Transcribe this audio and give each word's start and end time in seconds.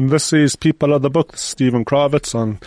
This 0.00 0.32
is 0.32 0.54
People 0.54 0.94
of 0.94 1.02
the 1.02 1.10
Book, 1.10 1.36
Steven 1.36 1.84
Krawitz 1.84 2.32
on 2.32 2.60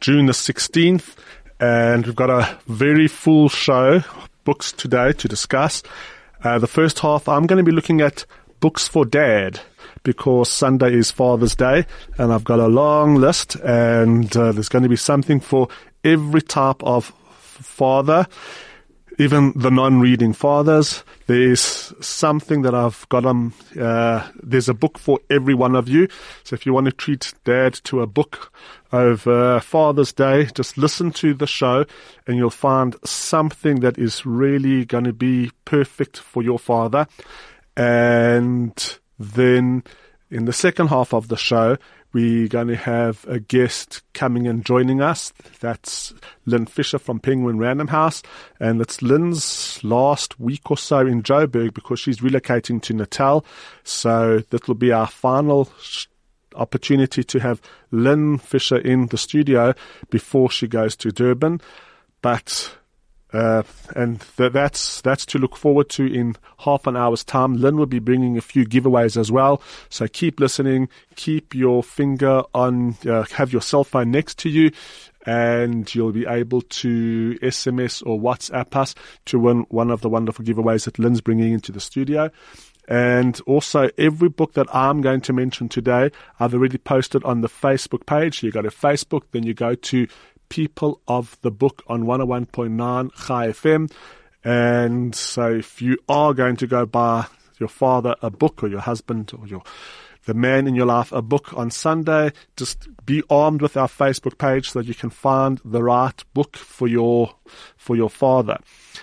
June 0.00 0.26
the 0.26 0.32
16th, 0.32 1.14
and 1.60 2.04
we've 2.04 2.16
got 2.16 2.30
a 2.30 2.58
very 2.66 3.06
full 3.06 3.48
show, 3.48 4.02
books 4.42 4.72
today 4.72 5.12
to 5.12 5.28
discuss. 5.28 5.84
Uh, 6.42 6.58
the 6.58 6.66
first 6.66 6.98
half, 6.98 7.28
I'm 7.28 7.46
going 7.46 7.58
to 7.58 7.62
be 7.62 7.70
looking 7.70 8.00
at 8.00 8.26
books 8.58 8.88
for 8.88 9.04
dad 9.04 9.60
because 10.02 10.50
Sunday 10.50 10.94
is 10.94 11.12
Father's 11.12 11.54
Day, 11.54 11.86
and 12.18 12.32
I've 12.32 12.42
got 12.42 12.58
a 12.58 12.66
long 12.66 13.14
list, 13.14 13.54
and 13.54 14.36
uh, 14.36 14.50
there's 14.50 14.68
going 14.68 14.82
to 14.82 14.88
be 14.88 14.96
something 14.96 15.38
for 15.38 15.68
every 16.02 16.42
type 16.42 16.82
of 16.82 17.04
father 17.04 18.26
even 19.18 19.52
the 19.54 19.70
non-reading 19.70 20.32
fathers. 20.32 21.04
There's 21.26 21.92
something 22.00 22.62
that 22.62 22.74
I've 22.74 23.08
got 23.08 23.24
on. 23.24 23.52
Uh, 23.78 24.28
there's 24.42 24.68
a 24.68 24.74
book 24.74 24.98
for 24.98 25.20
every 25.30 25.54
one 25.54 25.76
of 25.76 25.88
you. 25.88 26.08
So 26.42 26.54
if 26.54 26.66
you 26.66 26.72
want 26.72 26.86
to 26.86 26.92
treat 26.92 27.32
dad 27.44 27.74
to 27.84 28.00
a 28.00 28.06
book 28.06 28.52
over 28.92 29.60
Father's 29.60 30.12
Day, 30.12 30.46
just 30.54 30.78
listen 30.78 31.10
to 31.12 31.34
the 31.34 31.46
show, 31.46 31.84
and 32.26 32.36
you'll 32.36 32.50
find 32.50 32.96
something 33.04 33.80
that 33.80 33.98
is 33.98 34.24
really 34.26 34.84
going 34.84 35.04
to 35.04 35.12
be 35.12 35.50
perfect 35.64 36.18
for 36.18 36.42
your 36.42 36.58
father. 36.58 37.06
And 37.76 38.98
then 39.18 39.82
in 40.30 40.44
the 40.44 40.52
second 40.52 40.88
half 40.88 41.12
of 41.12 41.28
the 41.28 41.36
show, 41.36 41.76
we're 42.14 42.48
going 42.48 42.68
to 42.68 42.76
have 42.76 43.26
a 43.28 43.40
guest 43.40 44.02
coming 44.14 44.46
and 44.46 44.64
joining 44.64 45.02
us. 45.02 45.32
That's 45.60 46.14
Lynn 46.46 46.66
Fisher 46.66 46.98
from 46.98 47.18
Penguin 47.18 47.58
Random 47.58 47.88
House. 47.88 48.22
And 48.60 48.80
it's 48.80 49.02
Lynn's 49.02 49.82
last 49.82 50.38
week 50.38 50.70
or 50.70 50.78
so 50.78 51.00
in 51.00 51.24
Joburg 51.24 51.74
because 51.74 51.98
she's 51.98 52.20
relocating 52.20 52.80
to 52.82 52.94
Natal. 52.94 53.44
So 53.82 54.38
that 54.50 54.68
will 54.68 54.76
be 54.76 54.92
our 54.92 55.08
final 55.08 55.68
opportunity 56.54 57.24
to 57.24 57.40
have 57.40 57.60
Lynn 57.90 58.38
Fisher 58.38 58.78
in 58.78 59.08
the 59.08 59.18
studio 59.18 59.74
before 60.08 60.50
she 60.50 60.68
goes 60.68 60.94
to 60.96 61.10
Durban. 61.10 61.60
But 62.22 62.76
uh, 63.34 63.64
and 63.96 64.24
th- 64.36 64.52
that's 64.52 65.00
that's 65.00 65.26
to 65.26 65.38
look 65.38 65.56
forward 65.56 65.88
to 65.88 66.06
in 66.06 66.36
half 66.58 66.86
an 66.86 66.96
hour's 66.96 67.24
time. 67.24 67.54
Lynn 67.54 67.76
will 67.76 67.86
be 67.86 67.98
bringing 67.98 68.38
a 68.38 68.40
few 68.40 68.64
giveaways 68.64 69.16
as 69.16 69.32
well. 69.32 69.60
So 69.88 70.06
keep 70.06 70.38
listening. 70.38 70.88
Keep 71.16 71.52
your 71.52 71.82
finger 71.82 72.44
on. 72.54 72.96
Uh, 73.04 73.24
have 73.32 73.52
your 73.52 73.60
cell 73.60 73.82
phone 73.82 74.12
next 74.12 74.38
to 74.38 74.48
you, 74.48 74.70
and 75.26 75.92
you'll 75.92 76.12
be 76.12 76.26
able 76.26 76.62
to 76.62 77.36
SMS 77.42 78.06
or 78.06 78.20
WhatsApp 78.20 78.76
us 78.76 78.94
to 79.24 79.40
win 79.40 79.66
one 79.68 79.90
of 79.90 80.00
the 80.00 80.08
wonderful 80.08 80.44
giveaways 80.44 80.84
that 80.84 81.00
Lynn's 81.00 81.20
bringing 81.20 81.52
into 81.52 81.72
the 81.72 81.80
studio. 81.80 82.30
And 82.86 83.40
also, 83.46 83.88
every 83.96 84.28
book 84.28 84.52
that 84.52 84.72
I'm 84.74 85.00
going 85.00 85.22
to 85.22 85.32
mention 85.32 85.68
today, 85.68 86.10
I've 86.38 86.52
already 86.54 86.76
posted 86.78 87.24
on 87.24 87.40
the 87.40 87.48
Facebook 87.48 88.04
page. 88.06 88.42
You 88.42 88.52
go 88.52 88.62
to 88.62 88.68
Facebook, 88.68 89.22
then 89.32 89.42
you 89.42 89.54
go 89.54 89.74
to 89.74 90.06
people 90.54 91.00
of 91.08 91.36
the 91.42 91.50
book 91.50 91.82
on 91.88 92.04
101.9 92.04 93.26
Chai 93.26 93.48
FM. 93.48 93.90
And 94.44 95.12
so 95.12 95.50
if 95.50 95.82
you 95.82 95.98
are 96.08 96.32
going 96.32 96.54
to 96.58 96.68
go 96.68 96.86
buy 96.86 97.26
your 97.58 97.68
father 97.68 98.14
a 98.22 98.30
book 98.30 98.62
or 98.62 98.68
your 98.68 98.80
husband 98.80 99.32
or 99.36 99.48
your 99.48 99.64
the 100.26 100.32
man 100.32 100.68
in 100.68 100.76
your 100.76 100.86
life 100.86 101.10
a 101.10 101.20
book 101.20 101.52
on 101.54 101.72
Sunday, 101.72 102.32
just 102.56 102.88
be 103.04 103.20
armed 103.28 103.62
with 103.62 103.76
our 103.76 103.88
Facebook 103.88 104.38
page 104.38 104.70
so 104.70 104.78
that 104.78 104.86
you 104.86 104.94
can 104.94 105.10
find 105.10 105.60
the 105.64 105.82
right 105.82 106.22
book 106.34 106.56
for 106.56 106.86
your 106.86 107.34
for 107.76 107.96
your 107.96 108.08
father. 108.08 108.56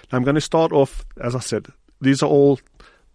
Now 0.09 0.19
I'm 0.19 0.23
going 0.23 0.35
to 0.35 0.41
start 0.41 0.71
off, 0.71 1.05
as 1.21 1.35
I 1.35 1.39
said, 1.39 1.67
these 1.99 2.23
are 2.23 2.29
all 2.29 2.61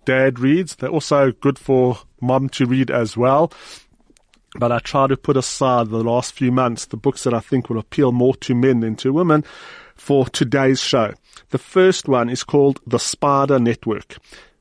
dad 0.04 0.38
reads. 0.38 0.76
They're 0.76 0.90
also 0.90 1.32
good 1.32 1.58
for 1.58 2.00
mom 2.20 2.50
to 2.50 2.66
read 2.66 2.90
as 2.90 3.16
well 3.16 3.50
but 4.58 4.72
I 4.72 4.78
try 4.78 5.06
to 5.06 5.16
put 5.16 5.36
aside 5.36 5.88
the 5.88 6.02
last 6.02 6.32
few 6.32 6.50
months 6.50 6.86
the 6.86 6.96
books 6.96 7.24
that 7.24 7.34
I 7.34 7.40
think 7.40 7.68
will 7.68 7.78
appeal 7.78 8.12
more 8.12 8.34
to 8.36 8.54
men 8.54 8.80
than 8.80 8.96
to 8.96 9.12
women 9.12 9.44
for 9.94 10.26
today's 10.26 10.80
show. 10.80 11.14
The 11.50 11.58
first 11.58 12.08
one 12.08 12.28
is 12.28 12.44
called 12.44 12.80
The 12.86 12.98
Spider 12.98 13.58
Network. 13.58 14.18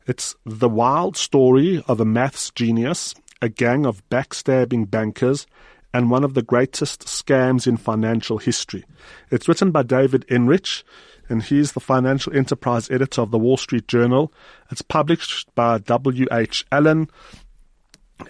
It's 0.07 0.35
the 0.45 0.69
wild 0.69 1.17
story 1.17 1.83
of 1.87 1.99
a 1.99 2.05
maths 2.05 2.51
genius, 2.51 3.15
a 3.41 3.49
gang 3.49 3.85
of 3.85 4.07
backstabbing 4.09 4.89
bankers, 4.89 5.47
and 5.93 6.11
one 6.11 6.23
of 6.23 6.33
the 6.33 6.41
greatest 6.41 7.05
scams 7.05 7.65
in 7.65 7.77
financial 7.77 8.37
history. 8.37 8.83
It's 9.31 9.47
written 9.47 9.71
by 9.71 9.83
David 9.83 10.25
Enrich, 10.29 10.83
and 11.29 11.41
he's 11.41 11.71
the 11.71 11.79
financial 11.79 12.35
enterprise 12.35 12.91
editor 12.91 13.21
of 13.21 13.31
the 13.31 13.39
Wall 13.39 13.57
Street 13.57 13.87
Journal. 13.87 14.31
It's 14.69 14.81
published 14.81 15.53
by 15.55 15.79
W.H. 15.79 16.65
Allen, 16.71 17.09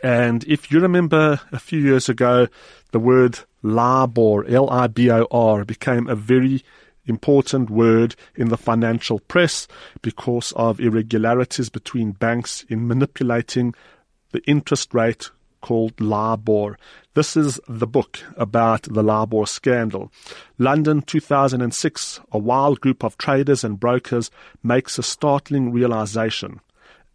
and 0.03 0.43
if 0.45 0.71
you 0.71 0.79
remember 0.79 1.39
a 1.51 1.59
few 1.59 1.79
years 1.79 2.09
ago, 2.09 2.47
the 2.91 2.99
word 2.99 3.39
LIBOR, 3.61 4.45
L-I-B-O-R, 4.47 5.65
became 5.65 6.07
a 6.07 6.15
very 6.15 6.63
important 7.05 7.69
word 7.69 8.15
in 8.35 8.49
the 8.49 8.57
financial 8.57 9.19
press 9.19 9.67
because 10.01 10.51
of 10.55 10.79
irregularities 10.79 11.69
between 11.69 12.11
banks 12.11 12.65
in 12.69 12.87
manipulating 12.87 13.73
the 14.31 14.41
interest 14.45 14.93
rate 14.93 15.29
called 15.61 15.99
LIBOR. 15.99 16.77
This 17.15 17.35
is 17.35 17.59
the 17.67 17.87
book 17.87 18.19
about 18.37 18.83
the 18.83 19.01
LIBOR 19.01 19.47
scandal. 19.47 20.11
London 20.57 21.01
2006, 21.01 22.19
a 22.31 22.37
wild 22.37 22.81
group 22.81 23.03
of 23.03 23.17
traders 23.17 23.63
and 23.63 23.79
brokers 23.79 24.29
makes 24.61 24.99
a 24.99 25.03
startling 25.03 25.71
realization. 25.71 26.59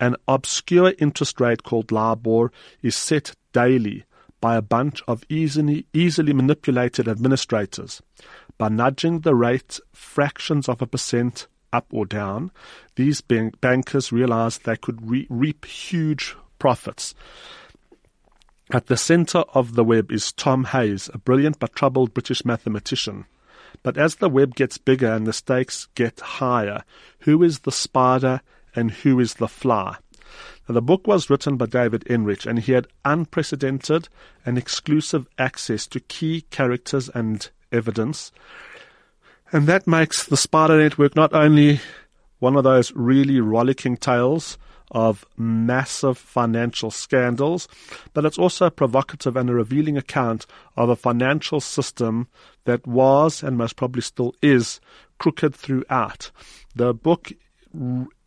An 0.01 0.17
obscure 0.27 0.95
interest 0.99 1.41
rate 1.41 1.63
called 1.63 1.93
LIBOR 1.93 2.51
is 2.83 2.97
set 2.97 3.37
daily 3.53 4.05
by 4.41 4.57
a 4.57 4.63
bunch 4.63 5.03
of 5.07 5.23
easily, 5.29 5.87
easily 5.93 6.33
manipulated 6.33 7.07
administrators. 7.07 8.01
By 8.57 8.71
nudging 8.71 9.21
the 9.21 9.35
rate 9.35 9.79
fractions 9.93 10.69
of 10.69 10.81
a 10.81 10.87
percent 10.87 11.47
up 11.73 11.87
or 11.93 12.07
down, 12.07 12.51
these 12.97 13.21
bank- 13.21 13.61
bankers 13.61 14.11
realized 14.11 14.65
they 14.65 14.77
could 14.77 15.09
re- 15.09 15.27
reap 15.29 15.67
huge 15.67 16.35
profits. 16.59 17.15
At 18.73 18.87
the 18.87 18.97
center 18.97 19.41
of 19.53 19.75
the 19.75 19.85
web 19.85 20.11
is 20.11 20.33
Tom 20.33 20.65
Hayes, 20.65 21.11
a 21.13 21.19
brilliant 21.19 21.59
but 21.59 21.75
troubled 21.75 22.15
British 22.15 22.45
mathematician. 22.45 23.27
But 23.83 23.99
as 23.99 24.17
the 24.17 24.29
web 24.29 24.55
gets 24.55 24.79
bigger 24.79 25.13
and 25.13 25.27
the 25.27 25.33
stakes 25.33 25.89
get 25.95 26.21
higher, 26.21 26.85
who 27.21 27.43
is 27.43 27.61
the 27.61 27.73
spider 27.73 28.41
and 28.75 28.91
Who 28.91 29.21
is 29.21 29.35
the 29.35 29.49
Fly. 29.49 29.97
Now, 30.69 30.75
the 30.75 30.83
book 30.83 31.07
was 31.07 31.29
written 31.29 31.57
by 31.57 31.67
David 31.67 32.05
Enrich, 32.07 32.47
and 32.47 32.59
he 32.59 32.73
had 32.73 32.87
unprecedented 33.05 34.09
and 34.47 34.57
exclusive 34.57 35.27
access 35.39 35.87
to 35.89 36.01
key 36.01 36.43
characters 36.51 37.09
and 37.09 37.49
evidence. 37.73 38.31
And 39.53 39.67
that 39.67 39.87
makes 39.87 40.25
the 40.25 40.37
Spider 40.37 40.79
Network 40.79 41.17
not 41.17 41.35
only 41.35 41.81
one 42.39 42.57
of 42.57 42.65
those 42.65 42.93
really 42.93 43.41
rollicking 43.41 43.97
tales 43.97 44.59
of 44.93 45.25
massive 45.37 46.19
financial 46.19 46.91
scandals, 46.91 47.69
but 48.13 48.25
it's 48.25 48.39
also 48.39 48.67
a 48.67 48.71
provocative 48.71 49.37
and 49.37 49.49
a 49.49 49.55
revealing 49.55 49.97
account 49.97 50.47
of 50.77 50.89
a 50.89 50.97
financial 50.97 51.61
system 51.61 52.29
that 52.65 52.87
was 52.87 53.43
and 53.43 53.57
most 53.57 53.77
probably 53.77 54.03
still 54.03 54.35
is 54.43 54.81
crooked 55.19 55.55
throughout. 55.55 56.31
The 56.75 56.93
book 56.93 57.33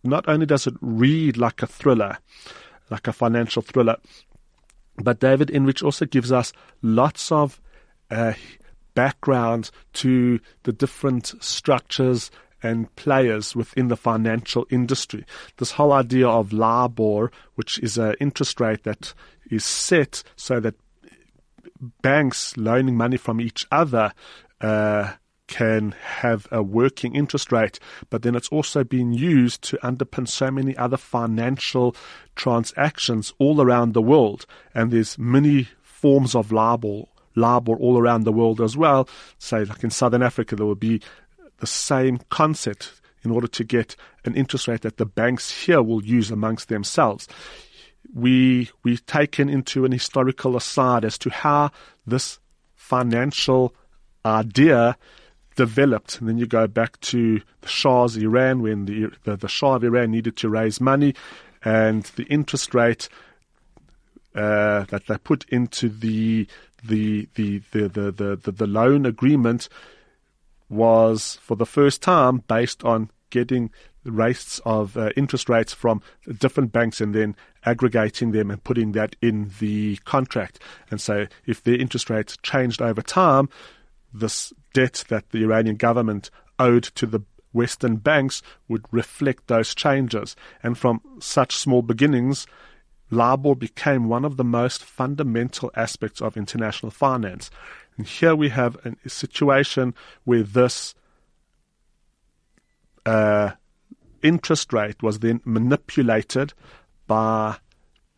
not 0.04 0.28
only 0.28 0.46
does 0.46 0.68
it 0.68 0.74
read 0.82 1.38
like 1.38 1.62
a 1.62 1.68
thriller, 1.68 2.18
like 2.90 3.08
a 3.08 3.14
financial 3.14 3.62
thriller, 3.62 3.98
but 4.98 5.20
David 5.20 5.50
Enrich 5.50 5.82
also 5.82 6.06
gives 6.06 6.32
us 6.32 6.54
lots 6.82 7.32
of 7.32 7.60
uh, 8.12 8.34
background 8.94 9.72
to 9.94 10.40
the 10.64 10.74
different 10.74 11.34
structures 11.44 12.30
and 12.62 12.94
players 12.96 13.56
within 13.56 13.90
the 13.90 13.98
financial 13.98 14.66
industry. 14.70 15.26
This 15.58 15.72
whole 15.72 15.92
idea 15.92 16.28
of 16.28 16.54
LIBOR, 16.54 17.32
which 17.56 17.80
is 17.80 17.98
an 17.98 18.16
interest 18.20 18.60
rate 18.60 18.84
that 18.84 19.14
is 19.50 19.66
set 19.66 20.24
so 20.36 20.60
that 20.62 20.76
banks 22.02 22.56
loaning 22.56 22.96
money 22.96 23.18
from 23.18 23.42
each 23.42 23.68
other 23.72 24.14
uh, 24.62 25.14
can 25.54 25.92
have 26.02 26.48
a 26.50 26.64
working 26.64 27.14
interest 27.16 27.52
rate, 27.52 27.78
but 28.10 28.24
then 28.24 28.34
it's 28.34 28.50
also 28.50 28.84
been 28.84 29.14
used 29.14 29.62
to 29.62 29.78
underpin 29.84 30.28
so 30.28 30.50
many 30.50 30.76
other 30.78 30.98
financial 30.98 31.96
transactions 32.36 33.36
all 33.38 33.62
around 33.62 33.94
the 33.94 34.02
world. 34.02 34.48
And 34.74 34.90
there's 34.90 35.16
many 35.20 35.68
forms 35.84 36.34
of 36.34 36.52
LIBOR, 36.52 37.04
LIBOR 37.36 37.76
all 37.76 38.00
around 38.00 38.24
the 38.24 38.32
world 38.32 38.62
as 38.62 38.76
well. 38.76 39.08
Say, 39.38 39.64
like 39.64 39.84
in 39.84 39.92
Southern 39.92 40.24
Africa, 40.24 40.56
there 40.56 40.66
will 40.66 40.74
be 40.74 41.02
the 41.60 41.68
same 41.68 42.18
concept 42.32 43.00
in 43.24 43.30
order 43.30 43.48
to 43.48 43.64
get 43.64 43.96
an 44.26 44.34
interest 44.34 44.68
rate 44.68 44.82
that 44.82 44.98
the 44.98 45.06
banks 45.06 45.66
here 45.66 45.84
will 45.84 46.04
use 46.04 46.32
amongst 46.32 46.68
themselves. 46.68 47.28
We 48.12 48.72
we've 48.84 49.06
taken 49.06 49.50
into 49.50 49.86
an 49.86 49.92
historical 49.92 50.58
aside 50.58 51.06
as 51.06 51.20
to 51.20 51.30
how 51.30 51.70
this 52.08 52.40
financial 52.74 53.76
idea 54.26 54.98
developed. 55.56 56.20
And 56.20 56.30
then 56.30 56.38
you 56.38 56.46
go 56.46 56.68
back 56.68 57.00
to 57.02 57.42
the 57.62 57.68
Shah's 57.68 58.18
Iran 58.18 58.62
when 58.62 58.86
the, 58.86 59.12
the, 59.24 59.38
the 59.38 59.48
Shah 59.48 59.76
of 59.76 59.84
Iran 59.84 60.12
needed 60.12 60.36
to 60.38 60.50
raise 60.50 60.82
money 60.82 61.14
and 61.64 62.04
the 62.16 62.24
interest 62.24 62.74
rate 62.74 63.10
uh, 64.36 64.84
that 64.86 65.08
they 65.08 65.18
put 65.18 65.46
into 65.50 65.90
the 65.90 66.48
the 66.84 67.28
the 67.36 67.62
the 67.72 67.88
the 67.88 68.36
the, 68.42 68.52
the, 68.52 68.68
loan 68.68 69.06
agreement 69.06 69.70
was 70.70 71.38
for 71.42 71.56
the 71.56 71.66
first 71.66 72.02
time 72.02 72.40
based 72.48 72.84
on 72.84 73.10
getting 73.30 73.70
rates 74.04 74.60
of 74.66 74.98
uh, 74.98 75.12
interest 75.16 75.48
rates 75.48 75.72
from 75.72 76.02
different 76.40 76.72
banks 76.72 77.00
and 77.00 77.16
then 77.16 77.36
aggregating 77.66 78.32
them 78.32 78.52
and 78.52 78.64
putting 78.64 78.92
that 78.92 79.16
in 79.22 79.50
the 79.60 79.96
contract. 80.04 80.60
And 80.92 81.00
so 81.00 81.28
if 81.46 81.64
the 81.64 81.80
interest 81.80 82.10
rates 82.10 82.38
changed 82.44 82.82
over 82.82 83.02
time, 83.02 83.50
this 84.14 84.54
debt 84.74 85.04
that 85.10 85.30
the 85.30 85.44
Iranian 85.44 85.76
government 85.76 86.30
owed 86.60 86.84
to 86.84 87.06
the 87.06 87.22
Western 87.52 87.98
banks 87.98 88.42
would 88.68 88.86
reflect 88.92 89.48
those 89.48 89.76
changes. 89.76 90.36
And 90.62 90.78
from 90.78 91.02
such 91.20 91.56
small 91.56 91.82
beginnings, 91.82 92.48
LIBOR 93.12 93.56
became 93.56 94.08
one 94.08 94.26
of 94.26 94.38
the 94.38 94.44
most 94.44 94.84
fundamental 94.84 95.72
aspects 95.76 96.22
of 96.22 96.36
international 96.36 96.92
finance. 96.92 97.52
And 97.98 98.08
here 98.08 98.36
we 98.36 98.50
have 98.50 98.76
a 98.86 99.10
situation 99.10 99.94
where 100.24 100.44
this 100.44 100.96
uh, 103.06 103.52
interest 104.24 104.74
rate 104.74 105.04
was 105.04 105.20
then 105.20 105.42
manipulated 105.46 106.54
by 107.06 107.58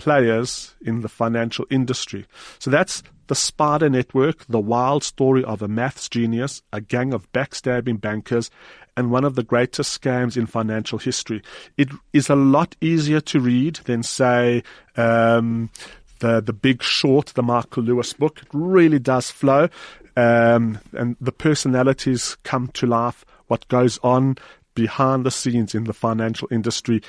players 0.06 0.76
in 0.82 1.02
the 1.02 1.10
financial 1.10 1.66
industry. 1.72 2.28
So 2.60 2.70
that's 2.70 3.02
the 3.26 3.34
Spider 3.34 3.90
Network, 3.90 4.46
the 4.46 4.60
wild 4.60 5.04
story 5.04 5.44
of 5.44 5.64
a 5.64 5.68
maths 5.68 6.08
genius, 6.08 6.62
a 6.72 6.80
gang 6.80 7.12
of 7.12 7.32
backstabbing 7.34 8.00
bankers, 8.00 8.52
and 8.96 9.10
one 9.10 9.26
of 9.26 9.34
the 9.34 9.42
greatest 9.42 10.00
scams 10.00 10.38
in 10.38 10.46
financial 10.46 11.00
history. 11.00 11.42
It 11.76 11.90
is 12.14 12.30
a 12.30 12.36
lot 12.36 12.76
easier 12.82 13.20
to 13.22 13.40
read 13.40 13.78
than, 13.86 14.04
say, 14.04 14.62
um, 14.96 15.72
the 16.20 16.40
the 16.40 16.54
Big 16.54 16.84
Short, 16.84 17.34
the 17.34 17.42
Michael 17.42 17.82
Lewis 17.82 18.14
book. 18.14 18.44
It 18.44 18.50
really 18.54 19.00
does 19.00 19.32
flow, 19.32 19.70
um, 20.16 20.78
and 20.94 21.18
the 21.20 21.32
personalities 21.32 22.38
come 22.44 22.68
to 22.74 22.86
life. 22.86 23.26
What 23.48 23.68
goes 23.70 23.98
on 24.04 24.38
behind 24.76 25.26
the 25.26 25.32
scenes 25.32 25.74
in 25.74 25.86
the 25.86 25.94
financial 25.94 26.48
industry 26.52 27.02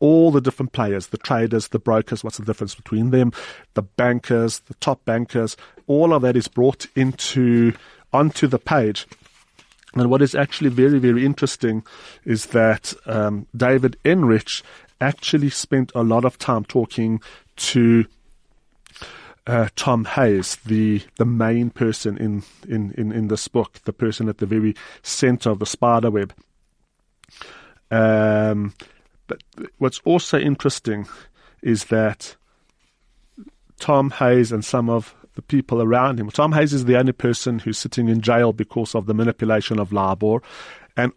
all 0.00 0.30
the 0.30 0.40
different 0.40 0.72
players, 0.72 1.08
the 1.08 1.18
traders, 1.18 1.68
the 1.68 1.78
brokers, 1.78 2.22
what's 2.22 2.38
the 2.38 2.44
difference 2.44 2.74
between 2.74 3.10
them, 3.10 3.32
the 3.74 3.82
bankers, 3.82 4.60
the 4.60 4.74
top 4.74 5.04
bankers, 5.04 5.56
all 5.86 6.12
of 6.12 6.22
that 6.22 6.36
is 6.36 6.48
brought 6.48 6.86
into 6.94 7.72
onto 8.12 8.46
the 8.46 8.58
page. 8.58 9.06
And 9.94 10.08
what 10.08 10.22
is 10.22 10.34
actually 10.34 10.70
very, 10.70 10.98
very 10.98 11.24
interesting 11.24 11.84
is 12.24 12.46
that 12.46 12.94
um, 13.06 13.46
David 13.56 13.96
Enrich 14.04 14.62
actually 15.00 15.50
spent 15.50 15.90
a 15.94 16.02
lot 16.02 16.24
of 16.24 16.38
time 16.38 16.64
talking 16.64 17.20
to 17.56 18.04
uh, 19.46 19.68
Tom 19.74 20.04
Hayes, 20.04 20.56
the 20.66 21.02
the 21.16 21.24
main 21.24 21.70
person 21.70 22.16
in, 22.18 22.42
in, 22.68 22.92
in, 22.92 23.10
in 23.10 23.28
this 23.28 23.48
book, 23.48 23.80
the 23.84 23.92
person 23.92 24.28
at 24.28 24.38
the 24.38 24.46
very 24.46 24.76
center 25.02 25.50
of 25.50 25.58
the 25.58 25.66
spider 25.66 26.10
web. 26.10 26.32
Um, 27.90 28.74
but 29.30 29.68
what's 29.78 30.00
also 30.04 30.40
interesting 30.40 31.06
is 31.62 31.84
that 31.84 32.36
Tom 33.78 34.10
Hayes 34.10 34.50
and 34.50 34.64
some 34.64 34.90
of 34.90 35.14
the 35.36 35.42
people 35.42 35.80
around 35.80 36.18
him. 36.18 36.28
Tom 36.30 36.52
Hayes 36.52 36.72
is 36.72 36.86
the 36.86 36.98
only 36.98 37.12
person 37.12 37.60
who's 37.60 37.78
sitting 37.78 38.08
in 38.08 38.20
jail 38.20 38.52
because 38.52 38.96
of 38.96 39.06
the 39.06 39.14
manipulation 39.14 39.78
of 39.78 39.92
LIBOR. 39.92 40.42
And 40.96 41.12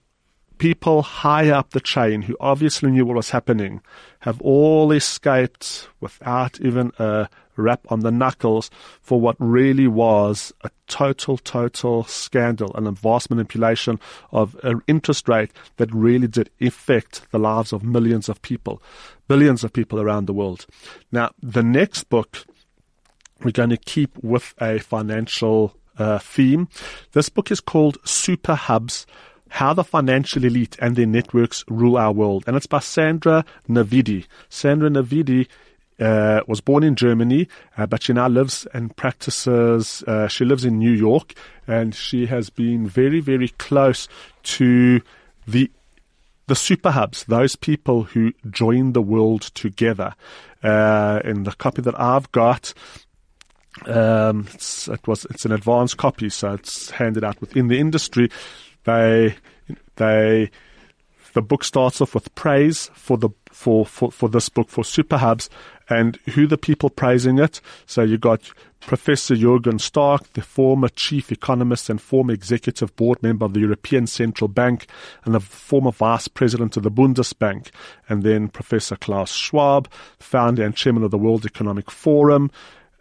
people 0.60 1.02
high 1.02 1.50
up 1.50 1.72
the 1.72 1.80
chain 1.80 2.22
who 2.22 2.38
obviously 2.40 2.92
knew 2.92 3.04
what 3.04 3.16
was 3.16 3.32
happening 3.32 3.82
have 4.20 4.40
all 4.42 4.92
escaped 4.92 5.90
without 6.00 6.62
even 6.62 6.92
a 7.00 7.28
rap 7.56 7.82
on 7.90 8.02
the 8.02 8.12
knuckles 8.12 8.70
for 9.02 9.20
what 9.20 9.36
really 9.40 9.88
was 9.88 10.52
a 10.62 10.72
total, 10.88 11.38
total 11.38 12.04
scandal 12.06 12.74
and 12.76 12.88
a 12.88 12.92
vast 12.92 13.30
manipulation 13.30 14.00
of 14.32 14.56
an 14.64 14.82
interest 14.88 15.28
rate 15.28 15.52
that 15.78 15.94
really 15.94 16.28
did 16.28 16.50
affect 16.62 17.30
the 17.32 17.40
lives 17.40 17.74
of 17.74 17.84
millions 17.84 18.30
of 18.30 18.42
people, 18.42 18.82
billions 19.28 19.64
of 19.64 19.74
people 19.74 20.00
around 20.00 20.26
the 20.26 20.34
world. 20.34 20.66
Now, 21.12 21.32
the 21.42 21.64
next 21.64 22.06
book 22.10 22.46
we're 23.44 23.52
going 23.52 23.72
to 23.72 23.78
keep 23.78 24.18
with 24.24 24.54
a 24.62 24.80
financial 24.80 25.76
uh, 25.98 26.18
theme. 26.20 26.70
This 27.12 27.28
book 27.28 27.52
is 27.52 27.60
called 27.60 27.98
Super 28.06 28.56
Hubs 28.56 29.06
how 29.54 29.72
the 29.72 29.84
Financial 29.84 30.44
Elite 30.44 30.76
and 30.80 30.96
Their 30.96 31.06
Networks 31.06 31.64
Rule 31.68 31.96
Our 31.96 32.12
World. 32.12 32.44
And 32.48 32.56
it's 32.56 32.66
by 32.66 32.80
Sandra 32.80 33.46
Navidi. 33.70 34.26
Sandra 34.50 34.90
Navidi 34.90 35.48
uh, 36.00 36.42
was 36.48 36.62
born 36.62 36.84
in 36.84 36.96
Germany, 36.96 37.48
uh, 37.78 37.86
but 37.86 38.04
she 38.04 38.14
now 38.14 38.28
lives 38.28 38.68
and 38.74 38.96
practices. 38.96 40.04
Uh, 40.08 40.28
she 40.28 40.46
lives 40.46 40.66
in 40.66 40.80
New 40.80 40.92
York, 40.92 41.34
and 41.68 41.94
she 41.94 42.26
has 42.28 42.50
been 42.50 42.88
very, 42.88 43.20
very 43.20 43.50
close 43.50 44.08
to 44.44 45.02
the 45.48 45.70
the 46.48 46.56
super 46.56 46.92
hubs, 46.92 47.24
those 47.24 47.56
people 47.56 48.04
who 48.04 48.34
join 48.50 48.92
the 48.92 49.02
world 49.02 49.44
together. 49.54 50.14
Uh, 50.62 51.22
in 51.24 51.44
the 51.44 51.54
copy 51.54 51.82
that 51.82 51.98
I've 52.00 52.30
got, 52.34 52.74
um, 53.86 54.48
it 54.54 55.08
was 55.08 55.26
it's 55.30 55.46
an 55.46 55.52
advanced 55.52 55.98
copy, 55.98 56.30
so 56.30 56.54
it's 56.54 56.92
handed 56.92 57.24
out 57.24 57.40
within 57.42 57.68
the 57.68 57.80
industry. 57.80 58.30
They 58.84 59.36
they 59.96 60.52
the 61.34 61.42
book 61.42 61.64
starts 61.64 62.00
off 62.00 62.14
with 62.14 62.34
praise 62.36 62.90
for 62.94 63.18
the 63.18 63.30
for, 63.54 63.86
for, 63.86 64.12
for 64.12 64.30
this 64.30 64.50
book 64.50 64.70
for 64.70 64.84
Super 64.84 65.18
Hubs 65.18 65.50
and 65.90 66.18
who 66.34 66.48
the 66.48 66.58
people 66.58 66.90
praising 66.90 67.40
it. 67.40 67.62
So 67.86 68.04
you 68.04 68.18
got 68.18 68.52
Professor 68.82 69.36
Jürgen 69.36 69.80
Stark, 69.80 70.34
the 70.34 70.42
former 70.42 70.90
chief 70.90 71.32
economist 71.32 71.90
and 71.90 72.02
former 72.02 72.34
executive 72.34 72.96
board 72.96 73.22
member 73.24 73.46
of 73.46 73.54
the 73.54 73.62
European 73.62 74.08
Central 74.08 74.48
Bank 74.48 74.88
and 75.24 75.34
the 75.34 75.40
former 75.40 75.92
vice 75.92 76.28
president 76.28 76.76
of 76.76 76.84
the 76.84 76.92
Bundesbank. 76.92 77.70
And 78.10 78.24
then 78.24 78.50
Professor 78.50 78.96
Klaus 78.96 79.32
Schwab, 79.32 79.90
founder 80.20 80.66
and 80.66 80.76
chairman 80.76 81.04
of 81.04 81.12
the 81.12 81.18
World 81.18 81.46
Economic 81.46 81.90
Forum 81.90 82.52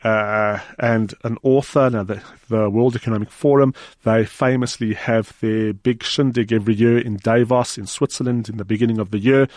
uh, 0.04 0.58
and 0.78 1.14
an 1.24 1.38
author. 1.42 1.90
Now, 1.90 2.02
the, 2.02 2.22
the, 2.48 2.68
World 2.70 2.96
Economic 2.96 3.30
Forum, 3.30 3.74
they 4.04 4.24
famously 4.24 4.94
have 4.94 5.38
their 5.40 5.72
big 5.72 6.02
shindig 6.02 6.52
every 6.52 6.74
year 6.74 6.98
in 6.98 7.16
Davos 7.16 7.78
in 7.78 7.86
Switzerland 7.86 8.48
in 8.48 8.56
the 8.56 8.64
beginning 8.64 8.98
of 8.98 9.10
the 9.10 9.18
year. 9.18 9.48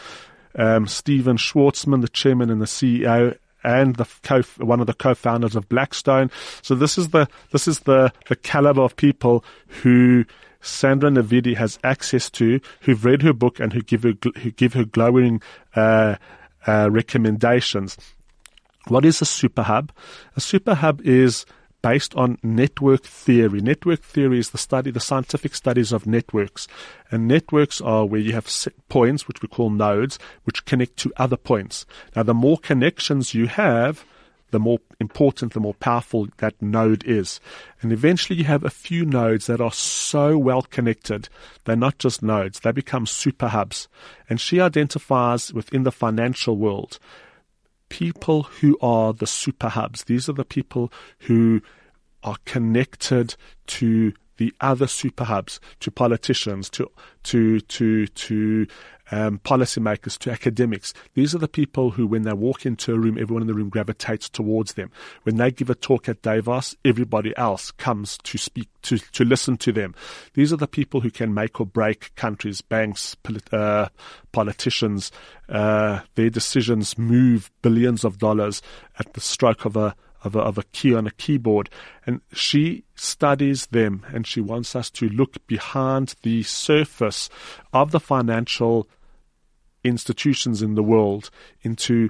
Um, 0.58 0.88
Stephen 0.88 1.38
Schwarzman, 1.38 2.02
the 2.02 2.08
chairman 2.08 2.50
and 2.50 2.62
the 2.62 2.66
CEO, 2.66 3.38
and 3.64 3.96
the 3.96 4.08
co- 4.24 4.44
one 4.64 4.80
of 4.80 4.88
the 4.88 4.94
co-founders 4.94 5.56
of 5.56 5.68
Blackstone. 5.68 6.30
So 6.62 6.76
this 6.76 6.98
is 6.98 7.10
the 7.10 7.28
this 7.52 7.68
is 7.68 7.82
the 7.82 8.14
the 8.28 8.36
caliber 8.36 8.82
of 8.82 8.96
people 8.96 9.44
who 9.82 10.26
Sandra 10.62 11.10
Navidi 11.10 11.56
has 11.56 11.80
access 11.84 12.30
to, 12.32 12.60
who've 12.82 13.06
read 13.06 13.22
her 13.22 13.34
book 13.34 13.60
and 13.60 13.74
who 13.74 13.82
give 13.82 14.04
her 14.04 14.14
who 14.40 14.52
give 14.52 14.74
her 14.74 14.86
glowing 14.86 15.42
uh, 15.76 16.16
uh, 16.68 16.90
recommendations. 16.92 17.98
What 18.88 19.04
is 19.04 19.22
a 19.22 19.26
super 19.26 19.64
hub? 19.64 19.92
A 20.36 20.42
super 20.42 20.76
hub 20.76 21.02
is 21.02 21.46
based 21.86 22.16
on 22.16 22.40
network 22.42 23.04
theory. 23.04 23.62
Network 23.62 24.02
theory 24.02 24.40
is 24.40 24.50
the 24.50 24.58
study, 24.58 24.90
the 24.90 25.00
scientific 25.00 25.54
studies 25.54 25.92
of 25.92 26.08
networks. 26.08 26.68
And 27.12 27.28
networks 27.28 27.80
are 27.80 28.08
where 28.08 28.20
you 28.20 28.34
have 28.34 28.50
points, 28.90 29.28
which 29.28 29.44
we 29.44 29.48
call 29.48 29.70
nodes, 29.70 30.18
which 30.46 30.66
connect 30.66 30.98
to 30.98 31.14
other 31.18 31.38
points. 31.38 31.86
Now, 32.16 32.24
the 32.24 32.34
more 32.34 32.58
connections 32.58 33.36
you 33.36 33.46
have, 33.46 34.04
the 34.50 34.58
more 34.58 34.80
important, 35.00 35.54
the 35.54 35.60
more 35.60 35.76
powerful 35.76 36.28
that 36.38 36.60
node 36.60 37.04
is. 37.04 37.40
And 37.84 37.92
eventually 37.92 38.40
you 38.40 38.46
have 38.46 38.64
a 38.64 38.72
few 38.72 39.06
nodes 39.06 39.46
that 39.46 39.62
are 39.62 39.72
so 39.72 40.40
well 40.40 40.64
connected. 40.64 41.30
They're 41.66 41.76
not 41.76 42.00
just 42.00 42.24
nodes. 42.24 42.62
They 42.62 42.72
become 42.72 43.06
super 43.06 43.50
hubs. 43.50 43.88
And 44.28 44.42
she 44.42 44.60
identifies 44.60 45.54
within 45.54 45.84
the 45.84 45.92
financial 45.92 46.58
world 46.58 46.98
people 47.96 48.44
who 48.44 48.78
are 48.82 49.14
the 49.14 49.26
super 49.26 49.70
hubs. 49.70 50.04
These 50.04 50.28
are 50.28 50.34
the 50.34 50.44
people 50.44 50.92
who 51.20 51.62
are 52.26 52.36
connected 52.44 53.38
to 53.68 54.12
the 54.36 54.54
other 54.60 54.86
super 54.86 55.24
hubs, 55.24 55.62
to 55.80 55.90
politicians, 55.92 56.70
to 56.72 56.92
to 57.24 57.62
to 57.62 58.08
to 58.08 58.68
um, 59.12 59.40
policymakers, 59.40 60.18
to 60.20 60.32
academics. 60.32 60.94
These 61.14 61.36
are 61.36 61.40
the 61.40 61.48
people 61.48 61.92
who, 61.92 62.08
when 62.08 62.24
they 62.24 62.34
walk 62.34 62.66
into 62.66 62.94
a 62.94 63.00
room, 63.00 63.18
everyone 63.18 63.44
in 63.44 63.48
the 63.48 63.54
room 63.54 63.70
gravitates 63.70 64.30
towards 64.30 64.74
them. 64.74 64.92
When 65.24 65.38
they 65.38 65.52
give 65.52 65.70
a 65.70 65.76
talk 65.76 66.10
at 66.10 66.22
Davos, 66.22 66.76
everybody 66.84 67.36
else 67.38 67.72
comes 67.72 68.18
to 68.20 68.38
speak, 68.38 68.70
to, 68.84 68.98
to 68.98 69.24
listen 69.24 69.58
to 69.58 69.72
them. 69.72 69.96
These 70.34 70.52
are 70.52 70.58
the 70.58 70.68
people 70.68 71.02
who 71.02 71.12
can 71.12 71.34
make 71.34 71.60
or 71.60 71.66
break 71.66 72.14
countries, 72.16 72.62
banks, 72.62 73.16
polit- 73.16 73.54
uh, 73.54 73.90
politicians. 74.32 75.12
Uh, 75.48 76.02
their 76.16 76.30
decisions 76.30 76.98
move 76.98 77.52
billions 77.62 78.04
of 78.04 78.18
dollars 78.18 78.62
at 79.00 79.14
the 79.14 79.22
stroke 79.22 79.66
of 79.66 79.76
a 79.76 79.96
of 80.26 80.36
a, 80.36 80.40
of 80.40 80.58
a 80.58 80.64
key 80.64 80.94
on 80.94 81.08
a 81.08 81.12
keyboard. 81.12 81.70
And 82.06 82.20
she 82.34 82.84
studies 82.96 83.68
them 83.68 84.06
and 84.12 84.26
she 84.28 84.42
wants 84.42 84.76
us 84.76 84.90
to 84.92 85.08
look 85.08 85.46
behind 85.48 86.16
the 86.24 86.44
surface 86.44 87.30
of 87.72 87.92
the 87.92 88.00
financial 88.00 88.88
institutions 89.86 90.62
in 90.62 90.76
the 90.76 90.84
world 90.84 91.30
into 91.62 92.10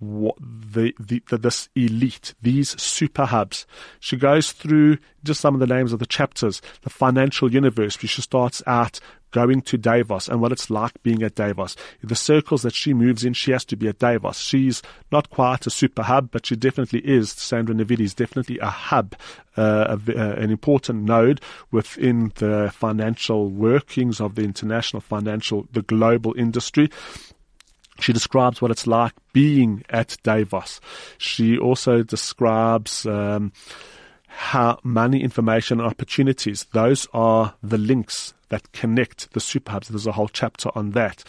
the, 0.00 0.92
the, 0.98 1.22
the, 1.28 1.38
this 1.38 1.68
elite, 1.74 2.34
these 2.42 2.80
super 2.80 3.26
hubs. 3.26 3.66
She 4.00 4.16
goes 4.16 4.52
through 4.52 4.98
just 5.22 5.40
some 5.40 5.54
of 5.54 5.60
the 5.60 5.66
names 5.66 5.92
of 5.92 5.98
the 5.98 6.06
chapters. 6.06 6.60
The 6.82 6.90
financial 6.90 7.52
universe, 7.52 7.98
she 7.98 8.20
starts 8.20 8.62
out 8.66 9.00
going 9.34 9.60
to 9.60 9.76
Davos 9.76 10.28
and 10.28 10.40
what 10.40 10.52
it's 10.52 10.70
like 10.70 11.02
being 11.02 11.24
at 11.24 11.34
Davos. 11.34 11.74
The 12.04 12.14
circles 12.14 12.62
that 12.62 12.74
she 12.74 12.94
moves 12.94 13.24
in, 13.24 13.32
she 13.32 13.50
has 13.50 13.64
to 13.64 13.76
be 13.76 13.88
at 13.88 13.98
Davos. 13.98 14.38
She's 14.38 14.80
not 15.10 15.28
quite 15.28 15.66
a 15.66 15.70
super 15.70 16.04
hub, 16.04 16.30
but 16.30 16.46
she 16.46 16.54
definitely 16.54 17.00
is. 17.00 17.32
Sandra 17.32 17.74
Navidi 17.74 18.02
is 18.02 18.14
definitely 18.14 18.60
a 18.60 18.70
hub, 18.70 19.16
uh, 19.56 19.98
a, 20.06 20.16
uh, 20.16 20.34
an 20.34 20.52
important 20.52 21.02
node 21.02 21.40
within 21.72 22.30
the 22.36 22.70
financial 22.72 23.48
workings 23.48 24.20
of 24.20 24.36
the 24.36 24.42
international 24.42 25.00
financial, 25.00 25.66
the 25.72 25.82
global 25.82 26.32
industry. 26.38 26.88
She 28.00 28.12
describes 28.12 28.60
what 28.60 28.70
it's 28.70 28.86
like 28.86 29.12
being 29.32 29.84
at 29.88 30.16
Davos. 30.22 30.80
She 31.18 31.56
also 31.56 32.02
describes 32.02 33.06
um, 33.06 33.52
how 34.26 34.78
money, 34.82 35.22
information, 35.22 35.80
and 35.80 35.88
opportunities, 35.88 36.66
those 36.72 37.06
are 37.14 37.54
the 37.62 37.78
links 37.78 38.34
that 38.48 38.72
connect 38.72 39.32
the 39.32 39.40
super 39.40 39.72
hubs. 39.72 39.88
There's 39.88 40.06
a 40.06 40.12
whole 40.12 40.28
chapter 40.28 40.70
on 40.74 40.90
that. 40.90 41.24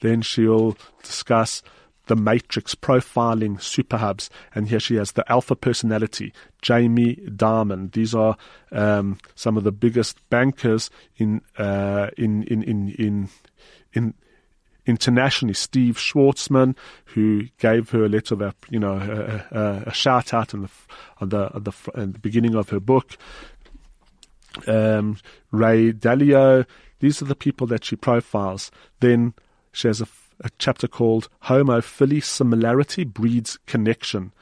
Then 0.00 0.22
she'll 0.22 0.76
discuss 1.02 1.62
the 2.06 2.16
matrix 2.16 2.74
profiling 2.74 3.60
super 3.60 3.96
hubs. 3.96 4.28
And 4.54 4.68
here 4.68 4.80
she 4.80 4.96
has 4.96 5.12
the 5.12 5.30
alpha 5.30 5.56
personality, 5.56 6.32
Jamie 6.60 7.16
Dimon. 7.16 7.92
These 7.92 8.14
are 8.14 8.36
um, 8.70 9.18
some 9.34 9.56
of 9.56 9.64
the 9.64 9.72
biggest 9.72 10.18
bankers 10.28 10.90
in, 11.16 11.40
uh, 11.56 12.10
in, 12.18 12.42
in, 12.44 12.62
in, 12.62 12.88
in, 12.90 13.28
in 13.92 14.14
internationally, 14.86 15.54
Steve 15.54 15.96
Schwarzman, 15.96 16.76
who 17.06 17.44
gave 17.58 17.90
her 17.90 18.04
a 18.04 18.08
letter 18.08 18.34
of, 18.42 18.54
you 18.68 18.78
know, 18.78 18.94
a, 18.94 19.56
a, 19.56 19.82
a 19.86 19.92
shout 19.92 20.34
out 20.34 20.54
on 20.54 20.62
the, 20.62 20.70
on 21.20 21.28
the, 21.28 21.54
on 21.54 21.62
the, 21.64 21.72
the 21.94 22.18
beginning 22.18 22.54
of 22.54 22.70
her 22.70 22.80
book. 22.80 23.16
Um, 24.66 25.18
Ray 25.50 25.92
Dalio. 25.92 26.66
These 27.00 27.22
are 27.22 27.26
the 27.26 27.34
people 27.34 27.66
that 27.68 27.84
she 27.84 27.96
profiles. 27.96 28.70
Then 29.00 29.34
she 29.72 29.88
has 29.88 30.00
a, 30.00 30.06
a 30.40 30.50
chapter 30.58 30.86
called 30.86 31.28
"Homo 31.40 31.80
Homophily 31.80 32.22
Similarity 32.22 33.04
Breeds 33.04 33.58
Connection. 33.66 34.32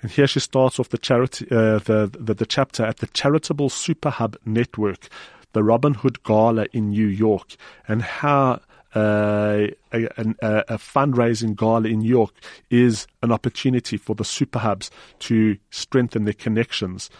And 0.00 0.10
here 0.10 0.26
she 0.26 0.40
starts 0.40 0.78
off 0.78 0.88
the 0.88 0.98
charity, 0.98 1.46
uh, 1.50 1.80
the, 1.80 2.10
the, 2.18 2.34
the 2.34 2.46
chapter 2.46 2.84
at 2.84 2.98
the 2.98 3.08
Charitable 3.08 3.68
Super 3.68 4.10
Hub 4.10 4.36
Network, 4.44 5.08
the 5.52 5.62
Robin 5.62 5.94
Hood 5.94 6.22
Gala 6.22 6.66
in 6.72 6.90
New 6.90 7.06
York, 7.06 7.56
and 7.86 8.02
how 8.02 8.60
a, 8.94 9.74
a, 9.92 10.04
a, 10.42 10.78
fundraising 10.78 11.54
gala 11.54 11.88
in 11.88 12.00
York 12.00 12.32
is 12.70 13.06
an 13.22 13.32
opportunity 13.32 13.96
for 13.96 14.14
the 14.14 14.24
super 14.24 14.58
hubs 14.58 14.90
to 15.20 15.56
strengthen 15.70 16.24
their 16.24 16.34
connections. 16.34 17.10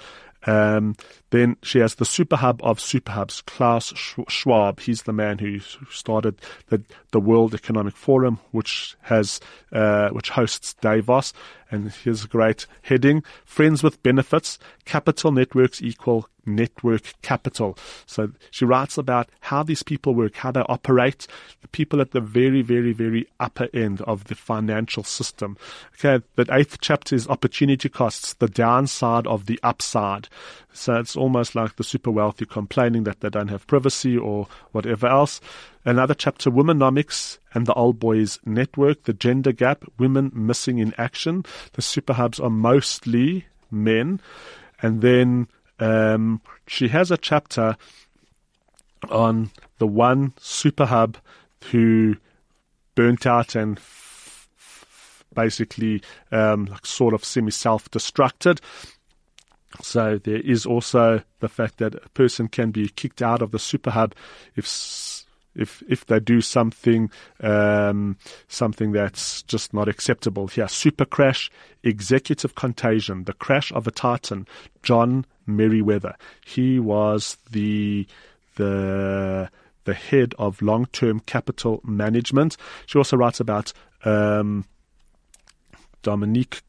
Um, 0.47 0.95
then 1.31 1.57
she 1.63 1.81
has 1.81 1.97
the 1.97 2.05
super 2.05 2.37
hub 2.37 2.61
of 2.63 2.81
super 2.81 3.13
hubs, 3.13 3.43
Klaus 3.43 3.93
Schwab. 4.29 4.81
He's 4.81 5.03
the 5.03 5.13
man 5.13 5.39
who 5.39 5.61
started 5.91 6.41
the, 6.69 6.83
the 7.11 7.21
World 7.21 7.55
Economic 7.55 7.97
Forum, 7.97 8.39
which 8.53 8.97
has 9.03 9.41
uh, 9.73 10.09
which 10.11 10.31
hosts 10.31 10.75
Davos. 10.75 11.33
And 11.71 11.91
here's 11.91 12.25
a 12.25 12.29
great 12.29 12.67
heading: 12.83 13.23
Friends 13.45 13.83
with 13.83 14.03
benefits. 14.03 14.59
Capital 14.85 15.33
networks 15.33 15.83
equal 15.83 16.29
network 16.49 17.15
capital. 17.23 17.79
So 18.07 18.31
she 18.51 18.65
writes 18.65 18.99
about 18.99 19.29
how 19.41 19.63
these 19.63 19.83
people 19.83 20.15
work, 20.15 20.37
how 20.37 20.51
they 20.51 20.61
operate, 20.61 21.27
the 21.63 21.69
people 21.69 22.01
at 22.01 22.13
the 22.13 22.21
very, 22.21 22.63
very, 22.63 22.93
very 22.93 23.29
upper 23.39 23.69
end 23.73 24.01
of 24.03 24.25
the 24.25 24.35
financial 24.35 25.05
system. 25.05 25.57
Okay, 25.95 26.25
the 26.37 26.47
eighth 26.51 26.79
chapter 26.81 27.15
is 27.15 27.29
opportunity 27.29 27.89
costs, 27.89 28.35
the 28.35 28.49
downside 28.49 29.27
of 29.27 29.47
the 29.47 29.61
upside. 29.63 30.29
So 30.73 30.95
it's 30.95 31.17
almost 31.17 31.55
like 31.55 31.77
the 31.77 31.85
super 31.85 32.11
wealthy 32.11 32.47
complaining 32.47 33.05
that 33.05 33.21
they 33.21 33.31
don't 33.31 33.49
have 33.49 33.67
privacy 33.67 34.17
or 34.17 34.49
whatever 34.73 35.07
else. 35.07 35.41
Another 35.85 36.15
chapter, 36.15 36.51
Womenomics 36.51 37.39
and 37.55 37.67
the 37.67 37.75
Old 37.75 37.99
Boys 37.99 38.39
Network, 38.45 39.05
the 39.05 39.13
gender 39.13 39.53
gap, 39.53 39.85
women 39.99 40.31
missing 40.35 40.79
in 40.79 40.95
action. 40.99 41.45
The 41.75 41.83
super 41.83 42.15
hubs 42.15 42.41
are 42.41 42.51
mostly 42.51 43.47
men. 43.71 44.21
And 44.83 45.01
then 45.01 45.49
um, 45.79 46.41
she 46.67 46.89
has 46.89 47.11
a 47.11 47.17
chapter 47.17 47.77
on 49.09 49.51
the 49.79 49.87
one 49.87 50.35
super 50.39 50.87
hub 50.87 51.17
who 51.71 52.17
burnt 52.95 53.27
out 53.27 53.55
and 53.55 53.81
basically 55.35 56.03
um, 56.33 56.67
like 56.67 56.85
sort 56.85 57.15
of 57.15 57.25
semi 57.25 57.51
self 57.51 57.91
destructed. 57.91 58.61
So 59.83 60.19
there 60.19 60.41
is 60.41 60.67
also 60.67 61.23
the 61.41 61.49
fact 61.49 61.79
that 61.79 61.95
a 61.95 62.09
person 62.11 62.49
can 62.49 62.71
be 62.71 62.89
kicked 62.89 63.23
out 63.23 63.43
of 63.43 63.51
the 63.51 63.59
super 63.59 63.91
hub 63.91 64.15
if 64.57 64.67
if 65.59 65.83
if 65.89 66.07
they 66.07 66.21
do 66.21 66.41
something 66.41 67.11
um, 67.41 68.17
something 68.49 68.93
that's 68.93 69.43
just 69.43 69.75
not 69.75 69.89
acceptable. 69.89 70.47
Here, 70.47 70.69
super 70.69 71.05
crash, 71.05 71.51
executive 71.83 72.55
contagion, 72.55 73.25
the 73.25 73.33
crash 73.33 73.73
of 73.73 73.87
a 73.87 73.91
titan. 73.91 74.47
John 74.83 75.27
Meriwether. 75.47 76.15
He 76.47 76.79
was 76.79 77.37
the 77.51 78.07
the 78.57 79.51
the 79.85 79.95
head 79.95 80.35
of 80.39 80.63
long 80.63 80.87
term 80.87 81.21
capital 81.21 81.81
management. 81.85 82.57
She 82.87 82.99
also 82.99 83.17
writes 83.17 83.41
about 83.41 83.73
um, 84.05 84.65
Dominique 86.03 86.63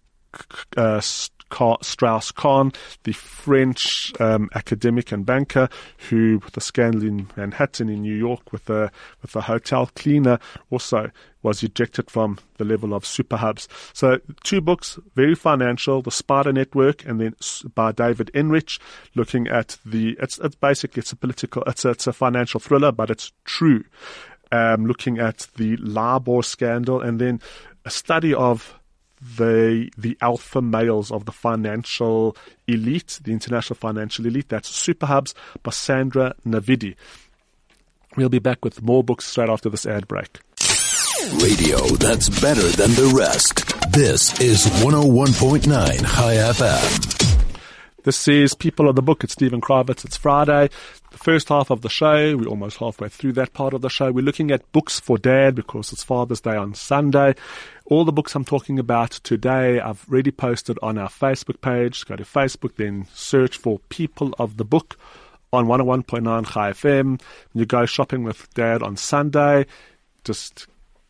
uh, 0.78 1.02
Strauss 1.02 1.39
Kahn, 1.50 2.72
the 3.04 3.14
French 3.14 4.14
um, 4.20 4.50
academic 4.56 5.12
and 5.12 5.26
banker 5.26 5.70
who, 6.10 6.40
with 6.44 6.56
a 6.56 6.62
scandal 6.62 7.04
in 7.04 7.28
Manhattan 7.36 7.90
in 7.90 8.02
New 8.02 8.16
York 8.16 8.52
with 8.52 8.70
a, 8.70 8.92
with 9.22 9.36
a 9.36 9.42
hotel 9.42 9.90
cleaner, 9.96 10.40
also 10.70 11.12
was 11.42 11.64
ejected 11.64 12.12
from 12.12 12.38
the 12.58 12.66
level 12.66 12.94
of 12.94 13.06
super 13.06 13.38
hubs. 13.38 13.68
So 13.94 14.20
two 14.44 14.62
books, 14.62 15.00
very 15.16 15.36
financial, 15.36 16.02
The 16.02 16.12
Spider 16.12 16.52
Network, 16.52 17.06
and 17.06 17.20
then 17.20 17.36
by 17.76 17.92
David 17.92 18.30
Enrich, 18.34 18.80
looking 19.16 19.48
at 19.48 19.78
the, 19.86 20.18
it's, 20.22 20.38
it's 20.40 20.56
basically, 20.56 21.02
it's 21.02 21.12
a 21.12 21.16
political, 21.16 21.64
it's 21.64 21.86
a, 21.86 21.90
it's 21.92 22.08
a 22.08 22.14
financial 22.14 22.60
thriller, 22.60 22.92
but 22.92 23.10
it's 23.10 23.32
true. 23.46 23.84
Um, 24.52 24.88
looking 24.88 25.20
at 25.20 25.48
the 25.58 25.78
LIBOR 25.78 26.42
scandal 26.42 27.02
and 27.02 27.22
then 27.22 27.40
a 27.86 27.92
study 27.92 28.34
of 28.34 28.79
the 29.22 29.90
the 29.98 30.18
alpha 30.22 30.62
males 30.62 31.12
of 31.12 31.26
the 31.26 31.32
financial 31.32 32.36
elite, 32.68 33.20
the 33.24 33.32
international 33.32 33.76
financial 33.76 34.26
elite. 34.26 34.50
That's 34.50 34.70
Super 34.70 35.06
Hubs 35.06 35.34
by 35.64 35.72
Sandra 35.72 36.36
Navidi. 36.46 36.96
We'll 38.16 38.30
be 38.30 38.40
back 38.40 38.64
with 38.64 38.82
more 38.82 39.04
books 39.04 39.28
straight 39.28 39.50
after 39.50 39.70
this 39.70 39.86
ad 39.86 40.08
break. 40.08 40.40
Radio 41.42 41.78
that's 41.98 42.30
better 42.42 42.68
than 42.78 42.92
the 42.92 43.14
rest. 43.16 43.66
This 43.92 44.40
is 44.40 44.66
101.9 44.84 45.66
Chai 45.66 46.36
FM. 46.36 47.20
This 48.04 48.28
is 48.30 48.56
People 48.56 48.88
of 48.88 48.96
the 48.96 49.02
Book. 49.02 49.26
It's 49.26 49.34
Steven 49.34 49.60
Krawitz. 49.60 50.06
It's 50.06 50.16
Friday. 50.16 50.70
The 51.12 51.18
first 51.18 51.50
half 51.50 51.70
of 51.70 51.82
the 51.82 51.90
show, 51.90 52.38
we're 52.38 52.48
almost 52.48 52.78
halfway 52.78 53.10
through 53.10 53.34
that 53.34 53.52
part 53.52 53.74
of 53.74 53.82
the 53.82 53.90
show. 53.90 54.12
We're 54.12 54.24
looking 54.24 54.52
at 54.52 54.72
books 54.72 55.00
for 55.00 55.18
dad 55.18 55.56
because 55.56 55.92
it's 55.92 56.04
Father's 56.04 56.40
Day 56.40 56.56
on 56.56 56.74
Sunday. 56.74 57.36
All 57.90 58.06
the 58.06 58.12
books 58.12 58.36
I'm 58.36 58.46
talking 58.46 58.78
about 58.78 59.10
today, 59.10 59.80
I've 59.80 60.06
already 60.08 60.30
posted 60.30 60.78
on 60.84 61.00
our 61.00 61.10
Facebook 61.10 61.60
page. 61.60 62.06
Go 62.06 62.16
to 62.16 62.24
Facebook, 62.24 62.76
then 62.76 63.08
search 63.16 63.58
for 63.58 63.80
People 63.90 64.36
of 64.38 64.58
the 64.58 64.64
Book 64.64 64.96
on 65.52 65.66
101.9 65.66 66.54
Chai 66.54 66.72
FM. 66.72 67.04
When 67.04 67.20
you 67.56 67.66
go 67.66 67.88
shopping 67.88 68.24
with 68.24 68.54
dad 68.54 68.84
on 68.84 68.96
Sunday, 68.96 69.66
just 70.24 70.68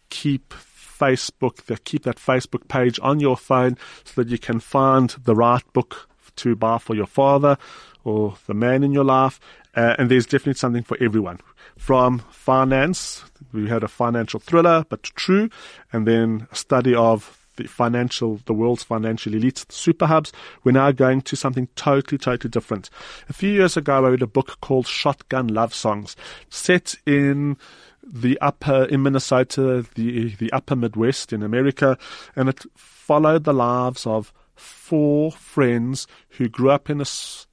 keep 0.10 0.54
Facebook, 0.54 1.84
keep 1.84 2.04
that 2.04 2.16
Facebook 2.16 2.70
page 2.70 2.98
on 3.04 3.20
your 3.20 3.36
phone 3.36 3.76
so 4.06 4.22
that 4.22 4.30
you 4.30 4.38
can 4.38 4.62
find 4.62 5.10
the 5.26 5.36
right 5.36 5.74
book 5.74 6.08
to 6.38 6.56
buy 6.56 6.78
for 6.78 6.96
your 6.96 7.08
father 7.08 7.58
or 8.06 8.38
the 8.48 8.54
man 8.54 8.86
in 8.86 8.94
your 8.94 9.04
life. 9.04 9.42
Uh, 9.76 9.96
and 10.00 10.10
there's 10.10 10.26
definitely 10.26 10.54
something 10.54 10.84
for 10.84 10.96
everyone. 11.02 11.42
From 11.80 12.20
finance, 12.30 13.24
we 13.52 13.68
had 13.68 13.84
a 13.84 13.88
financial 13.88 14.40
thriller, 14.40 14.86
but 14.90 15.02
true, 15.02 15.50
and 15.92 16.06
then 16.06 16.48
a 16.52 16.56
study 16.56 16.94
of 16.94 17.40
the 17.56 17.68
financial, 17.68 18.42
the 18.46 18.54
world's 18.54 18.84
financial 18.84 19.34
elite, 19.34 19.66
super 19.70 20.06
hubs. 20.06 20.32
We're 20.64 20.74
now 20.74 20.92
going 20.92 21.22
to 21.22 21.36
something 21.36 21.68
totally, 21.76 22.20
totally 22.20 22.52
different. 22.52 22.92
A 23.28 23.34
few 23.34 23.50
years 23.50 23.76
ago, 23.76 24.06
I 24.06 24.10
read 24.10 24.22
a 24.22 24.28
book 24.28 24.60
called 24.62 24.88
Shotgun 24.88 25.48
Love 25.48 25.74
Songs, 25.74 26.16
set 26.50 26.96
in 27.08 27.58
the 28.04 28.38
upper 28.40 28.84
in 28.84 29.02
Minnesota, 29.02 29.86
the 29.96 30.36
the 30.36 30.52
upper 30.52 30.76
Midwest 30.76 31.34
in 31.34 31.42
America, 31.42 31.98
and 32.36 32.50
it 32.50 32.66
followed 32.76 33.46
the 33.46 33.54
lives 33.54 34.06
of 34.06 34.32
four 34.56 35.32
friends 35.32 36.08
who 36.32 36.50
grew 36.50 36.70
up 36.70 36.90
in 36.90 37.00
a, 37.02 37.06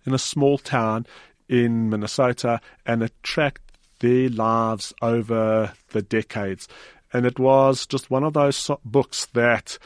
in 0.04 0.12
a 0.12 0.18
small 0.18 0.59
town 0.59 1.06
in 1.49 1.88
Minnesota 1.88 2.61
and 2.85 3.02
it 3.02 3.12
tracked 3.23 3.65
their 4.00 4.29
lives 4.29 4.93
over 5.03 5.73
the 5.91 6.03
decades. 6.03 6.69
and 7.12 7.25
it 7.25 7.38
was 7.38 7.87
just 7.87 8.11
one 8.11 8.25
of 8.25 8.35
those 8.35 8.71
books 8.85 9.26
that 9.33 9.79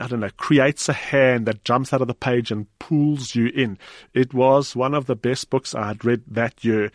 I 0.00 0.06
don't 0.06 0.20
know, 0.20 0.30
creates 0.36 0.88
a 0.88 0.92
hand 0.92 1.46
that 1.46 1.64
jumps 1.64 1.92
out 1.92 2.02
of 2.02 2.08
the 2.08 2.14
page 2.14 2.50
and 2.50 2.66
pulls 2.78 3.34
you 3.34 3.46
in. 3.48 3.78
It 4.14 4.32
was 4.34 4.76
one 4.76 4.94
of 4.94 5.06
the 5.06 5.16
best 5.16 5.50
books 5.50 5.74
I 5.74 5.88
had 5.88 6.04
read 6.04 6.22
that 6.28 6.64
year. 6.64 6.90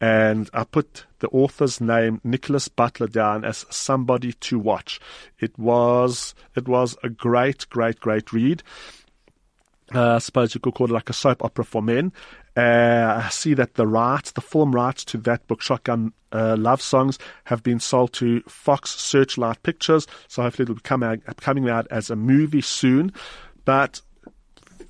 And 0.00 0.48
I 0.52 0.64
put 0.64 1.06
the 1.20 1.28
author's 1.28 1.80
name, 1.80 2.20
Nickolas 2.24 2.68
Butler, 2.74 3.08
down 3.08 3.44
as 3.44 3.64
somebody 3.70 4.32
to 4.32 4.58
watch. 4.58 5.00
It 5.40 5.58
was, 5.58 6.34
it 6.54 6.68
was 6.68 6.96
a 7.02 7.08
great, 7.08 7.68
great, 7.70 7.98
great 8.00 8.32
read. 8.32 8.62
Uh, 9.94 10.16
I 10.16 10.18
suppose 10.18 10.54
you 10.54 10.60
could 10.60 10.74
call 10.74 10.88
it 10.88 10.92
like 10.92 11.10
a 11.10 11.12
soap 11.12 11.44
opera 11.44 11.64
for 11.64 11.82
men. 11.82 12.12
Uh, 12.56 13.22
I 13.24 13.28
see 13.28 13.54
that 13.54 13.74
the 13.74 13.86
rights, 13.86 14.32
the 14.32 14.40
film 14.40 14.74
rights 14.74 15.04
to 15.06 15.18
that 15.18 15.46
book, 15.46 15.60
Shotgun 15.60 16.12
uh, 16.32 16.56
Love 16.58 16.82
Songs, 16.82 17.18
have 17.44 17.62
been 17.62 17.78
sold 17.78 18.12
to 18.14 18.40
Fox 18.48 18.90
Searchlight 18.90 19.62
Pictures. 19.62 20.06
So 20.26 20.42
hopefully 20.42 20.64
it'll 20.64 20.74
be 20.76 20.80
come 20.80 21.02
out, 21.02 21.20
coming 21.36 21.68
out 21.68 21.86
as 21.90 22.10
a 22.10 22.16
movie 22.16 22.62
soon. 22.62 23.12
But 23.64 24.00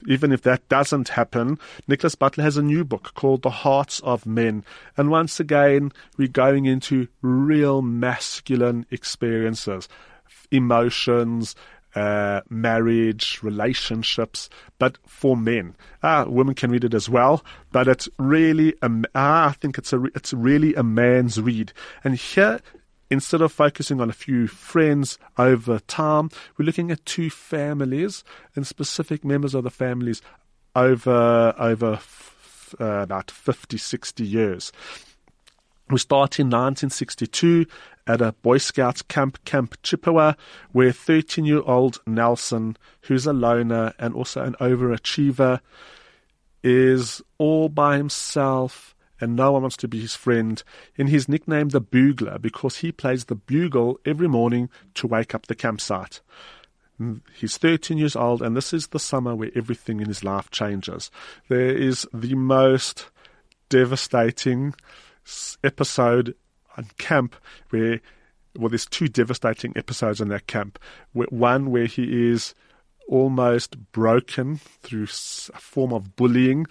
even 0.07 0.33
if 0.33 0.43
that 0.43 0.69
doesn't 0.69 1.09
happen, 1.09 1.59
Nickolas 1.88 2.19
Butler 2.19 2.45
has 2.45 2.57
a 2.57 2.62
new 2.62 2.85
book 2.85 3.12
called 3.15 3.43
The 3.43 3.50
Hearts 3.50 4.00
of 4.00 4.26
Men. 4.26 4.65
And 4.97 5.11
once 5.11 5.41
again, 5.41 5.93
we're 6.17 6.29
going 6.29 6.67
into 6.67 7.09
real 7.23 7.83
masculine 7.83 8.87
experiences, 8.91 9.88
emotions, 10.50 11.55
uh, 11.97 12.43
marriage, 12.50 13.41
relationships, 13.43 14.50
but 14.79 14.99
for 15.07 15.37
men. 15.37 15.75
Ah, 16.03 16.26
women 16.29 16.55
can 16.55 16.71
read 16.71 16.85
it 16.85 16.95
as 16.95 17.09
well, 17.09 17.43
but 17.73 17.88
it's 17.88 18.07
really, 18.19 18.75
a, 18.83 18.91
ah, 19.15 19.49
I 19.49 19.53
think 19.53 19.79
it's 19.79 19.93
a, 19.95 20.05
it's 20.15 20.35
really 20.35 20.75
a 20.75 20.83
man's 20.83 21.41
read. 21.41 21.73
And 22.05 22.15
here, 22.15 22.61
instead 23.11 23.41
of 23.41 23.50
focusing 23.50 24.00
on 24.00 24.11
a 24.11 24.12
few 24.12 24.47
friends 24.47 25.19
over 25.38 25.79
time, 25.81 26.29
we're 26.59 26.67
looking 26.67 26.91
at 26.91 27.05
two 27.07 27.31
families 27.31 28.23
and 28.55 28.67
specific 28.67 29.25
members 29.25 29.55
of 29.55 29.65
the 29.65 29.71
families 29.71 30.21
over, 30.75 31.55
over 31.59 31.95
f- 31.95 32.75
uh, 32.79 32.85
about 32.85 33.31
50, 33.31 33.79
60 33.79 34.23
years. 34.23 34.71
We 35.88 35.99
start 35.99 36.40
in 36.40 36.47
1962 36.47 37.66
at 38.09 38.21
a 38.21 38.33
Boy 38.33 38.59
Scouts 38.59 39.02
camp, 39.02 39.45
Camp 39.45 39.76
Chippewa, 39.83 40.35
where 40.73 40.93
13 40.93 41.45
year 41.45 41.62
old 41.64 42.00
Nelson, 42.07 42.76
who's 43.02 43.26
a 43.26 43.33
loner 43.33 43.95
and 43.99 44.14
also 44.14 44.43
an 44.43 44.57
overachiever, 44.61 45.61
is 46.64 47.23
all 47.38 47.69
by 47.69 47.97
himself 47.97 48.97
and 49.21 49.37
no 49.37 49.52
one 49.52 49.62
wants 49.62 49.76
to 49.78 49.88
be 49.88 50.00
his 50.00 50.14
friend. 50.14 50.62
And 50.99 51.09
he's 51.09 51.28
nicknamed 51.28 51.71
the 51.71 51.81
Bugler 51.81 52.38
because 52.38 52.78
he 52.78 52.93
plays 52.93 53.26
the 53.26 53.35
bugle 53.35 53.99
every 54.05 54.28
morning 54.28 54.69
to 54.95 55.07
wake 55.07 55.35
up 55.35 55.47
the 55.47 55.55
campsite. 55.55 56.21
Mm, 57.00 57.21
he's 57.35 57.57
13 57.57 57.99
years 57.99 58.16
old, 58.16 58.43
and 58.43 58.57
this 58.57 58.73
is 58.73 58.88
the 58.88 58.99
summer 58.99 59.35
where 59.35 59.50
everything 59.55 60.00
in 60.00 60.09
his 60.09 60.25
life 60.25 60.50
changes. 60.50 61.11
There 61.49 61.75
is 61.75 62.07
the 62.12 62.35
most 62.35 63.07
devastating 63.69 64.75
episode 65.64 66.35
on 66.76 66.87
camp 66.99 67.37
where 67.71 68.00
well 68.56 68.68
there's 68.68 68.87
two 68.87 69.09
devastating 69.09 69.73
episodes 69.76 70.21
in 70.21 70.28
that 70.28 70.47
camp. 70.47 70.78
One 71.12 71.71
where 71.71 71.87
he 71.87 72.30
is 72.30 72.54
almost 73.09 73.76
broken 73.92 74.56
through 74.83 75.04
a 75.04 75.61
form 75.61 75.92
of 75.92 76.16
bullying 76.16 76.66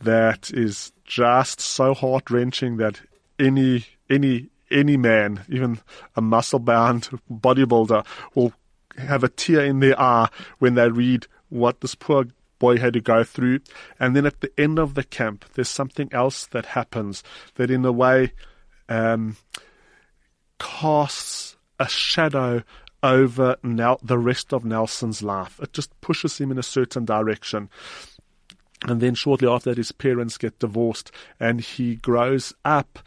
that 0.00 0.50
is 0.52 0.92
just 1.04 1.60
so 1.60 1.94
heart 1.94 2.30
wrenching 2.30 2.76
that 2.78 3.00
any 3.38 3.86
any 4.08 4.48
any 4.70 4.96
man, 4.96 5.44
even 5.48 5.80
a 6.14 6.20
muscle 6.20 6.60
bound 6.60 7.08
bodybuilder, 7.30 8.06
will 8.34 8.52
have 8.96 9.24
a 9.24 9.28
tear 9.28 9.64
in 9.64 9.80
their 9.80 10.00
eye 10.00 10.28
when 10.58 10.74
they 10.74 10.88
read 10.88 11.26
what 11.48 11.80
this 11.80 11.94
poor 11.94 12.26
boy 12.60 12.78
had 12.78 12.92
to 12.92 13.00
go 13.00 13.24
through. 13.24 13.58
And 13.98 14.14
then 14.14 14.26
at 14.26 14.40
the 14.40 14.52
end 14.56 14.78
of 14.78 14.94
the 14.94 15.02
camp, 15.02 15.44
there's 15.54 15.68
something 15.68 16.08
else 16.12 16.46
that 16.46 16.66
happens 16.66 17.24
that, 17.56 17.72
in 17.72 17.84
a 17.84 17.90
way, 17.90 18.32
um, 18.88 19.36
casts 20.60 21.56
a 21.80 21.88
shadow 21.88 22.62
over 23.02 23.56
Nel- 23.64 24.00
the 24.02 24.18
rest 24.18 24.52
of 24.52 24.64
Nelson's 24.64 25.22
life. 25.22 25.58
It 25.60 25.72
just 25.72 25.98
pushes 26.00 26.38
him 26.38 26.52
in 26.52 26.58
a 26.58 26.62
certain 26.62 27.04
direction. 27.04 27.68
And 28.86 29.00
then 29.00 29.14
shortly 29.14 29.48
after 29.48 29.70
that, 29.70 29.78
his 29.78 29.92
parents 29.92 30.38
get 30.38 30.58
divorced, 30.58 31.10
and 31.38 31.60
he 31.60 31.96
grows 31.96 32.52
up 32.64 33.00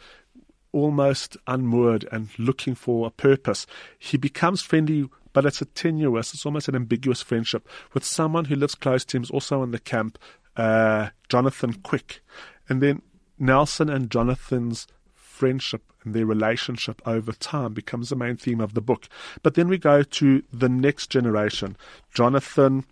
almost 0.72 1.36
unmoored 1.46 2.06
and 2.10 2.28
looking 2.38 2.74
for 2.74 3.06
a 3.06 3.10
purpose. 3.10 3.66
He 3.98 4.16
becomes 4.16 4.60
friendly, 4.60 5.08
but 5.34 5.44
it's 5.44 5.60
a 5.60 5.66
tenuous, 5.66 6.32
it's 6.32 6.46
almost 6.46 6.68
an 6.68 6.74
ambiguous 6.74 7.20
friendship 7.20 7.68
with 7.92 8.04
someone 8.04 8.46
who 8.46 8.56
lives 8.56 8.74
close 8.74 9.04
to 9.04 9.18
him, 9.18 9.22
is 9.22 9.30
also 9.30 9.62
in 9.62 9.70
the 9.72 9.78
camp, 9.78 10.18
uh, 10.56 11.10
Jonathan 11.28 11.74
Quick. 11.74 12.22
And 12.70 12.80
then 12.80 13.02
Nelson 13.38 13.90
and 13.90 14.10
Jonathan's 14.10 14.86
friendship 15.14 15.82
and 16.04 16.14
their 16.14 16.24
relationship 16.24 17.02
over 17.04 17.32
time 17.32 17.74
becomes 17.74 18.08
the 18.08 18.16
main 18.16 18.36
theme 18.36 18.60
of 18.60 18.72
the 18.72 18.80
book. 18.80 19.08
But 19.42 19.54
then 19.54 19.68
we 19.68 19.76
go 19.76 20.02
to 20.02 20.42
the 20.50 20.70
next 20.70 21.10
generation. 21.10 21.76
Jonathan 22.14 22.86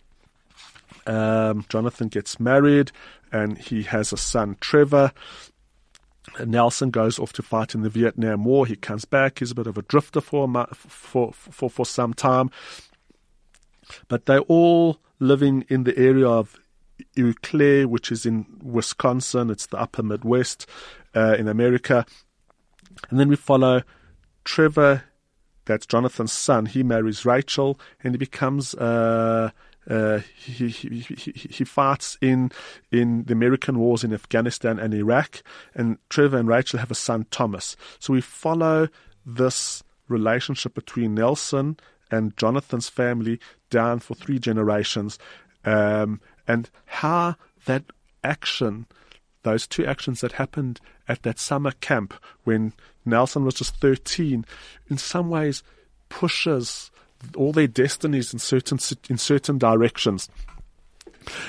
um, 1.06 1.64
Jonathan 1.68 2.08
gets 2.08 2.38
married 2.38 2.92
and 3.32 3.58
he 3.58 3.82
has 3.84 4.12
a 4.12 4.16
son, 4.16 4.56
Trevor. 4.60 5.12
Nelson 6.44 6.90
goes 6.90 7.18
off 7.18 7.32
to 7.34 7.42
fight 7.42 7.74
in 7.74 7.82
the 7.82 7.88
Vietnam 7.88 8.44
War. 8.44 8.66
He 8.66 8.76
comes 8.76 9.04
back. 9.04 9.38
He's 9.38 9.50
a 9.50 9.54
bit 9.54 9.66
of 9.66 9.76
a 9.76 9.82
drifter 9.82 10.20
for 10.20 10.48
for 10.74 11.32
for 11.32 11.68
for 11.68 11.86
some 11.86 12.14
time, 12.14 12.50
but 14.08 14.26
they're 14.26 14.40
all 14.40 14.98
living 15.18 15.64
in 15.68 15.84
the 15.84 15.96
area 15.98 16.28
of 16.28 16.58
Eau 17.18 17.32
Claire, 17.42 17.88
which 17.88 18.12
is 18.12 18.24
in 18.24 18.46
Wisconsin. 18.62 19.50
It's 19.50 19.66
the 19.66 19.78
upper 19.78 20.02
Midwest 20.02 20.66
uh, 21.14 21.36
in 21.38 21.48
America. 21.48 22.06
And 23.10 23.18
then 23.18 23.28
we 23.28 23.36
follow 23.36 23.82
Trevor, 24.44 25.04
that's 25.64 25.86
Jonathan's 25.86 26.32
son. 26.32 26.66
He 26.66 26.82
marries 26.82 27.24
Rachel, 27.24 27.78
and 28.02 28.14
he 28.14 28.18
becomes. 28.18 28.74
Uh, 28.74 29.50
uh, 29.88 30.20
he, 30.36 30.68
he, 30.68 31.00
he, 31.00 31.64
fights 31.64 32.16
in 32.20 32.52
in 32.92 33.24
the 33.24 33.32
American 33.32 33.78
wars 33.78 34.04
in 34.04 34.12
Afghanistan 34.12 34.78
and 34.78 34.94
Iraq, 34.94 35.42
and 35.74 35.98
Trevor 36.08 36.38
and 36.38 36.48
Rachel 36.48 36.78
have 36.78 36.90
a 36.90 36.96
son 36.96 37.26
Thomas. 37.30 37.76
So 37.98 38.12
we 38.12 38.20
follow 38.20 38.88
this 39.26 39.82
relationship 40.08 40.74
between 40.74 41.14
Nelson 41.14 41.78
and 42.10 42.36
Jonathan's 42.36 42.88
family 42.88 43.40
down 43.70 43.98
for 43.98 44.14
three 44.14 44.38
generations, 44.38 45.18
um, 45.64 46.20
and 46.46 46.70
how 46.86 47.36
that 47.64 47.84
action, 48.22 48.86
those 49.42 49.66
two 49.66 49.84
actions 49.84 50.20
that 50.20 50.32
happened 50.32 50.80
at 51.08 51.22
that 51.22 51.40
summer 51.40 51.72
camp 51.72 52.14
when 52.44 52.72
Nelson 53.04 53.44
was 53.44 53.54
just 53.54 53.76
13, 53.76 54.44
in 54.88 54.98
some 54.98 55.28
ways 55.28 55.64
pushes 56.08 56.92
all 57.36 57.52
their 57.52 57.66
destinies 57.66 58.32
in 58.32 58.38
certain 58.38 58.78
in 59.08 59.18
certain 59.18 59.58
directions. 59.58 60.28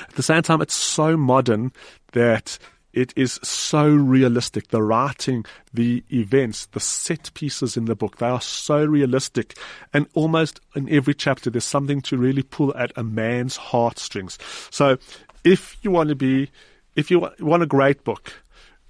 At 0.08 0.14
the 0.14 0.22
same 0.22 0.42
time, 0.42 0.60
it's 0.60 0.74
so 0.74 1.16
modern 1.16 1.72
that 2.12 2.58
it 2.92 3.12
is 3.16 3.40
so 3.42 3.88
realistic. 3.88 4.68
The 4.68 4.82
writing, 4.82 5.44
the 5.72 6.04
events, 6.12 6.66
the 6.66 6.80
set 6.80 7.34
pieces 7.34 7.76
in 7.76 7.86
the 7.86 7.96
book, 7.96 8.18
they 8.18 8.28
are 8.28 8.40
so 8.40 8.84
realistic. 8.84 9.58
And 9.92 10.06
almost 10.14 10.60
in 10.76 10.88
every 10.88 11.14
chapter, 11.14 11.50
there's 11.50 11.64
something 11.64 12.00
to 12.02 12.16
really 12.16 12.42
pull 12.42 12.74
at 12.76 12.92
a 12.96 13.02
man's 13.02 13.56
heartstrings. 13.56 14.38
So 14.70 14.96
if 15.42 15.76
you 15.82 15.90
want 15.90 16.08
to 16.10 16.14
be, 16.14 16.50
if 16.94 17.10
you 17.10 17.28
want 17.40 17.64
a 17.64 17.66
great 17.66 18.04
book 18.04 18.32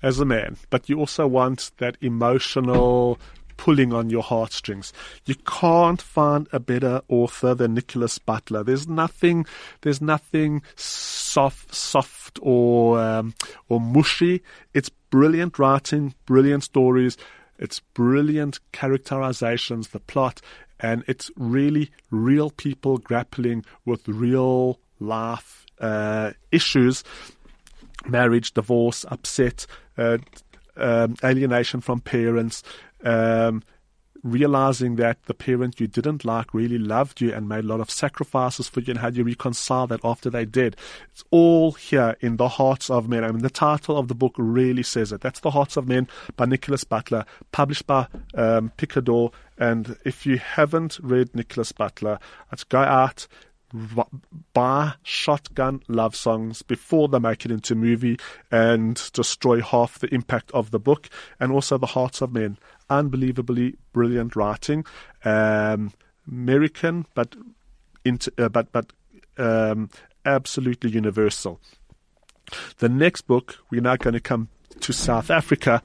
as 0.03 0.21
a 0.21 0.27
man, 0.27 0.59
but 0.69 0.89
you 0.91 0.99
also 0.99 1.27
want 1.27 1.71
that 1.79 1.97
emotional, 2.03 3.19
pulling 3.57 3.93
on 3.93 4.11
your 4.11 4.23
heartstrings. 4.23 4.93
You 5.25 5.35
can't 5.35 6.01
find 6.01 6.49
a 6.53 6.61
better 6.61 7.03
author 7.09 7.55
than 7.55 7.77
Nickolas 7.77 8.19
Butler. 8.25 8.65
There's 8.65 8.89
nothing, 8.89 9.47
there's 9.83 10.01
nothing 10.01 10.63
soft, 10.77 11.75
soft 11.75 12.39
or 12.43 13.01
um, 13.01 13.35
or 13.69 13.81
mushy. 13.81 14.43
It's 14.73 14.89
brilliant 14.89 15.59
writing, 15.59 16.15
brilliant 16.27 16.65
stories. 16.65 17.17
It's 17.59 17.81
brilliant 17.81 18.59
characterizations, 18.73 19.89
the 19.89 20.01
plot, 20.01 20.41
and 20.81 21.05
it's 21.07 21.31
really 21.37 21.91
real 22.11 22.51
people 22.51 22.99
grappling 22.99 23.65
with 23.85 24.09
real 24.09 24.81
life 24.99 25.65
uh, 25.81 26.33
issues 26.51 27.05
marriage, 28.07 28.53
divorce, 28.53 29.05
upset, 29.09 29.67
uh, 29.97 30.19
um, 30.77 31.17
alienation 31.23 31.81
from 31.81 32.01
parents, 32.01 32.63
um, 33.05 33.63
realizing 34.23 34.97
that 34.97 35.23
the 35.25 35.35
parent 35.35 35.79
you 35.79 35.87
didn't 35.87 36.25
like 36.25 36.55
really 36.55 36.79
loved 36.79 37.21
you 37.21 37.31
and 37.33 37.47
made 37.47 37.63
a 37.63 37.67
lot 37.67 37.81
of 37.81 37.91
sacrifices 37.91 38.69
for 38.69 38.81
you 38.81 38.93
and 38.93 39.01
how 39.01 39.09
you 39.09 39.23
reconcile 39.23 39.87
that 39.87 40.01
after 40.03 40.31
they 40.31 40.47
did. 40.47 40.77
It's 41.13 41.23
all 41.31 41.73
here 41.73 42.17
in 42.21 42.39
The 42.39 42.49
Hearts 42.49 42.89
of 42.89 43.07
Men. 43.07 43.23
I 43.23 43.31
mean, 43.31 43.43
the 43.43 43.51
title 43.51 43.99
of 43.99 44.09
the 44.09 44.15
book 44.15 44.35
really 44.39 44.83
says 44.83 45.13
it. 45.13 45.21
That's 45.21 45.41
The 45.41 45.51
Hearts 45.51 45.77
of 45.77 45.87
Men 45.87 46.09
by 46.37 46.47
Nickolas 46.47 46.89
Butler, 46.89 47.27
published 47.53 47.87
by 47.87 48.07
um, 48.35 48.73
Picador. 48.79 49.31
And 49.59 49.99
if 50.07 50.25
you 50.25 50.39
haven't 50.39 50.99
read 51.03 51.33
Nickolas 51.33 51.75
Butler, 51.75 52.19
let's 52.51 52.65
go 52.65 52.79
out, 52.79 53.29
buy 54.53 54.93
shotgun 55.03 55.83
love 55.89 56.15
songs 56.15 56.63
before 56.63 57.09
they 57.09 57.19
make 57.19 57.45
it 57.45 57.51
into 57.51 57.75
movie 57.75 58.19
and 58.51 59.11
destroy 59.13 59.61
half 59.61 59.99
the 59.99 60.13
impact 60.15 60.51
of 60.53 60.71
the 60.71 60.79
book 60.79 61.09
and 61.41 61.51
also 61.51 61.77
the 61.77 61.87
hearts 61.87 62.21
of 62.21 62.33
men. 62.33 62.57
Unbelievably 62.89 63.77
brilliant 63.93 64.37
writing. 64.37 64.85
Um, 65.25 65.93
american 66.27 67.07
but 67.15 67.35
into, 68.05 68.33
uh, 68.39 68.49
but 68.49 68.71
but 68.73 68.93
um, 69.39 69.91
absolutely 70.25 70.91
universal. 70.91 71.61
The 72.79 72.89
next 72.89 73.23
book 73.23 73.59
we're 73.71 73.81
now 73.81 73.97
going 73.97 74.15
to 74.15 74.21
come 74.21 74.49
to 74.81 74.93
south 74.93 75.31
africa. 75.31 75.83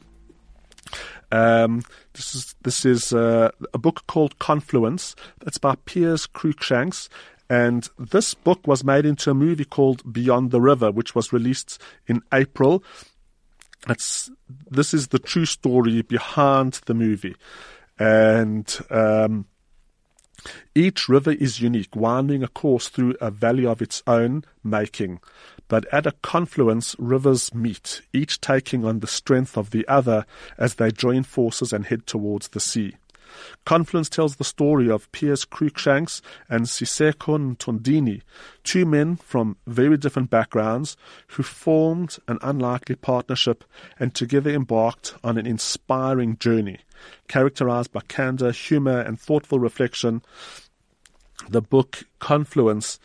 Um, 1.31 1.83
this 2.13 2.35
is 2.35 2.55
this 2.63 2.85
is 2.85 3.13
uh, 3.13 3.51
a 3.73 3.77
book 3.77 4.05
called 4.07 4.39
Confluence. 4.39 5.15
That's 5.39 5.57
by 5.57 5.75
Piers 5.85 6.27
Cruikshanks, 6.27 7.07
and 7.49 7.89
this 7.97 8.35
book 8.35 8.67
was 8.67 8.83
made 8.83 9.05
into 9.05 9.31
a 9.31 9.33
movie 9.33 9.65
called 9.65 10.13
Beyond 10.13 10.51
the 10.51 10.61
River, 10.61 10.91
which 10.91 11.15
was 11.15 11.33
released 11.33 11.81
in 12.07 12.21
April. 12.31 12.83
It's, 13.87 14.29
this 14.69 14.93
is 14.93 15.07
the 15.07 15.19
true 15.19 15.45
story 15.45 16.01
behind 16.03 16.81
the 16.85 16.93
movie. 16.93 17.35
And 17.97 18.77
um, 18.91 19.45
each 20.75 21.09
river 21.09 21.31
is 21.31 21.59
unique, 21.59 21.95
winding 21.95 22.43
a 22.43 22.47
course 22.47 22.87
through 22.87 23.15
a 23.19 23.31
valley 23.31 23.65
of 23.65 23.81
its 23.81 24.03
own 24.05 24.43
making. 24.63 25.19
But 25.67 25.91
at 25.93 26.05
a 26.05 26.13
confluence, 26.21 26.95
rivers 26.99 27.53
meet, 27.53 28.01
each 28.13 28.41
taking 28.41 28.85
on 28.85 28.99
the 28.99 29.07
strength 29.07 29.57
of 29.57 29.71
the 29.71 29.87
other 29.87 30.25
as 30.57 30.75
they 30.75 30.91
join 30.91 31.23
forces 31.23 31.73
and 31.73 31.85
head 31.85 32.05
towards 32.05 32.49
the 32.49 32.59
sea. 32.59 32.95
Confluence 33.65 34.09
tells 34.09 34.35
the 34.35 34.43
story 34.43 34.89
of 34.89 35.11
Piers 35.11 35.45
Cruickshanks 35.45 36.21
and 36.49 36.65
Siseko 36.65 37.55
Ntondini, 37.55 38.21
two 38.63 38.85
men 38.85 39.15
from 39.15 39.57
very 39.67 39.97
different 39.97 40.29
backgrounds 40.29 40.97
who 41.27 41.43
formed 41.43 42.17
an 42.27 42.39
unlikely 42.41 42.95
partnership 42.95 43.63
and 43.99 44.13
together 44.13 44.51
embarked 44.51 45.15
on 45.23 45.37
an 45.37 45.45
inspiring 45.45 46.37
journey. 46.37 46.79
Characterized 47.27 47.91
by 47.91 48.01
candor, 48.07 48.51
humor, 48.51 48.99
and 48.99 49.19
thoughtful 49.19 49.59
reflection, 49.59 50.21
the 51.47 51.61
book 51.61 52.03
Confluence 52.19 52.99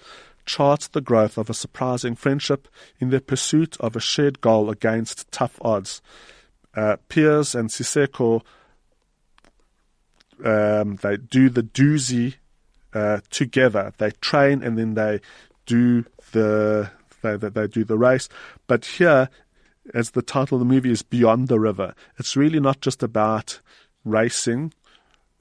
charts 0.47 0.88
the 0.88 1.01
growth 1.01 1.38
of 1.38 1.49
a 1.49 1.55
surprising 1.55 2.14
friendship 2.14 2.68
in 2.99 3.11
their 3.11 3.20
pursuit 3.20 3.77
of 3.81 3.97
a 3.97 4.01
shared 4.01 4.40
goal 4.40 4.70
against 4.70 5.31
tough 5.31 5.59
odds. 5.62 6.03
Uh, 6.75 6.97
Piers 7.09 7.55
and 7.55 7.70
Siseko 7.70 8.42
um, 10.44 10.96
they 10.96 11.16
do 11.16 11.48
the 11.48 11.62
Dusi 11.62 12.35
uh, 12.92 13.20
together. 13.30 13.92
They 13.98 14.12
train 14.12 14.62
and 14.62 14.78
then 14.78 14.94
they 14.94 15.20
do 15.66 16.04
the 16.33 16.90
they, 17.22 17.37
they, 17.37 17.48
they 17.48 17.66
do 17.66 17.85
the 17.85 17.98
race. 17.98 18.28
But 18.66 18.85
here, 18.85 19.30
as 19.92 20.11
the 20.11 20.22
title 20.22 20.57
of 20.57 20.61
the 20.61 20.72
movie 20.72 20.90
is 20.90 21.02
Beyond 21.02 21.48
the 21.48 21.59
River, 21.59 21.94
it's 22.18 22.37
really 22.37 22.61
not 22.61 22.80
just 22.80 23.02
about 23.02 23.61
racing 24.04 24.72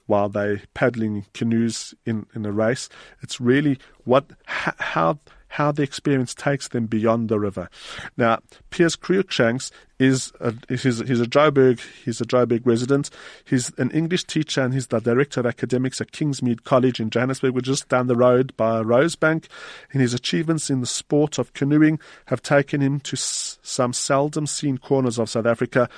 while 0.06 0.28
they 0.28 0.62
paddling 0.74 1.26
canoes 1.32 1.94
in, 2.04 2.26
in 2.34 2.44
a 2.44 2.52
race. 2.52 2.88
It's 3.22 3.40
really 3.40 3.78
what 4.04 4.30
how 4.46 5.18
how 5.54 5.70
the 5.70 5.84
experience 5.84 6.34
takes 6.34 6.66
them 6.68 6.86
beyond 6.86 7.28
the 7.28 7.38
river. 7.38 7.68
Now, 8.16 8.40
Piers 8.70 8.96
Cruickshanks 8.96 9.70
is 10.00 10.32
a, 10.40 10.52
he's, 10.68 10.82
he's 10.82 11.20
a 11.20 11.26
Joburg 11.26 11.80
he's 12.04 12.20
a 12.20 12.24
Joburg 12.24 12.62
resident. 12.64 13.08
He's 13.44 13.72
an 13.78 13.92
English 13.92 14.24
teacher 14.24 14.62
and 14.62 14.74
he's 14.74 14.88
the 14.88 14.98
director 14.98 15.38
of 15.38 15.46
academics 15.46 16.00
at 16.00 16.10
Kingsmead 16.10 16.64
College 16.64 16.98
in 16.98 17.08
Johannesburg, 17.08 17.54
which 17.54 17.68
is 17.68 17.78
just 17.78 17.88
down 17.88 18.08
the 18.08 18.16
road 18.16 18.52
by 18.56 18.82
Rosebank. 18.82 19.46
And 19.92 20.02
his 20.02 20.12
achievements 20.12 20.70
in 20.70 20.80
the 20.80 20.88
sport 20.88 21.38
of 21.38 21.52
canoeing 21.52 22.00
have 22.26 22.42
taken 22.42 22.80
him 22.80 22.98
to 23.00 23.14
s- 23.14 23.60
some 23.62 23.92
seldom 23.92 24.48
seen 24.48 24.78
corners 24.78 25.20
of 25.20 25.30
South 25.30 25.46
Africa 25.46 25.88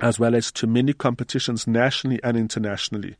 as 0.00 0.18
well 0.18 0.34
as 0.34 0.50
to 0.52 0.66
many 0.66 0.92
competitions 0.92 1.66
nationally 1.66 2.20
and 2.22 2.36
internationally. 2.36 3.16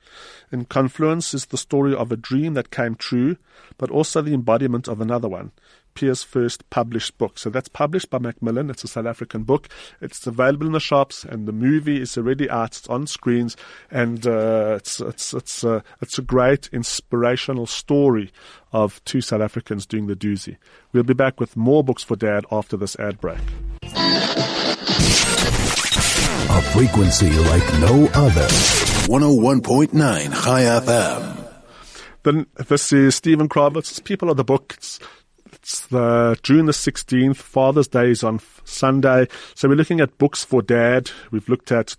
In 0.50 0.64
Confluence 0.64 1.34
is 1.34 1.46
the 1.46 1.58
story 1.58 1.94
of 1.94 2.10
a 2.10 2.16
dream 2.16 2.54
that 2.54 2.70
came 2.70 2.94
true, 2.94 3.36
but 3.78 3.90
also 3.90 4.22
the 4.22 4.34
embodiment 4.34 4.88
of 4.88 5.00
another 5.00 5.28
one. 5.28 5.52
Piers' 5.94 6.22
first 6.22 6.68
published 6.70 7.16
book. 7.18 7.38
So 7.38 7.50
that's 7.50 7.68
published 7.68 8.10
by 8.10 8.18
Macmillan. 8.18 8.70
It's 8.70 8.84
a 8.84 8.88
South 8.88 9.06
African 9.06 9.44
book. 9.44 9.68
It's 10.00 10.26
available 10.26 10.66
in 10.66 10.72
the 10.72 10.80
shops, 10.80 11.24
and 11.24 11.46
the 11.46 11.52
movie 11.52 12.00
is 12.00 12.16
already 12.18 12.50
out. 12.50 12.76
It's 12.76 12.88
on 12.88 13.06
screens, 13.06 13.56
and 13.90 14.26
uh, 14.26 14.74
it's 14.76 15.00
it's 15.00 15.32
it's 15.32 15.64
a, 15.64 15.76
uh, 15.76 15.80
it's 16.00 16.18
a 16.18 16.22
great 16.22 16.68
inspirational 16.72 17.66
story 17.66 18.32
of 18.72 19.02
two 19.04 19.20
South 19.20 19.40
Africans 19.40 19.86
doing 19.86 20.06
the 20.06 20.16
Dusi. 20.16 20.56
We'll 20.92 21.04
be 21.04 21.14
back 21.14 21.40
with 21.40 21.56
more 21.56 21.84
books 21.84 22.02
for 22.02 22.16
Dad 22.16 22.44
after 22.50 22.76
this 22.76 22.96
ad 22.96 23.20
break. 23.20 23.38
A 26.50 26.62
frequency 26.72 27.30
like 27.30 27.64
no 27.80 28.08
other. 28.14 28.46
101.9 29.06 29.92
Chai 30.44 30.62
FM. 30.62 31.52
Then 32.22 32.46
this 32.68 32.92
is 32.92 33.14
Steven 33.14 33.48
Krawitz. 33.48 34.02
People 34.02 34.30
of 34.30 34.36
the 34.36 34.44
book. 34.44 34.74
It's, 34.78 34.98
it's 35.64 35.86
the 35.86 36.38
June 36.42 36.66
the 36.66 36.72
16th. 36.72 37.36
Father's 37.36 37.88
Day 37.88 38.10
is 38.10 38.22
on 38.22 38.38
Sunday. 38.64 39.26
So 39.54 39.66
we're 39.66 39.76
looking 39.76 40.00
at 40.00 40.18
books 40.18 40.44
for 40.44 40.60
dad. 40.60 41.10
We've 41.30 41.48
looked 41.48 41.72
at 41.72 41.96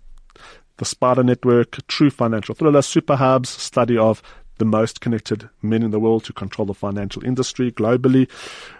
the 0.76 0.84
Spider 0.84 1.24
Network, 1.24 1.84
True 1.88 2.10
Financial 2.10 2.54
Thriller, 2.54 2.80
Super 2.80 3.16
Hubs, 3.16 3.48
study 3.48 3.98
of 3.98 4.22
the 4.58 4.64
most 4.64 5.00
connected 5.00 5.50
men 5.62 5.82
in 5.82 5.90
the 5.90 5.98
world 5.98 6.22
to 6.26 6.32
control 6.32 6.64
the 6.64 6.74
financial 6.74 7.24
industry 7.24 7.72
globally. 7.72 8.30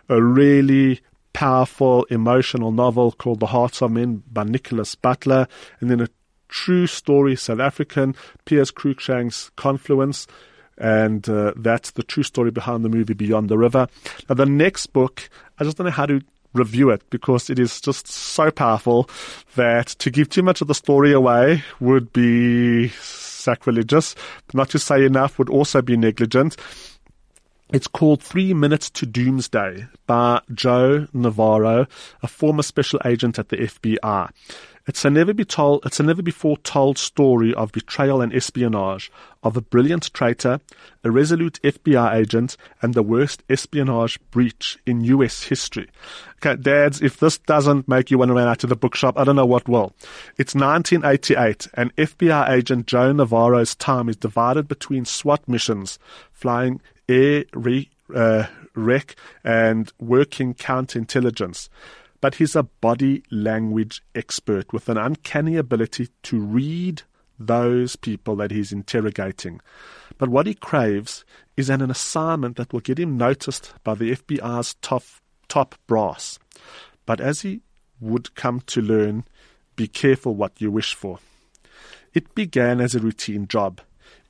A 0.09 0.23
really 0.23 1.01
powerful 1.33 2.05
emotional 2.05 2.71
novel 2.71 3.11
called 3.11 3.41
The 3.41 3.47
Hearts 3.47 3.83
of 3.83 3.91
Men 3.91 4.23
by 4.31 4.45
Nickolas 4.45 4.95
Butler, 5.03 5.49
and 5.81 5.91
then 5.91 6.01
a 6.01 6.09
true 6.47 6.87
story 6.87 7.35
South 7.35 7.59
African, 7.59 8.15
Piers 8.45 8.71
Cruickshank's 8.71 9.51
Confluence, 9.57 10.29
and 10.79 11.29
uh, 11.29 11.53
that's 11.57 11.93
the 11.93 12.03
true 12.03 12.23
story 12.23 12.51
behind 12.51 12.85
the 12.85 12.89
movie 12.89 13.15
Beyond 13.15 13.49
the 13.49 13.59
River. 13.59 13.89
Now, 14.29 14.35
the 14.35 14.47
next 14.47 14.89
book, 14.89 15.29
I 15.59 15.65
just 15.65 15.77
don't 15.77 15.87
know 15.87 15.91
how 15.91 16.07
to 16.07 16.21
review 16.53 16.91
it 16.91 17.03
because 17.11 17.51
it 17.51 17.59
is 17.59 17.81
just 17.81 18.09
so 18.09 18.51
powerful 18.51 19.09
that 19.57 19.89
to 19.89 20.11
give 20.11 20.29
too 20.29 20.43
much 20.43 20.61
of 20.61 20.69
the 20.69 20.75
story 20.75 21.13
away 21.13 21.63
would 21.81 22.13
be 22.13 22.89
sacrilegious. 23.01 24.15
Not 24.55 24.71
to 24.71 24.79
say 24.79 25.05
enough 25.05 25.39
would 25.39 25.51
also 25.51 25.83
be 25.83 25.97
negligent. 25.97 26.57
It's 27.73 27.89
called 27.89 28.23
Three 28.23 28.55
Minutes 28.55 28.91
to 28.91 29.07
Doomsday 29.07 29.87
by 30.07 30.41
Joe 30.55 31.09
Navarro, 31.13 31.87
a 32.23 32.29
former 32.29 32.63
special 32.63 33.01
agent 33.05 33.41
at 33.41 33.49
the 33.49 33.57
FBI. 33.57 34.31
It's 34.87 35.05
a 35.05 35.11
never 35.11 35.35
be 35.35 35.45
told, 35.45 35.85
it's 35.85 35.99
a 35.99 36.05
never 36.05 36.23
before 36.23 36.57
told 36.59 36.97
story 36.97 37.53
of 37.55 37.73
betrayal 37.73 38.21
and 38.21 38.33
espionage, 38.33 39.11
of 39.43 39.57
a 39.57 39.61
brilliant 39.61 40.13
traitor, 40.15 40.61
a 41.03 41.11
resolute 41.11 41.59
FBI 41.65 42.15
agent, 42.15 42.57
and 42.81 42.95
the 42.95 43.03
worst 43.03 43.43
espionage 43.51 44.21
breach 44.31 44.79
in 44.87 45.01
US 45.03 45.43
history. 45.43 45.89
Okay, 46.37 46.55
dads, 46.61 47.03
if 47.03 47.19
this 47.19 47.39
doesn't 47.39 47.89
make 47.89 48.13
you 48.13 48.19
want 48.19 48.29
to 48.29 48.35
run 48.35 48.47
out 48.47 48.61
to 48.61 48.69
the 48.69 48.77
bookshop, 48.77 49.19
I 49.19 49.25
don't 49.25 49.35
know 49.35 49.45
what 49.45 49.69
will. 49.69 49.93
It's 50.39 50.55
1988, 50.55 51.67
and 51.75 51.95
FBI 51.97 52.49
agent 52.51 52.87
Joe 52.87 53.13
Navarro's 53.13 53.75
time 53.75 54.09
is 54.09 54.17
divided 54.17 54.69
between 54.69 55.05
SWAT 55.05 55.49
missions, 55.49 55.99
flying 56.31 56.81
air 57.09 57.45
re, 57.53 57.91
uh, 58.15 58.47
rec 58.75 59.17
and 59.43 59.93
working 59.99 60.55
counterintelligence. 60.55 61.69
But 62.27 62.35
he's 62.35 62.57
a 62.57 62.65
body 62.65 63.23
language 63.31 64.03
expert 64.13 64.73
with 64.73 64.89
an 64.89 64.99
uncanny 64.99 65.55
ability 65.55 66.09
to 66.25 66.41
read 66.41 67.03
those 67.39 67.95
people 67.95 68.35
that 68.35 68.51
he's 68.51 68.73
interrogating. 68.73 69.61
But 70.19 70.31
what 70.31 70.49
he 70.49 70.55
craves 70.55 71.25
is 71.57 71.71
an, 71.71 71.89
assignment 71.89 72.57
that 72.57 72.73
will 72.73 72.81
get 72.81 72.99
him 72.99 73.17
noticed 73.17 73.75
by 73.85 73.95
the 73.95 74.11
FBI's 74.11 74.75
top, 74.83 75.05
top 75.47 75.77
brass. 75.87 76.41
But 77.05 77.21
as 77.21 77.43
he 77.43 77.61
would 78.01 78.35
come 78.35 78.61
to 78.63 78.83
learn, 78.83 79.25
be 79.77 79.87
careful 79.87 80.35
what 80.35 80.61
you 80.61 80.73
wish 80.73 80.97
for. 80.97 81.21
It 82.13 82.35
began 82.35 82.81
as 82.81 82.97
a 82.97 82.99
routine 82.99 83.47
job, 83.47 83.81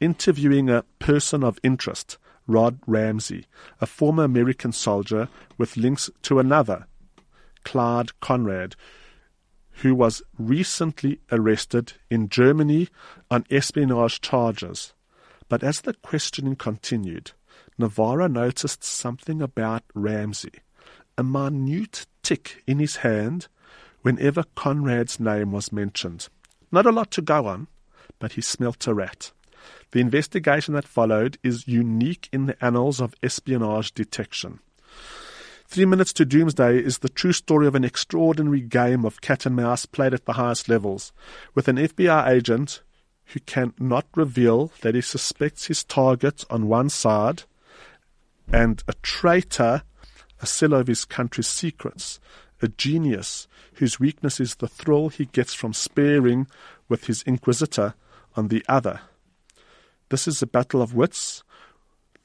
interviewing 0.01 0.69
a 0.69 0.85
person 0.99 1.43
of 1.43 1.59
interest, 1.63 2.19
Rod 2.47 2.79
Ramsay, 2.87 3.47
a 3.81 3.87
former 3.87 4.25
American 4.25 4.73
soldier 4.73 5.31
with 5.57 5.79
links 5.79 6.11
to 6.25 6.39
another, 6.39 6.87
Clyde 7.67 8.19
Conrad, 8.21 8.77
who 9.83 9.93
was 9.93 10.23
recently 10.39 11.19
arrested 11.33 11.95
in 12.09 12.29
Germany 12.29 12.89
on 13.29 13.45
espionage 13.51 14.21
charges. 14.21 14.95
But 15.49 15.65
as 15.65 15.81
the 15.81 15.95
questioning 15.95 16.55
continued, 16.55 17.33
Navarro 17.77 18.29
noticed 18.29 18.85
something 18.85 19.43
about 19.43 19.83
Ramsay, 19.95 20.61
a 21.19 21.25
minute 21.25 22.07
tick 22.23 22.63
in 22.69 22.79
his 22.79 22.97
hand 22.97 23.49
whenever 24.03 24.45
Conrad's 24.55 25.19
name 25.19 25.51
was 25.51 25.73
mentioned. 25.73 26.29
Not 26.71 26.87
a 26.87 26.93
lot 26.93 27.11
to 27.13 27.21
go 27.21 27.47
on, 27.47 27.67
but 28.21 28.35
he 28.35 28.41
smelt 28.41 28.87
a 28.87 28.95
rat. 28.95 29.33
The 29.91 30.01
investigation 30.01 30.75
that 30.75 30.87
followed 30.87 31.37
is 31.43 31.67
unique 31.67 32.29
in 32.33 32.47
the 32.47 32.65
annals 32.65 33.01
of 33.01 33.17
espionage 33.25 33.93
detection. 33.93 34.61
Three 35.69 35.85
Minutes 35.85 36.13
to 36.15 36.25
Doomsday 36.25 36.79
is 36.79 36.99
the 36.99 37.09
true 37.09 37.33
story 37.33 37.67
of 37.67 37.75
an 37.75 37.85
extraordinary 37.85 38.61
game 38.61 39.05
of 39.05 39.21
cat 39.21 39.47
and 39.47 39.57
mouse 39.57 39.85
played 39.85 40.15
at 40.15 40.25
the 40.25 40.35
highest 40.35 40.69
levels, 40.69 41.13
with 41.55 41.67
an 41.67 41.77
FBI 41.77 42.29
agent 42.29 42.83
who 43.27 43.41
can 43.41 43.75
not 43.79 44.07
reveal 44.15 44.71
that 44.83 44.95
he 44.95 45.01
suspects 45.01 45.67
his 45.67 45.83
target 45.83 46.45
on 46.49 46.69
one 46.69 46.89
side 46.89 47.43
and 48.51 48.85
a 48.87 48.93
traitor, 49.03 49.83
a 50.41 50.47
seller 50.47 50.79
of 50.79 50.87
his 50.87 51.05
country's 51.05 51.49
secrets, 51.49 52.21
a 52.63 52.69
genius 52.69 53.49
whose 53.75 53.99
weakness 53.99 54.39
is 54.39 54.55
the 54.55 54.69
thrill 54.69 55.09
he 55.09 55.27
gets 55.27 55.53
from 55.53 55.73
sparing 55.73 56.47
with 56.89 57.07
his 57.07 57.23
inquisitor 57.23 57.95
on 58.37 58.49
the 58.49 58.65
other. 58.69 59.01
This 60.11 60.29
is 60.29 60.41
a 60.41 60.47
battle 60.47 60.81
of 60.81 60.95
wits 60.95 61.43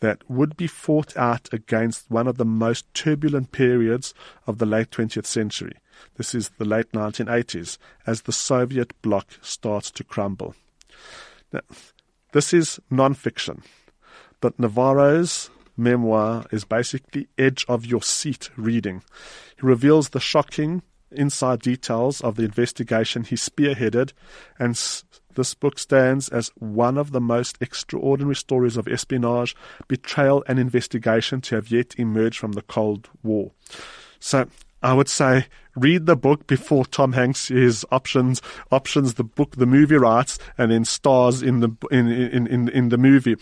that 0.02 0.30
would 0.30 0.58
be 0.58 0.68
fought 0.68 1.16
out 1.16 1.48
against 1.54 2.12
one 2.12 2.28
of 2.28 2.38
the 2.38 2.46
most 2.46 2.94
turbulent 2.94 3.52
periods 3.52 4.14
of 4.46 4.58
the 4.58 4.66
late 4.66 4.92
20th 4.92 5.26
century. 5.26 5.78
This 6.18 6.36
is 6.36 6.50
the 6.58 6.66
late 6.66 6.92
1980s, 6.92 7.78
as 8.06 8.24
the 8.24 8.32
Soviet 8.32 9.00
bloc 9.02 9.28
starts 9.42 9.90
to 9.92 10.04
crumble. 10.04 10.56
Now, 11.54 11.62
this 12.34 12.54
is 12.54 12.80
non-fiction, 12.90 13.64
but 14.40 14.60
Navarro's 14.60 15.50
memoir 15.78 16.46
is 16.52 16.66
basically 16.66 17.28
edge 17.38 17.66
of 17.68 17.86
your 17.86 18.02
seat 18.02 18.50
reading. 18.58 19.04
He 19.56 19.66
reveals 19.66 20.10
the 20.10 20.20
shocking 20.20 20.82
inside 21.12 21.62
details 21.62 22.22
of 22.22 22.36
the 22.36 22.44
investigation 22.44 23.24
he 23.24 23.36
spearheaded 23.36 24.14
and 24.58 24.76
this 25.36 25.54
book 25.54 25.80
stands 25.80 26.30
as 26.30 26.52
one 26.56 26.98
of 26.98 27.12
the 27.12 27.22
most 27.22 27.58
extraordinary 27.62 28.36
stories 28.36 28.78
of 28.78 28.88
espionage, 28.88 29.56
betrayal, 29.88 30.44
and 30.48 30.60
investigation 30.60 31.42
to 31.42 31.56
have 31.56 31.70
yet 31.70 31.96
emerged 31.98 32.40
from 32.40 32.54
the 32.54 32.62
Cold 32.62 33.10
War. 33.24 33.52
So 34.20 34.48
I 34.84 34.94
would 34.94 35.10
say 35.10 35.48
read 35.76 36.06
the 36.06 36.16
book 36.16 36.48
before 36.48 36.86
Tom 36.86 37.14
Hanks 37.14 37.50
is 37.52 37.86
options 37.92 38.42
options 38.72 39.14
the 39.14 39.24
book 39.24 39.56
the 39.56 39.66
movie 39.66 39.96
rights 39.96 40.38
and 40.58 40.72
then 40.72 40.86
stars 40.86 41.42
in 41.42 41.60
the 41.60 41.70
in 41.92 42.08
in 42.08 42.48
in, 42.48 42.70
in 42.70 42.90
the 42.90 42.98
movie. 42.98 43.36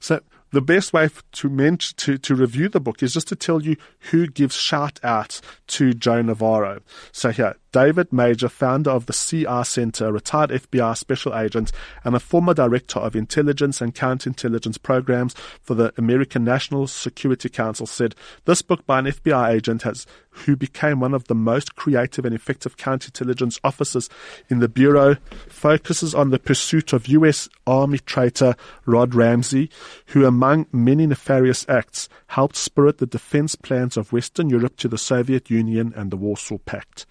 So 0.00 0.20
the 0.52 0.60
best 0.60 0.92
way 0.92 1.08
to, 1.32 1.48
mention, 1.48 1.96
to, 1.96 2.18
to 2.18 2.34
review 2.34 2.68
the 2.68 2.78
book 2.78 3.02
is 3.02 3.14
just 3.14 3.28
to 3.28 3.36
tell 3.36 3.62
you 3.62 3.76
who 4.10 4.26
gives 4.26 4.54
shout 4.54 5.00
outs 5.02 5.40
to 5.68 5.94
Joe 5.94 6.20
Navarro. 6.20 6.80
So 7.10 7.30
here, 7.30 7.56
David 7.72 8.12
Major, 8.12 8.50
founder 8.50 8.90
of 8.90 9.06
the 9.06 9.12
CR 9.12 9.64
Center, 9.64 10.12
retired 10.12 10.50
FBI 10.50 10.96
special 10.96 11.34
agent, 11.34 11.72
and 12.04 12.14
a 12.14 12.20
former 12.20 12.52
director 12.52 13.00
of 13.00 13.16
intelligence 13.16 13.80
and 13.80 13.94
counterintelligence 13.94 14.80
programs 14.82 15.34
for 15.62 15.74
the 15.74 15.92
American 15.96 16.44
National 16.44 16.86
Security 16.86 17.48
Council, 17.48 17.86
said 17.86 18.14
this 18.44 18.60
book 18.60 18.84
by 18.86 18.98
an 18.98 19.06
FBI 19.06 19.50
agent 19.50 19.82
has 19.82 20.06
who 20.32 20.56
became 20.56 21.00
one 21.00 21.14
of 21.14 21.24
the 21.24 21.34
most 21.34 21.74
creative 21.76 22.24
and 22.24 22.34
effective 22.34 22.76
counterintelligence 22.76 23.58
officers 23.64 24.08
in 24.48 24.60
the 24.60 24.68
Bureau, 24.68 25.16
focuses 25.48 26.14
on 26.14 26.30
the 26.30 26.38
pursuit 26.38 26.92
of 26.92 27.06
U.S. 27.06 27.48
Army 27.66 27.98
traitor 27.98 28.54
Rod 28.86 29.14
Ramsay, 29.14 29.70
who, 30.06 30.26
among 30.26 30.66
many 30.72 31.06
nefarious 31.06 31.66
acts, 31.68 32.08
helped 32.28 32.56
spirit 32.56 32.98
the 32.98 33.06
defense 33.06 33.54
plans 33.54 33.96
of 33.96 34.12
Western 34.12 34.48
Europe 34.48 34.76
to 34.76 34.88
the 34.88 34.98
Soviet 34.98 35.50
Union 35.50 35.92
and 35.96 36.10
the 36.10 36.16
Warsaw 36.16 36.58
Pact. 36.58 37.06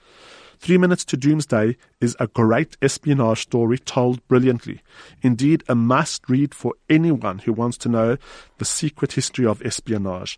Three 0.59 0.77
Minutes 0.77 1.03
to 1.05 1.17
Doomsday 1.17 1.75
is 1.99 2.15
a 2.19 2.27
great 2.27 2.77
espionage 2.83 3.41
story 3.41 3.79
told 3.79 4.25
brilliantly. 4.27 4.81
Indeed, 5.23 5.63
a 5.67 5.73
must 5.73 6.29
read 6.29 6.53
for 6.53 6.75
anyone 6.87 7.39
who 7.39 7.51
wants 7.51 7.77
to 7.79 7.89
know 7.89 8.17
the 8.59 8.65
secret 8.65 9.13
history 9.13 9.47
of 9.47 9.63
espionage. 9.65 10.37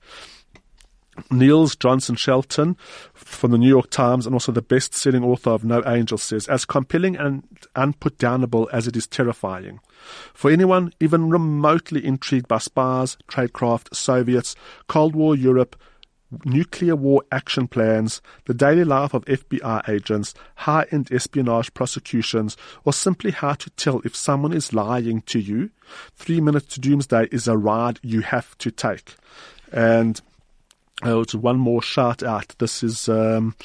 Nils 1.29 1.75
Johnson 1.75 2.15
Shelton 2.15 2.75
from 3.13 3.51
the 3.51 3.57
New 3.57 3.67
York 3.67 3.89
Times 3.89 4.25
and 4.25 4.33
also 4.33 4.51
the 4.51 4.61
best 4.61 4.93
selling 4.93 5.23
author 5.23 5.51
of 5.51 5.63
No 5.63 5.83
Angel 5.85 6.17
says, 6.17 6.47
as 6.47 6.65
compelling 6.65 7.15
and 7.15 7.43
unputdownable 7.75 8.67
as 8.71 8.87
it 8.87 8.95
is 8.95 9.07
terrifying. 9.07 9.79
For 10.33 10.49
anyone 10.49 10.93
even 10.99 11.29
remotely 11.29 12.03
intrigued 12.03 12.47
by 12.47 12.57
spies, 12.59 13.17
tradecraft, 13.27 13.93
Soviets, 13.93 14.55
Cold 14.87 15.15
War 15.15 15.35
Europe, 15.35 15.75
nuclear 16.45 16.95
war 16.95 17.23
action 17.31 17.67
plans, 17.67 18.21
the 18.45 18.53
daily 18.53 18.83
life 18.83 19.13
of 19.13 19.25
FBI 19.25 19.87
agents, 19.89 20.33
high 20.55 20.85
end 20.91 21.11
espionage 21.11 21.73
prosecutions, 21.73 22.57
or 22.85 22.93
simply 22.93 23.31
how 23.31 23.53
to 23.53 23.69
tell 23.71 24.01
if 24.03 24.15
someone 24.15 24.53
is 24.53 24.73
lying 24.73 25.21
to 25.23 25.39
you, 25.39 25.69
Three 26.15 26.41
Minutes 26.41 26.75
to 26.75 26.79
Doomsday 26.79 27.27
is 27.31 27.47
a 27.47 27.57
ride 27.57 27.99
you 28.01 28.21
have 28.21 28.57
to 28.59 28.71
take. 28.71 29.15
And 29.71 30.21
uh, 31.01 31.23
one 31.33 31.57
more 31.57 31.81
shout 31.81 32.23
out. 32.23 32.55
This 32.59 32.83
is 32.83 33.09
um, 33.09 33.55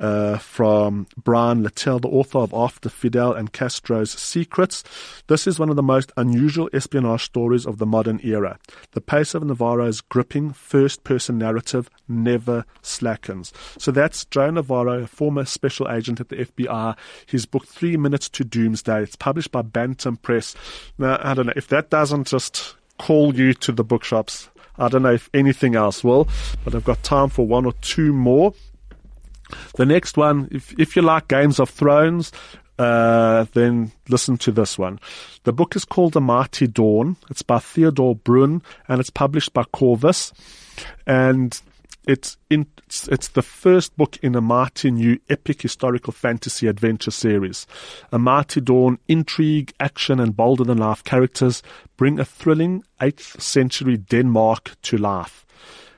uh, 0.00 0.38
from 0.38 1.06
Brian 1.22 1.62
Latell, 1.62 2.00
the 2.00 2.08
author 2.08 2.38
of 2.38 2.54
After 2.54 2.88
Fidel 2.88 3.32
and 3.34 3.52
Castro's 3.52 4.10
Secrets. 4.10 4.82
This 5.26 5.46
is 5.46 5.58
one 5.58 5.68
of 5.68 5.76
the 5.76 5.82
most 5.82 6.10
unusual 6.16 6.70
espionage 6.72 7.24
stories 7.24 7.66
of 7.66 7.78
the 7.78 7.86
modern 7.86 8.20
era. 8.24 8.58
The 8.92 9.00
pace 9.00 9.34
of 9.34 9.44
Navarro's 9.44 10.00
gripping 10.00 10.52
first 10.52 11.04
person 11.04 11.38
narrative 11.38 11.90
never 12.08 12.64
slackens. 12.82 13.52
So 13.78 13.92
that's 13.92 14.24
Joe 14.24 14.50
Navarro, 14.50 15.02
a 15.02 15.06
former 15.06 15.44
special 15.44 15.88
agent 15.90 16.20
at 16.20 16.30
the 16.30 16.36
FBI. 16.36 16.96
His 17.26 17.46
book, 17.46 17.66
Three 17.66 17.96
Minutes 17.96 18.28
to 18.30 18.44
Doomsday. 18.44 19.02
It's 19.02 19.16
published 19.16 19.52
by 19.52 19.62
Bantam 19.62 20.16
Press. 20.16 20.56
Now, 20.98 21.18
I 21.22 21.34
don't 21.34 21.46
know 21.46 21.52
if 21.56 21.68
that 21.68 21.90
doesn't 21.90 22.26
just 22.26 22.74
call 22.98 23.34
you 23.34 23.54
to 23.54 23.72
the 23.72 23.84
bookshops. 23.84 24.48
I 24.78 24.88
don't 24.88 25.02
know 25.02 25.12
if 25.12 25.28
anything 25.34 25.74
else 25.74 26.02
will, 26.02 26.26
but 26.64 26.74
I've 26.74 26.84
got 26.84 27.02
time 27.02 27.28
for 27.28 27.46
one 27.46 27.66
or 27.66 27.74
two 27.82 28.14
more. 28.14 28.54
The 29.76 29.86
next 29.86 30.16
one, 30.16 30.48
if, 30.50 30.78
if 30.78 30.96
you 30.96 31.02
like 31.02 31.28
Games 31.28 31.60
of 31.60 31.70
Thrones, 31.70 32.32
uh, 32.78 33.44
then 33.52 33.92
listen 34.08 34.38
to 34.38 34.50
this 34.50 34.78
one. 34.78 34.98
The 35.44 35.52
book 35.52 35.76
is 35.76 35.84
called 35.84 36.14
The 36.14 36.20
Mighty 36.20 36.66
Dawn. 36.66 37.16
It's 37.28 37.42
by 37.42 37.58
Theodore 37.58 38.16
Brun 38.16 38.62
and 38.88 39.00
it's 39.00 39.10
published 39.10 39.52
by 39.52 39.64
Corvus. 39.64 40.32
And 41.06 41.60
it's, 42.06 42.38
in, 42.48 42.66
it's, 42.86 43.06
it's 43.08 43.28
the 43.28 43.42
first 43.42 43.94
book 43.98 44.16
in 44.22 44.34
a 44.34 44.40
mighty 44.40 44.90
new 44.90 45.18
epic 45.28 45.60
historical 45.60 46.14
fantasy 46.14 46.66
adventure 46.66 47.10
series. 47.10 47.66
A 48.12 48.18
Mighty 48.18 48.62
Dawn 48.62 48.98
intrigue, 49.06 49.74
action, 49.78 50.18
and 50.18 50.34
bolder 50.34 50.64
than 50.64 50.78
life 50.78 51.04
characters 51.04 51.62
bring 51.98 52.18
a 52.18 52.24
thrilling 52.24 52.82
8th 53.00 53.40
century 53.40 53.98
Denmark 53.98 54.76
to 54.82 54.96
life. 54.96 55.44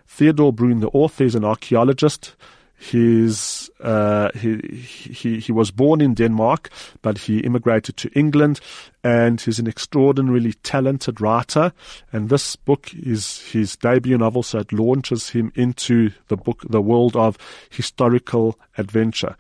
Theodore 0.09 0.53
Brun, 0.53 0.81
the 0.81 0.89
author, 0.89 1.25
is 1.25 1.37
an 1.37 1.45
archaeologist 1.45 2.35
He's, 2.83 3.71
uh, 3.81 4.31
he, 4.35 4.57
he, 4.57 5.39
he 5.39 5.53
was 5.53 5.71
born 5.71 6.01
in 6.01 6.15
Denmark, 6.15 6.69
but 7.01 7.17
he 7.17 7.39
immigrated 7.39 7.97
to 7.99 8.11
England 8.11 8.61
and 9.05 9.41
he's 9.41 9.61
an 9.61 9.69
extraordinarily 9.69 10.55
talented 10.65 11.21
writer. 11.21 11.73
And 12.13 12.29
this 12.29 12.57
book 12.57 12.91
is 12.93 13.39
his 13.53 13.77
debut 13.77 14.19
novel, 14.19 14.43
so 14.43 14.59
it 14.59 14.73
launches 14.73 15.31
him 15.31 15.53
into 15.55 16.11
the 16.27 16.37
book, 16.37 16.65
the 16.69 16.83
world 16.83 17.15
of 17.15 17.39
historical 17.71 18.59
adventure. 18.77 19.37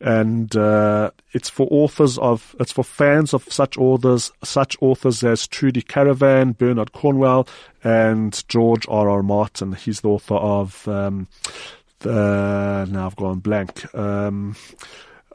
And 0.00 0.54
uh, 0.56 1.12
it's 1.32 1.48
for 1.48 1.68
authors 1.70 2.18
of, 2.18 2.54
it's 2.60 2.72
for 2.72 2.84
fans 2.84 3.32
of 3.32 3.44
such 3.50 3.78
authors, 3.78 4.30
such 4.42 4.76
authors 4.80 5.22
as 5.22 5.46
Trudi 5.46 5.82
Canavan, 5.82 6.58
Bernard 6.58 6.92
Cornwell, 6.92 7.48
and 7.82 8.44
George 8.48 8.86
R. 8.88 9.08
R. 9.08 9.22
Martin. 9.22 9.72
He's 9.72 10.02
the 10.02 10.08
author 10.08 10.34
of 10.34 10.86
um, 10.86 11.28
uh, 12.04 12.86
now 12.88 13.06
I've 13.06 13.16
gone 13.16 13.38
blank, 13.38 13.94
um, 13.94 14.56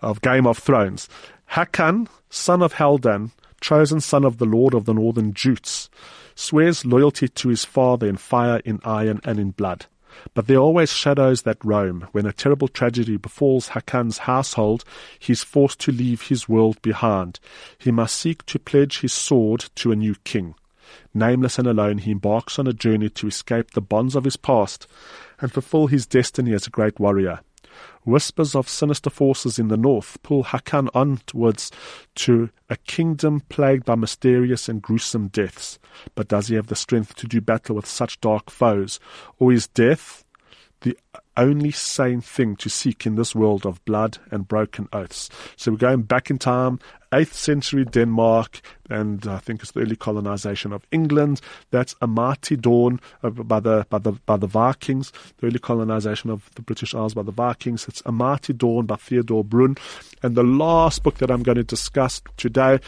of 0.01 0.21
Game 0.21 0.45
of 0.45 0.57
Thrones. 0.57 1.07
Hakan, 1.51 2.07
son 2.29 2.61
of 2.61 2.73
Haldan, 2.73 3.31
chosen 3.61 4.01
son 4.01 4.25
of 4.25 4.37
the 4.37 4.45
Lord 4.45 4.73
of 4.73 4.85
the 4.85 4.93
Northern 4.93 5.33
Jutes, 5.33 5.89
swears 6.35 6.85
loyalty 6.85 7.27
to 7.27 7.49
his 7.49 7.65
father 7.65 8.07
in 8.07 8.17
fire, 8.17 8.61
in 8.65 8.79
iron, 8.83 9.21
and 9.23 9.39
in 9.39 9.51
blood. 9.51 9.85
But 10.33 10.47
there 10.47 10.57
are 10.57 10.61
always 10.61 10.91
shadows 10.91 11.43
that 11.43 11.63
roam. 11.63 12.07
When 12.11 12.25
a 12.25 12.33
terrible 12.33 12.67
tragedy 12.67 13.17
befalls 13.17 13.69
Hakan's 13.69 14.19
household, 14.19 14.83
he 15.19 15.33
is 15.33 15.43
forced 15.43 15.79
to 15.81 15.91
leave 15.91 16.23
his 16.23 16.49
world 16.49 16.81
behind. 16.81 17.39
He 17.77 17.91
must 17.91 18.17
seek 18.17 18.45
to 18.47 18.59
pledge 18.59 18.99
his 18.99 19.13
sword 19.13 19.65
to 19.75 19.91
a 19.91 19.95
new 19.95 20.15
king. 20.23 20.55
Nameless 21.13 21.59
and 21.59 21.67
alone, 21.67 21.99
he 21.99 22.11
embarks 22.11 22.59
on 22.59 22.67
a 22.67 22.73
journey 22.73 23.09
to 23.09 23.27
escape 23.27 23.71
the 23.71 23.81
bonds 23.81 24.15
of 24.15 24.23
his 24.23 24.37
past 24.37 24.87
and 25.39 25.51
fulfill 25.51 25.87
his 25.87 26.05
destiny 26.05 26.53
as 26.53 26.67
a 26.67 26.71
great 26.71 26.99
warrior. 26.99 27.39
Whispers 28.03 28.55
of 28.55 28.67
sinister 28.67 29.09
forces 29.09 29.59
in 29.59 29.67
the 29.67 29.77
north 29.77 30.17
pull 30.23 30.45
Hakan 30.45 30.89
onwards 30.93 31.71
to 32.15 32.49
a 32.69 32.75
kingdom 32.75 33.41
plagued 33.49 33.85
by 33.85 33.95
mysterious 33.95 34.67
and 34.67 34.81
gruesome 34.81 35.27
deaths. 35.27 35.79
But 36.15 36.27
does 36.27 36.47
he 36.47 36.55
have 36.55 36.67
the 36.67 36.75
strength 36.75 37.15
to 37.15 37.27
do 37.27 37.41
battle 37.41 37.75
with 37.75 37.85
such 37.85 38.19
dark 38.19 38.49
foes? 38.49 38.99
Or 39.39 39.53
is 39.53 39.67
death 39.67 40.25
the 40.81 40.97
only 41.37 41.71
sane 41.71 42.21
thing 42.21 42.55
to 42.57 42.69
seek 42.69 43.05
in 43.05 43.15
this 43.15 43.33
world 43.33 43.65
of 43.65 43.83
blood 43.85 44.17
and 44.31 44.47
broken 44.47 44.89
oaths. 44.91 45.29
So 45.55 45.71
we're 45.71 45.77
going 45.77 46.03
back 46.03 46.29
in 46.29 46.37
time, 46.37 46.79
8th 47.11 47.33
century 47.33 47.85
Denmark, 47.85 48.61
and 48.89 49.27
I 49.27 49.39
think 49.39 49.61
it's 49.61 49.71
the 49.71 49.81
early 49.81 49.95
colonization 49.95 50.71
of 50.71 50.85
England. 50.91 51.41
That's 51.69 51.95
a 52.01 52.07
dawn 52.07 52.99
by 53.21 53.59
the, 53.59 53.85
by 53.89 53.99
the, 53.99 54.13
by 54.25 54.37
the 54.37 54.47
Vikings, 54.47 55.11
the 55.37 55.47
early 55.47 55.59
colonization 55.59 56.29
of 56.29 56.49
the 56.55 56.61
British 56.61 56.93
Isles 56.95 57.13
by 57.13 57.23
the 57.23 57.31
Vikings. 57.31 57.87
It's 57.87 58.01
a 58.05 58.11
dawn 58.53 58.85
by 58.85 58.95
Theodore 58.95 59.43
Brun. 59.43 59.75
And 60.23 60.35
the 60.35 60.43
last 60.43 61.03
book 61.03 61.17
that 61.17 61.31
I'm 61.31 61.43
going 61.43 61.57
to 61.57 61.63
discuss 61.63 62.21
today 62.37 62.79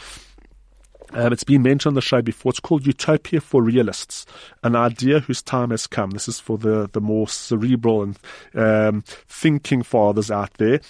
um, 1.14 1.32
it's 1.32 1.44
been 1.44 1.62
mentioned 1.62 1.92
on 1.92 1.94
the 1.94 2.00
show 2.00 2.22
before. 2.22 2.50
It's 2.50 2.60
called 2.60 2.86
Utopia 2.86 3.40
for 3.40 3.62
Realists, 3.62 4.26
an 4.62 4.74
idea 4.74 5.20
whose 5.20 5.42
time 5.42 5.70
has 5.70 5.86
come. 5.86 6.10
This 6.10 6.28
is 6.28 6.40
for 6.40 6.58
the, 6.58 6.88
the 6.92 7.00
more 7.00 7.28
cerebral 7.28 8.02
and 8.02 8.18
um, 8.54 9.02
thinking 9.28 9.82
fathers 9.82 10.30
out 10.30 10.54
there. 10.54 10.80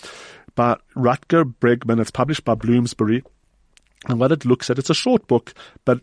By 0.54 0.76
Rutger 0.94 1.44
Bregman. 1.60 2.00
It's 2.00 2.10
published 2.10 2.44
by 2.44 2.54
Bloomsbury. 2.54 3.22
And 4.06 4.20
what 4.20 4.32
it 4.32 4.44
looks 4.44 4.70
at, 4.70 4.78
it's 4.78 4.90
a 4.90 4.94
short 4.94 5.26
book, 5.26 5.54
but 5.84 6.00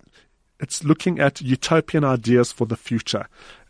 it's 0.59 0.83
looking 0.83 1.19
at 1.19 1.41
utopian 1.41 2.03
ideas 2.03 2.51
for 2.51 2.65
the 2.65 2.75
future. 2.75 3.27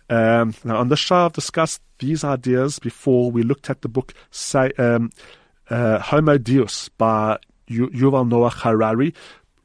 Um, 0.09 0.53
now, 0.63 0.77
on 0.77 0.89
the 0.89 0.97
show, 0.97 1.25
I've 1.25 1.33
discussed 1.33 1.81
these 1.99 2.23
ideas 2.23 2.79
before. 2.79 3.31
We 3.31 3.43
looked 3.43 3.69
at 3.69 3.81
the 3.81 3.87
book 3.87 4.13
say, 4.29 4.71
um, 4.77 5.11
uh, 5.69 5.99
Homo 5.99 6.37
Deus 6.37 6.89
by 6.89 7.37
Yuval 7.69 8.27
Noah 8.27 8.49
Harari, 8.49 9.13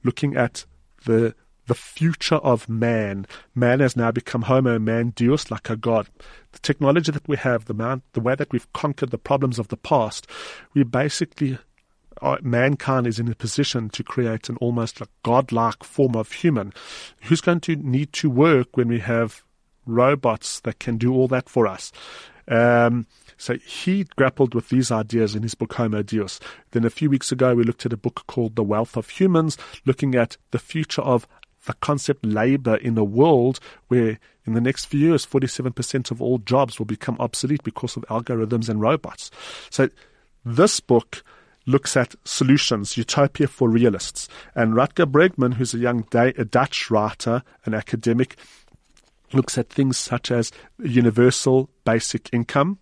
looking 0.04 0.36
at 0.36 0.64
the 1.04 1.34
the 1.66 1.74
future 1.74 2.36
of 2.36 2.68
man. 2.68 3.26
Man 3.54 3.80
has 3.80 3.96
now 3.96 4.12
become 4.12 4.42
Homo, 4.42 4.78
man 4.78 5.10
Deus, 5.10 5.50
like 5.50 5.68
a 5.68 5.76
god. 5.76 6.08
The 6.56 6.62
technology 6.62 7.12
that 7.12 7.28
we 7.28 7.36
have, 7.36 7.66
the 7.66 7.74
man, 7.74 8.00
the 8.14 8.20
way 8.20 8.34
that 8.34 8.50
we've 8.50 8.72
conquered 8.72 9.10
the 9.10 9.18
problems 9.18 9.58
of 9.58 9.68
the 9.68 9.76
past, 9.76 10.26
we 10.72 10.84
basically 10.84 11.58
uh, 12.22 12.38
mankind 12.40 13.06
is 13.06 13.18
in 13.18 13.28
a 13.28 13.34
position 13.34 13.90
to 13.90 14.02
create 14.02 14.48
an 14.48 14.56
almost 14.56 14.98
like 14.98 15.10
godlike 15.22 15.84
form 15.84 16.16
of 16.16 16.32
human. 16.32 16.72
Who's 17.24 17.42
going 17.42 17.60
to 17.60 17.76
need 17.76 18.14
to 18.14 18.30
work 18.30 18.74
when 18.74 18.88
we 18.88 19.00
have 19.00 19.44
robots 19.84 20.60
that 20.60 20.78
can 20.78 20.96
do 20.96 21.12
all 21.12 21.28
that 21.28 21.50
for 21.50 21.66
us? 21.66 21.92
Um, 22.48 23.06
so 23.36 23.56
he 23.58 24.04
grappled 24.16 24.54
with 24.54 24.70
these 24.70 24.90
ideas 24.90 25.34
in 25.34 25.42
his 25.42 25.54
book 25.54 25.74
Homo 25.74 26.02
Deus. 26.02 26.40
Then 26.70 26.86
a 26.86 26.90
few 26.90 27.10
weeks 27.10 27.32
ago, 27.32 27.54
we 27.54 27.64
looked 27.64 27.84
at 27.84 27.92
a 27.92 27.98
book 27.98 28.24
called 28.26 28.56
The 28.56 28.64
Wealth 28.64 28.96
of 28.96 29.10
Humans, 29.10 29.58
looking 29.84 30.14
at 30.14 30.38
the 30.52 30.58
future 30.58 31.02
of 31.02 31.28
the 31.66 31.74
concept 31.74 32.24
labor 32.24 32.76
in 32.76 32.96
a 32.98 33.04
world 33.04 33.60
where 33.88 34.18
in 34.46 34.54
the 34.54 34.60
next 34.60 34.86
few 34.86 35.00
years, 35.00 35.26
47% 35.26 36.10
of 36.10 36.22
all 36.22 36.38
jobs 36.38 36.78
will 36.78 36.86
become 36.86 37.16
obsolete 37.18 37.64
because 37.64 37.96
of 37.96 38.04
algorithms 38.04 38.68
and 38.68 38.80
robots. 38.80 39.30
So 39.70 39.90
this 40.44 40.80
book 40.80 41.22
looks 41.66 41.96
at 41.96 42.14
solutions, 42.24 42.96
utopia 42.96 43.48
for 43.48 43.68
realists. 43.68 44.28
And 44.54 44.74
Rutger 44.74 45.04
Bregman, 45.04 45.54
who's 45.54 45.74
a 45.74 45.78
young 45.78 46.06
a 46.14 46.44
Dutch 46.44 46.90
writer, 46.90 47.42
an 47.64 47.74
academic, 47.74 48.36
looks 49.32 49.58
at 49.58 49.68
things 49.68 49.98
such 49.98 50.30
as 50.30 50.52
universal 50.78 51.68
basic 51.84 52.30
income, 52.32 52.78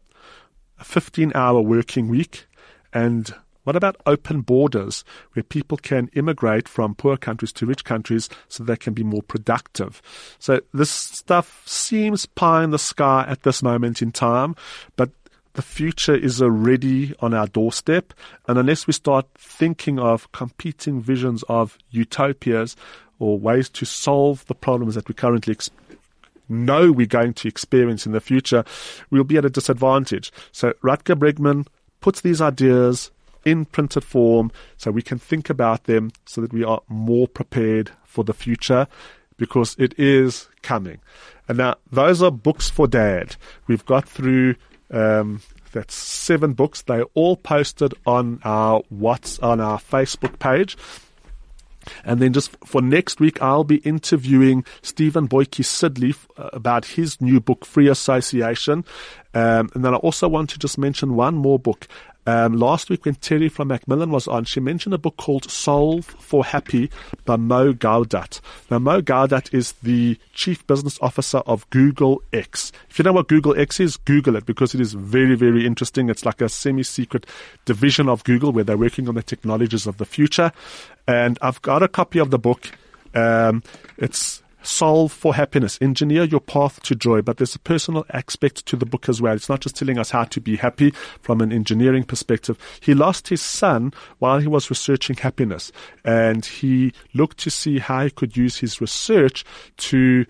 a 0.79 0.85
15 0.85 1.33
hour 1.35 1.63
working 1.63 2.09
week, 2.09 2.47
and 2.93 3.35
what 3.65 3.77
about 3.77 4.01
open 4.07 4.43
borders 4.43 5.05
where 5.33 5.43
people 5.43 5.77
can 5.77 6.09
immigrate 6.15 6.69
from 6.69 6.95
poor 6.95 7.17
countries 7.17 7.53
to 7.55 7.67
rich 7.67 7.85
countries 7.85 8.29
so 8.49 8.63
they 8.63 8.77
can 8.77 8.95
be 8.95 9.03
more 9.03 9.23
productive? 9.23 10.01
So 10.39 10.61
this 10.73 10.91
stuff 10.91 11.63
seems 11.67 12.27
pie 12.27 12.65
in 12.65 12.71
the 12.71 12.79
sky 12.79 13.25
at 13.29 13.43
this 13.43 13.63
moment 13.63 14.01
in 14.01 14.13
time, 14.13 14.55
but 14.97 15.11
the 15.55 15.63
future 15.63 16.15
is 16.15 16.43
already 16.43 17.15
on 17.21 17.33
our 17.33 17.47
doorstep. 17.47 18.13
And 18.47 18.59
unless 18.59 18.87
we 18.87 18.93
start 18.93 19.27
thinking 19.37 19.99
of 19.99 20.31
competing 20.33 21.01
visions 21.01 21.43
of 21.49 21.79
utopias 21.91 22.77
or 23.19 23.39
ways 23.39 23.69
to 23.71 23.85
solve 23.85 24.45
the 24.47 24.55
problems 24.55 24.95
that 24.97 25.09
we 25.09 25.15
currently 25.15 25.57
know 26.49 26.93
we're 26.93 27.07
going 27.07 27.33
to 27.35 27.49
experience 27.49 28.05
in 28.05 28.13
the 28.13 28.21
future, 28.21 28.65
we'll 29.11 29.25
be 29.25 29.39
at 29.39 29.45
a 29.45 29.51
disadvantage. 29.51 30.33
So 30.53 30.73
Rutger 30.83 31.15
Bregman 31.15 31.67
puts 32.01 32.21
these 32.21 32.41
ideas 32.41 33.11
in 33.45 33.65
printed 33.65 34.05
form 34.05 34.51
so 34.77 34.91
we 34.91 35.03
can 35.03 35.19
think 35.19 35.51
about 35.51 35.85
them 35.85 36.11
so 36.27 36.41
that 36.41 36.53
we 36.53 36.65
are 36.65 36.81
more 36.89 37.29
prepared 37.29 37.91
for 38.05 38.25
the 38.25 38.35
future 38.35 38.87
because 39.37 39.75
it 39.79 39.95
is 39.99 40.49
coming. 40.63 41.01
And 41.49 41.59
now 41.59 41.77
those 41.91 42.23
are 42.23 42.31
books 42.31 42.71
for 42.71 42.87
dad. 42.87 43.37
We've 43.67 43.85
got 43.85 44.09
through 44.09 44.57
um, 44.91 45.43
that's 45.73 45.95
seven 45.95 46.53
books. 46.53 46.83
They're 46.83 47.05
all 47.15 47.37
posted 47.37 47.95
on 48.07 48.41
our 48.45 48.83
what's 48.89 49.39
on 49.41 49.61
our 49.61 49.79
Facebook 49.79 50.39
page. 50.39 50.77
And 52.05 52.21
then 52.21 52.33
just 52.33 52.57
for 52.65 52.81
next 52.81 53.21
week, 53.21 53.43
I'll 53.43 53.65
be 53.65 53.77
interviewing 53.79 54.65
Stephen 54.81 55.27
Boyke 55.27 55.63
Sidley 55.63 56.17
uh, 56.39 56.49
about 56.55 56.87
his 56.87 57.21
new 57.21 57.41
book, 57.41 57.67
Free 57.67 57.89
Association. 57.89 58.87
Um, 59.35 59.69
and 59.75 59.85
then 59.85 59.93
I 59.93 59.99
also 59.99 60.27
want 60.29 60.49
to 60.51 60.59
just 60.59 60.79
mention 60.79 61.15
one 61.15 61.35
more 61.35 61.59
book. 61.59 61.87
Um, 62.27 62.57
last 62.57 62.89
week 62.89 63.05
when 63.05 63.17
Terry 63.17 63.49
from 63.49 63.69
Macmillan 63.69 64.11
was 64.11 64.27
on, 64.27 64.45
she 64.45 64.61
mentioned 64.61 64.95
a 64.95 64.99
book 64.99 65.17
called 65.17 65.51
Solve 65.51 66.07
for 66.07 66.45
Happy 66.45 66.91
by 67.25 67.37
Mo 67.37 67.73
Gaudat. 67.73 68.41
Now, 68.71 68.79
Mo 68.79 69.03
Gaudat 69.03 69.53
is 69.53 69.73
the 69.83 70.19
Chief 70.33 70.67
Business 70.67 70.99
Officer 71.03 71.39
of 71.39 71.69
Google 71.71 72.23
X. 72.33 72.73
If 72.89 72.99
you 72.99 73.03
know 73.03 73.13
what 73.13 73.29
Google 73.29 73.59
X 73.59 73.81
is, 73.81 73.97
Google 73.97 74.37
it 74.37 74.47
because 74.47 74.75
it 74.75 74.81
is 74.81 74.95
very, 74.95 75.35
very 75.35 75.67
interesting. 75.67 76.09
It's 76.09 76.25
like 76.25 76.41
a 76.41 76.49
semi-secret 76.49 77.27
division 77.65 78.09
of 78.09 78.25
Google 78.25 78.53
where 78.53 78.65
they're 78.65 78.79
working 78.79 79.09
on 79.09 79.15
the 79.15 79.23
technologies 79.23 79.87
of 79.87 79.99
the 79.99 80.07
future. 80.07 80.53
And 81.07 81.39
I've 81.43 81.61
got 81.63 81.83
a 81.83 81.89
copy 81.89 82.19
of 82.19 82.31
the 82.31 82.39
book. 82.39 82.71
Um, 83.15 83.63
it's 83.99 84.43
solve 84.65 85.13
for 85.13 85.35
happiness, 85.35 85.79
engineer 85.81 86.25
your 86.25 86.41
path 86.41 86.83
to 86.83 86.95
joy. 86.95 87.23
But 87.23 87.37
there's 87.37 87.55
a 87.55 87.61
personal 87.61 88.05
aspect 88.11 88.67
to 88.67 88.77
the 88.77 88.87
book 88.87 89.09
as 89.09 89.21
well. 89.21 89.35
It's 89.35 89.49
not 89.49 89.61
just 89.61 89.77
telling 89.77 89.99
us 89.99 90.11
how 90.11 90.25
to 90.25 90.41
be 90.41 90.57
happy 90.57 90.93
from 91.21 91.41
an 91.41 91.53
engineering 91.53 92.05
perspective. 92.05 92.59
He 92.81 92.95
lost 92.95 93.29
his 93.29 93.43
son 93.43 93.93
while 94.19 94.39
he 94.39 94.47
was 94.47 94.71
researching 94.71 95.17
happiness 95.17 95.73
and 96.05 96.45
he 96.45 96.93
looked 97.15 97.39
to 97.39 97.51
see 97.51 97.79
how 97.79 98.05
he 98.05 98.11
could 98.11 98.37
use 98.37 98.57
his 98.57 98.81
research 98.81 99.45
to 99.77 100.27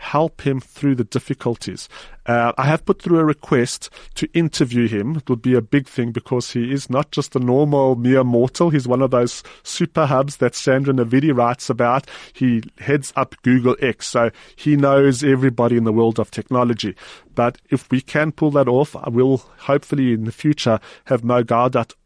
help 0.00 0.40
him 0.46 0.60
through 0.60 0.94
the 0.94 1.04
difficulties. 1.04 1.86
Uh, 2.24 2.52
I 2.56 2.64
have 2.64 2.86
put 2.86 3.02
through 3.02 3.18
a 3.18 3.24
request 3.24 3.90
to 4.14 4.26
interview 4.32 4.88
him. 4.88 5.16
It 5.16 5.28
would 5.28 5.42
be 5.42 5.54
a 5.54 5.60
big 5.60 5.86
thing 5.86 6.10
because 6.10 6.52
he 6.52 6.72
is 6.72 6.88
not 6.88 7.10
just 7.10 7.36
a 7.36 7.38
normal 7.38 7.96
mere 7.96 8.24
mortal. 8.24 8.70
He's 8.70 8.88
one 8.88 9.02
of 9.02 9.10
those 9.10 9.42
super 9.62 10.06
hubs 10.06 10.38
that 10.38 10.54
Sandra 10.54 10.94
Navidi 10.94 11.36
writes 11.36 11.68
about. 11.68 12.08
He 12.32 12.62
heads 12.78 13.12
up 13.14 13.34
Google 13.42 13.76
X, 13.80 14.08
so 14.08 14.30
he 14.56 14.74
knows 14.74 15.22
everybody 15.22 15.76
in 15.76 15.84
the 15.84 15.92
world 15.92 16.18
of 16.18 16.30
technology. 16.30 16.94
But 17.34 17.58
if 17.70 17.90
we 17.90 18.00
can 18.00 18.32
pull 18.32 18.50
that 18.52 18.68
off, 18.68 18.96
I 18.96 19.08
will 19.08 19.38
hopefully 19.58 20.12
in 20.12 20.24
the 20.24 20.32
future 20.32 20.80
have 21.04 21.24
Mo 21.24 21.42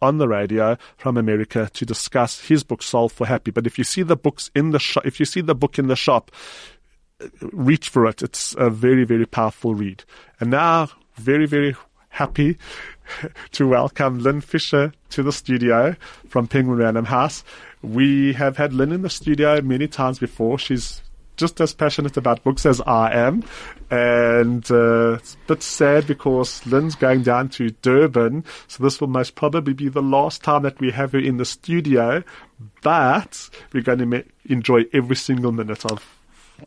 on 0.02 0.18
the 0.18 0.28
radio 0.28 0.76
from 0.96 1.16
America 1.16 1.70
to 1.72 1.86
discuss 1.86 2.40
his 2.40 2.62
book 2.64 2.82
Solve 2.82 3.12
for 3.12 3.26
Happy. 3.26 3.50
But 3.50 3.66
if 3.66 3.78
you 3.78 3.84
see 3.84 4.02
the 4.02 4.16
books 4.16 4.50
in 4.54 4.70
the 4.70 4.78
shop, 4.78 5.06
if 5.06 5.18
you 5.20 5.26
see 5.26 5.40
the 5.40 5.54
book 5.54 5.78
in 5.78 5.86
the 5.88 5.96
shop, 5.96 6.30
reach 7.40 7.88
for 7.88 8.06
it. 8.06 8.22
It's 8.22 8.54
a 8.58 8.70
very, 8.70 9.04
very 9.04 9.26
powerful 9.26 9.74
read. 9.74 10.04
And 10.40 10.50
now, 10.50 10.88
very, 11.16 11.46
very 11.46 11.76
happy 12.08 12.58
to 13.52 13.68
welcome 13.68 14.20
Lynn 14.20 14.40
Fisher 14.40 14.92
to 15.10 15.22
the 15.22 15.32
studio 15.32 15.96
from 16.28 16.46
Penguin 16.46 16.78
Random 16.78 17.04
House. 17.04 17.44
We 17.82 18.32
have 18.34 18.56
had 18.56 18.72
Lynn 18.72 18.92
in 18.92 19.02
the 19.02 19.10
studio 19.10 19.60
many 19.60 19.88
times 19.88 20.18
before. 20.18 20.58
She's 20.58 21.02
just 21.36 21.60
as 21.60 21.74
passionate 21.74 22.16
about 22.16 22.44
books 22.44 22.64
as 22.64 22.80
I 22.82 23.12
am. 23.12 23.42
And 23.90 24.68
uh, 24.70 25.14
it's 25.14 25.34
a 25.34 25.48
bit 25.48 25.62
sad 25.62 26.06
because 26.06 26.64
Lynn's 26.66 26.94
going 26.94 27.22
down 27.22 27.48
to 27.50 27.70
Durban. 27.70 28.44
So 28.68 28.82
this 28.82 29.00
will 29.00 29.08
most 29.08 29.34
probably 29.34 29.74
be 29.74 29.88
the 29.88 30.02
last 30.02 30.42
time 30.42 30.62
that 30.62 30.80
we 30.80 30.90
have 30.92 31.12
her 31.12 31.18
in 31.18 31.36
the 31.36 31.44
studio. 31.44 32.22
But 32.82 33.50
we're 33.72 33.82
going 33.82 33.98
to 33.98 34.06
ma- 34.06 34.18
enjoy 34.46 34.84
every 34.92 35.16
single 35.16 35.52
minute 35.52 35.84
of 35.84 36.13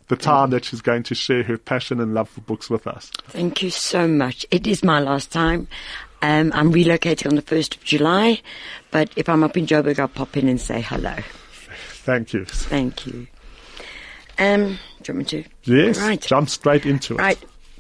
the 0.08 0.16
time 0.16 0.50
that 0.52 0.66
she's 0.66 0.82
going 0.82 1.04
to 1.04 1.16
share 1.16 1.44
her 1.44 1.58
passion 1.58 2.00
and 2.00 2.14
love 2.14 2.30
for 2.30 2.42
books 2.42 2.70
with 2.70 2.88
us. 2.88 3.12
Thank 3.28 3.62
you 3.62 3.70
so 3.70 4.08
much. 4.08 4.46
It 4.52 4.68
is 4.68 4.84
my 4.84 5.00
last 5.00 5.32
time. 5.32 5.68
Um, 6.22 6.52
I'm 6.56 6.74
relocating 6.74 7.28
on 7.28 7.36
the 7.36 7.42
1st 7.42 7.78
of 7.78 7.84
July, 7.84 8.42
but 8.92 9.10
if 9.16 9.30
I'm 9.30 9.44
up 9.44 9.56
in 9.56 9.68
Joburg, 9.68 10.00
I'll 10.00 10.08
pop 10.08 10.36
in 10.36 10.50
and 10.50 10.60
say 10.60 10.82
hello. 10.82 11.16
Thank 12.04 12.34
you. 12.34 12.46
Thank 12.46 13.06
you. 13.06 13.28
Um, 14.40 14.80
do 15.02 15.12
you 15.12 15.14
want 15.14 15.18
me 15.18 15.24
to? 15.26 15.44
Yes. 15.64 16.00
Right. 16.00 16.22
Jump 16.22 16.50
straight 16.50 16.86
into 16.86 17.16
it. 17.16 17.20
Right. 17.20 17.40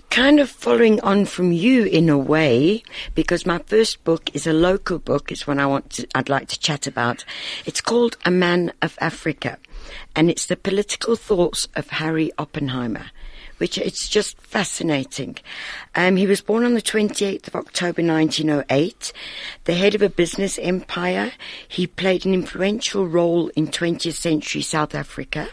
Kind 0.09 0.39
of 0.39 0.49
following 0.49 0.99
on 1.01 1.25
from 1.25 1.51
you 1.51 1.85
in 1.85 2.09
a 2.09 2.17
way, 2.17 2.83
because 3.15 3.45
my 3.45 3.59
first 3.59 4.03
book 4.03 4.29
is 4.33 4.47
a 4.47 4.53
local 4.53 4.99
book. 4.99 5.31
It's 5.31 5.47
one 5.47 5.59
I 5.59 5.65
want 5.65 5.91
to, 5.91 6.07
I'd 6.15 6.29
like 6.29 6.47
to 6.49 6.59
chat 6.59 6.87
about. 6.87 7.25
It's 7.65 7.81
called 7.81 8.17
A 8.25 8.31
Man 8.31 8.73
of 8.81 8.97
Africa, 8.99 9.57
and 10.15 10.29
it's 10.29 10.45
the 10.45 10.55
political 10.55 11.15
thoughts 11.15 11.67
of 11.75 11.89
Harry 11.89 12.31
Oppenheimer 12.37 13.07
which 13.57 13.77
it's 13.77 14.07
just 14.07 14.39
fascinating. 14.39 15.37
Um, 15.95 16.15
he 16.15 16.27
was 16.27 16.41
born 16.41 16.63
on 16.63 16.73
the 16.73 16.81
28th 16.81 17.47
of 17.47 17.55
October 17.55 18.03
1908, 18.03 19.13
the 19.65 19.73
head 19.73 19.95
of 19.95 20.01
a 20.01 20.09
business 20.09 20.59
empire. 20.59 21.31
He 21.67 21.87
played 21.87 22.25
an 22.25 22.33
influential 22.33 23.07
role 23.07 23.49
in 23.49 23.67
20th 23.67 24.13
century 24.13 24.61
South 24.61 24.93
Africa, 24.93 25.49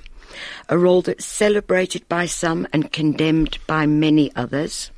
a 0.68 0.78
role 0.78 1.02
that's 1.02 1.24
celebrated 1.24 2.08
by 2.08 2.26
some 2.26 2.66
and 2.72 2.92
condemned 2.92 3.58
by 3.66 3.86
many 3.86 4.34
others. 4.36 4.90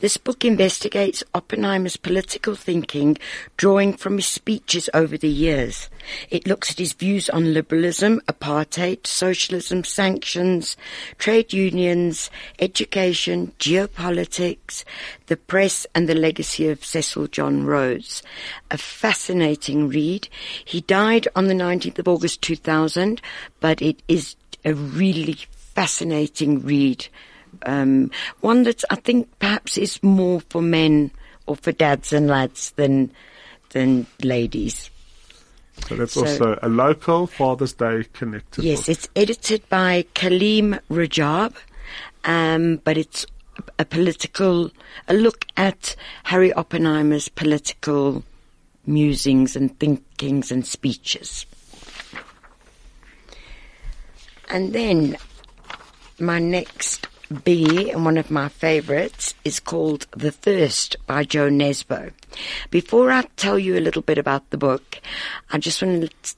This 0.00 0.16
book 0.16 0.44
investigates 0.44 1.22
Oppenheimer's 1.34 1.96
political 1.96 2.54
thinking, 2.54 3.18
drawing 3.56 3.94
from 3.94 4.16
his 4.16 4.26
speeches 4.26 4.90
over 4.92 5.16
the 5.16 5.28
years. 5.28 5.88
It 6.30 6.46
looks 6.46 6.70
at 6.70 6.78
his 6.78 6.92
views 6.92 7.30
on 7.30 7.54
liberalism, 7.54 8.20
apartheid, 8.26 9.06
socialism, 9.06 9.84
sanctions, 9.84 10.76
trade 11.18 11.52
unions, 11.52 12.30
education, 12.58 13.52
geopolitics, 13.58 14.84
the 15.26 15.36
press, 15.36 15.86
and 15.94 16.08
the 16.08 16.14
legacy 16.14 16.68
of 16.68 16.84
Cecil 16.84 17.28
John 17.28 17.64
Rhodes. 17.64 18.22
A 18.70 18.78
fascinating 18.78 19.88
read. 19.88 20.28
He 20.64 20.80
died 20.80 21.28
on 21.36 21.46
the 21.46 21.54
19th 21.54 21.98
of 21.98 22.08
August 22.08 22.42
2000, 22.42 23.20
but 23.60 23.80
it 23.80 24.02
is 24.08 24.36
a 24.64 24.74
really 24.74 25.36
fascinating 25.74 26.60
read 26.64 27.08
um, 27.66 28.10
one 28.40 28.64
that 28.64 28.82
I 28.90 28.96
think 28.96 29.28
perhaps 29.38 29.76
is 29.76 30.02
more 30.02 30.40
for 30.40 30.62
men 30.62 31.10
or 31.46 31.56
for 31.56 31.72
dads 31.72 32.12
and 32.12 32.28
lads 32.28 32.72
than 32.72 33.10
than 33.70 34.06
ladies. 34.22 34.90
So 35.88 35.96
that's 35.96 36.12
so, 36.12 36.20
also 36.20 36.58
a 36.62 36.68
local 36.68 37.26
Father's 37.26 37.72
Day 37.72 38.04
connected. 38.12 38.62
Yes, 38.62 38.80
book. 38.80 38.88
it's 38.90 39.08
edited 39.16 39.68
by 39.68 40.04
Kalim 40.14 40.78
Rajab, 40.90 41.54
um, 42.24 42.76
but 42.84 42.96
it's 42.96 43.26
a 43.78 43.84
political 43.84 44.70
a 45.08 45.14
look 45.14 45.46
at 45.56 45.96
Harry 46.24 46.52
Oppenheimer's 46.52 47.28
political 47.28 48.22
musings 48.86 49.56
and 49.56 49.78
thinkings 49.78 50.50
and 50.50 50.66
speeches. 50.66 51.46
And 54.48 54.72
then 54.72 55.16
my 56.18 56.38
next 56.38 57.08
B, 57.32 57.90
and 57.90 58.04
one 58.04 58.18
of 58.18 58.30
my 58.30 58.48
favorites, 58.48 59.34
is 59.44 59.60
called 59.60 60.06
The 60.12 60.30
Thirst 60.30 60.96
by 61.06 61.24
Jo 61.24 61.48
Nesbo. 61.48 62.12
Before 62.70 63.10
I 63.10 63.22
tell 63.36 63.58
you 63.58 63.76
a 63.76 63.80
little 63.80 64.02
bit 64.02 64.18
about 64.18 64.50
the 64.50 64.58
book, 64.58 65.00
I 65.50 65.58
just 65.58 65.82
want 65.82 66.10
to 66.22 66.34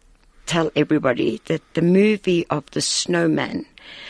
tell 0.46 0.70
everybody 0.76 1.40
that 1.46 1.62
the 1.74 1.82
movie 1.82 2.46
of 2.48 2.70
The 2.70 2.80
Snowman, 2.80 3.66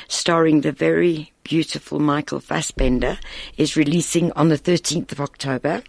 starring 0.09 0.61
the 0.61 0.73
very 0.73 1.33
beautiful 1.43 1.99
Michael 1.99 2.41
Fassbender, 2.41 3.19
is 3.57 3.77
releasing 3.77 4.33
on 4.33 4.49
the 4.49 4.59
13th 4.59 5.13
of 5.13 5.21
October. 5.21 5.83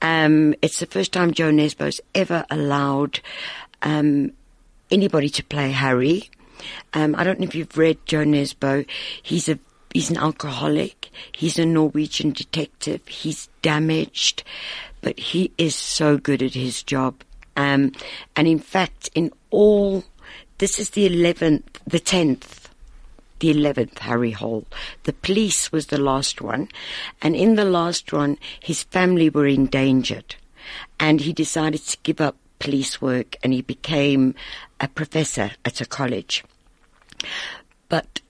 Um, 0.00 0.54
it's 0.62 0.80
the 0.80 0.86
first 0.86 1.12
time 1.12 1.32
Jo 1.32 1.50
Nesbø's 1.50 2.00
ever 2.14 2.44
allowed 2.50 3.20
um, 3.82 4.32
anybody 4.90 5.28
to 5.30 5.44
play 5.44 5.70
Harry. 5.70 6.30
Um, 6.94 7.14
I 7.16 7.24
don't 7.24 7.40
know 7.40 7.46
if 7.46 7.54
you've 7.54 7.76
read 7.76 7.98
Jo 8.06 8.24
Nesbo. 8.24 8.86
He's 9.22 9.48
a 9.48 9.58
He's 9.92 10.10
an 10.10 10.16
alcoholic. 10.16 11.10
He's 11.32 11.58
a 11.58 11.66
Norwegian 11.66 12.32
detective. 12.32 13.06
He's 13.06 13.48
damaged, 13.60 14.42
but 15.00 15.18
he 15.18 15.52
is 15.58 15.76
so 15.76 16.16
good 16.16 16.42
at 16.42 16.54
his 16.54 16.82
job. 16.82 17.22
Um, 17.56 17.92
and 18.34 18.48
in 18.48 18.58
fact, 18.58 19.10
in 19.14 19.32
all, 19.50 20.04
this 20.58 20.78
is 20.78 20.90
the 20.90 21.08
11th, 21.08 21.64
the 21.86 22.00
10th, 22.00 22.68
the 23.40 23.52
11th 23.52 23.98
Harry 23.98 24.30
Hole. 24.30 24.64
The 25.02 25.12
police 25.12 25.70
was 25.72 25.88
the 25.88 26.00
last 26.00 26.40
one. 26.40 26.68
And 27.20 27.36
in 27.36 27.56
the 27.56 27.64
last 27.64 28.12
one, 28.12 28.38
his 28.60 28.84
family 28.84 29.28
were 29.28 29.46
endangered. 29.46 30.36
And 30.98 31.20
he 31.20 31.32
decided 31.32 31.82
to 31.86 31.98
give 32.02 32.20
up 32.20 32.36
police 32.60 33.02
work 33.02 33.36
and 33.42 33.52
he 33.52 33.60
became 33.60 34.36
a 34.80 34.86
professor 34.86 35.50
at 35.64 35.80
a 35.80 35.84
college. 35.84 36.44
But 37.88 38.20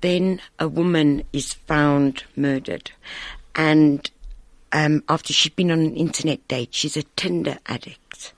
then 0.00 0.40
a 0.58 0.68
woman 0.68 1.24
is 1.32 1.52
found 1.52 2.24
murdered, 2.36 2.90
and 3.54 4.10
um, 4.72 5.02
after 5.08 5.32
she'd 5.32 5.56
been 5.56 5.70
on 5.70 5.80
an 5.80 5.96
internet 5.96 6.46
date, 6.48 6.74
she's 6.74 6.96
a 6.96 7.02
Tinder 7.02 7.58
addict. 7.66 8.32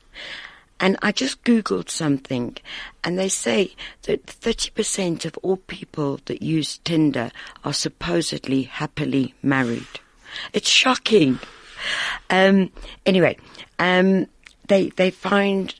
And 0.78 0.96
I 1.02 1.12
just 1.12 1.44
Googled 1.44 1.90
something, 1.90 2.56
and 3.04 3.18
they 3.18 3.28
say 3.28 3.74
that 4.02 4.24
30% 4.24 5.26
of 5.26 5.36
all 5.42 5.58
people 5.58 6.20
that 6.24 6.42
use 6.42 6.78
Tinder 6.78 7.30
are 7.64 7.74
supposedly 7.74 8.62
happily 8.62 9.34
married. 9.42 10.00
It's 10.54 10.70
shocking. 10.70 11.38
Um, 12.30 12.70
anyway, 13.04 13.36
um, 13.78 14.26
they, 14.68 14.88
they 14.90 15.10
find 15.10 15.74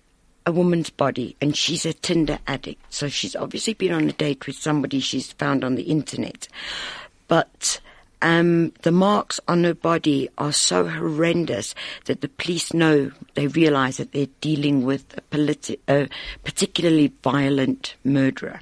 a 0.51 0.53
woman's 0.53 0.91
body 0.91 1.37
and 1.41 1.57
she's 1.57 1.87
a 1.87 1.93
Tinder 1.93 2.41
addict. 2.47 2.83
So 2.93 3.09
she's 3.09 3.37
obviously 3.37 3.75
been 3.75 3.93
on 3.93 4.09
a 4.09 4.13
date 4.13 4.47
with 4.47 4.57
somebody 4.57 4.99
she's 4.99 5.33
found 5.33 5.65
on 5.65 5.77
the 5.77 5.85
internet. 5.85 6.49
But 7.29 7.81
um, 8.21 8.73
the 8.83 8.91
marks 8.91 9.39
on 9.47 9.63
her 9.65 9.75
body 9.75 10.29
are 10.37 10.53
so 10.53 10.89
horrendous 10.89 11.75
that 12.07 12.21
the 12.21 12.29
police 12.29 12.75
know, 12.75 13.13
they 13.35 13.47
realize 13.47 13.99
that 13.99 14.11
they're 14.13 14.27
dealing 14.41 14.85
with 14.85 15.05
a, 15.17 15.21
politi- 15.35 15.79
a 15.89 16.09
particularly 16.43 17.13
violent 17.23 17.95
murderer. 18.03 18.61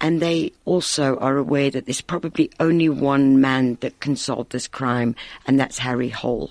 And 0.00 0.20
they 0.20 0.52
also 0.64 1.16
are 1.18 1.36
aware 1.36 1.70
that 1.70 1.86
there's 1.86 2.00
probably 2.00 2.50
only 2.58 2.88
one 2.88 3.40
man 3.40 3.76
that 3.80 4.00
can 4.00 4.16
solve 4.16 4.48
this 4.48 4.68
crime, 4.68 5.14
and 5.46 5.60
that's 5.60 5.78
Harry 5.78 6.10
Hole. 6.10 6.50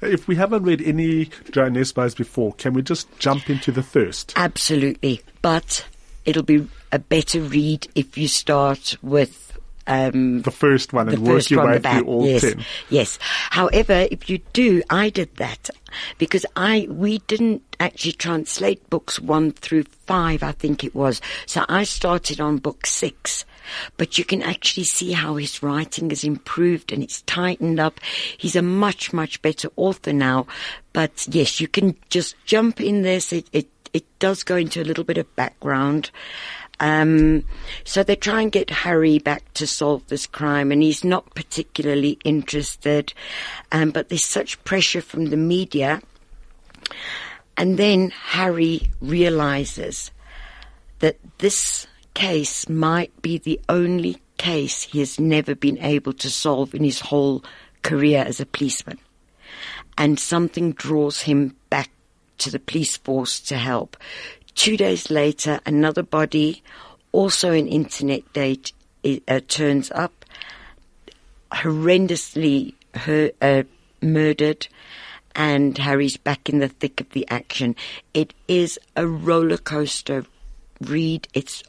If 0.00 0.28
we 0.28 0.36
haven't 0.36 0.62
read 0.62 0.80
any 0.82 1.26
Jo 1.50 1.68
Nesbø's 1.68 2.14
before, 2.14 2.52
can 2.54 2.72
we 2.72 2.82
just 2.82 3.08
jump 3.18 3.50
into 3.50 3.72
the 3.72 3.82
thirst? 3.82 4.32
Absolutely. 4.36 5.20
But 5.42 5.86
it'll 6.24 6.42
be 6.42 6.68
a 6.92 6.98
better 6.98 7.40
read 7.40 7.88
if 7.94 8.16
you 8.16 8.28
start 8.28 8.96
with 9.02 9.48
um, 9.88 10.42
the 10.42 10.50
first 10.50 10.92
one 10.92 11.08
and 11.08 11.26
work 11.26 11.48
your 11.50 11.66
way 11.66 11.78
through 11.78 12.04
all 12.04 12.26
yes, 12.26 12.42
ten. 12.42 12.64
Yes. 12.90 13.18
However, 13.50 14.06
if 14.10 14.28
you 14.28 14.38
do, 14.52 14.82
I 14.90 15.08
did 15.08 15.34
that 15.36 15.70
because 16.18 16.44
I 16.54 16.86
we 16.90 17.18
didn't 17.20 17.62
actually 17.80 18.12
translate 18.12 18.88
books 18.90 19.18
one 19.18 19.52
through 19.52 19.84
five. 20.06 20.42
I 20.42 20.52
think 20.52 20.84
it 20.84 20.94
was. 20.94 21.20
So 21.46 21.64
I 21.68 21.84
started 21.84 22.40
on 22.40 22.58
book 22.58 22.86
six. 22.86 23.46
But 23.96 24.18
you 24.18 24.24
can 24.24 24.42
actually 24.42 24.84
see 24.84 25.12
how 25.12 25.36
his 25.36 25.62
writing 25.62 26.10
has 26.10 26.24
improved 26.24 26.92
and 26.92 27.02
it's 27.02 27.22
tightened 27.22 27.80
up. 27.80 28.00
He's 28.36 28.56
a 28.56 28.62
much, 28.62 29.12
much 29.12 29.40
better 29.42 29.68
author 29.76 30.12
now. 30.12 30.46
But 30.92 31.26
yes, 31.30 31.60
you 31.60 31.68
can 31.68 31.96
just 32.10 32.34
jump 32.44 32.80
in 32.80 33.02
this. 33.02 33.32
It, 33.32 33.48
it, 33.52 33.68
it 33.92 34.04
does 34.18 34.42
go 34.42 34.56
into 34.56 34.82
a 34.82 34.84
little 34.84 35.04
bit 35.04 35.18
of 35.18 35.34
background. 35.36 36.10
Um, 36.80 37.44
so 37.84 38.02
they 38.02 38.16
try 38.16 38.42
and 38.42 38.52
get 38.52 38.70
Harry 38.70 39.18
back 39.18 39.52
to 39.54 39.66
solve 39.66 40.06
this 40.06 40.26
crime, 40.26 40.70
and 40.70 40.82
he's 40.82 41.02
not 41.02 41.34
particularly 41.34 42.18
interested. 42.24 43.12
Um, 43.72 43.90
but 43.90 44.08
there's 44.08 44.24
such 44.24 44.62
pressure 44.64 45.02
from 45.02 45.26
the 45.26 45.36
media. 45.36 46.00
And 47.56 47.76
then 47.76 48.10
Harry 48.10 48.90
realizes 49.00 50.12
that 51.00 51.16
this 51.38 51.86
case 52.18 52.68
might 52.68 53.22
be 53.22 53.38
the 53.38 53.60
only 53.68 54.20
case 54.38 54.82
he 54.82 54.98
has 54.98 55.20
never 55.20 55.54
been 55.54 55.78
able 55.78 56.12
to 56.12 56.28
solve 56.28 56.74
in 56.74 56.82
his 56.82 56.98
whole 56.98 57.44
career 57.82 58.24
as 58.26 58.40
a 58.40 58.46
policeman. 58.46 58.98
And 59.96 60.18
something 60.18 60.72
draws 60.72 61.20
him 61.20 61.54
back 61.70 61.90
to 62.38 62.50
the 62.50 62.58
police 62.58 62.96
force 62.96 63.38
to 63.42 63.56
help. 63.56 63.96
Two 64.56 64.76
days 64.76 65.12
later, 65.12 65.60
another 65.64 66.02
body, 66.02 66.64
also 67.12 67.52
an 67.52 67.68
internet 67.68 68.32
date, 68.32 68.72
uh, 69.06 69.38
turns 69.46 69.92
up, 69.92 70.24
horrendously 71.52 72.74
uh, 73.40 73.62
murdered, 74.02 74.66
and 75.36 75.78
Harry's 75.78 76.16
back 76.16 76.48
in 76.48 76.58
the 76.58 76.68
thick 76.68 77.00
of 77.00 77.10
the 77.10 77.28
action. 77.28 77.76
It 78.12 78.34
is 78.48 78.76
a 78.96 79.06
roller 79.06 79.56
coaster 79.56 80.26
read. 80.80 81.28
It's 81.32 81.62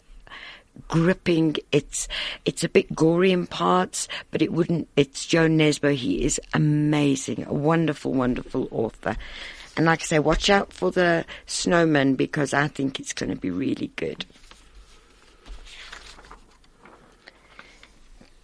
gripping. 0.88 1.58
It's 1.72 2.08
it's 2.46 2.64
a 2.64 2.70
bit 2.70 2.96
gory 2.96 3.32
in 3.32 3.48
parts, 3.48 4.08
but 4.32 4.42
it 4.42 4.52
wouldn't. 4.52 4.88
It's 4.96 5.26
Jo 5.26 5.48
Nesbø. 5.48 5.94
He 5.94 6.24
is 6.24 6.40
amazing, 6.54 7.46
a 7.48 7.54
wonderful, 7.54 8.14
wonderful 8.14 8.68
author. 8.72 9.16
And 9.78 9.86
like 9.86 10.02
I 10.02 10.06
say, 10.06 10.20
watch 10.20 10.50
out 10.50 10.74
for 10.74 10.92
the 10.92 11.26
snowman 11.46 12.16
because 12.16 12.54
I 12.54 12.68
think 12.68 13.00
it's 13.00 13.14
going 13.14 13.30
to 13.30 13.36
be 13.36 13.50
really 13.50 13.92
good. 13.96 14.26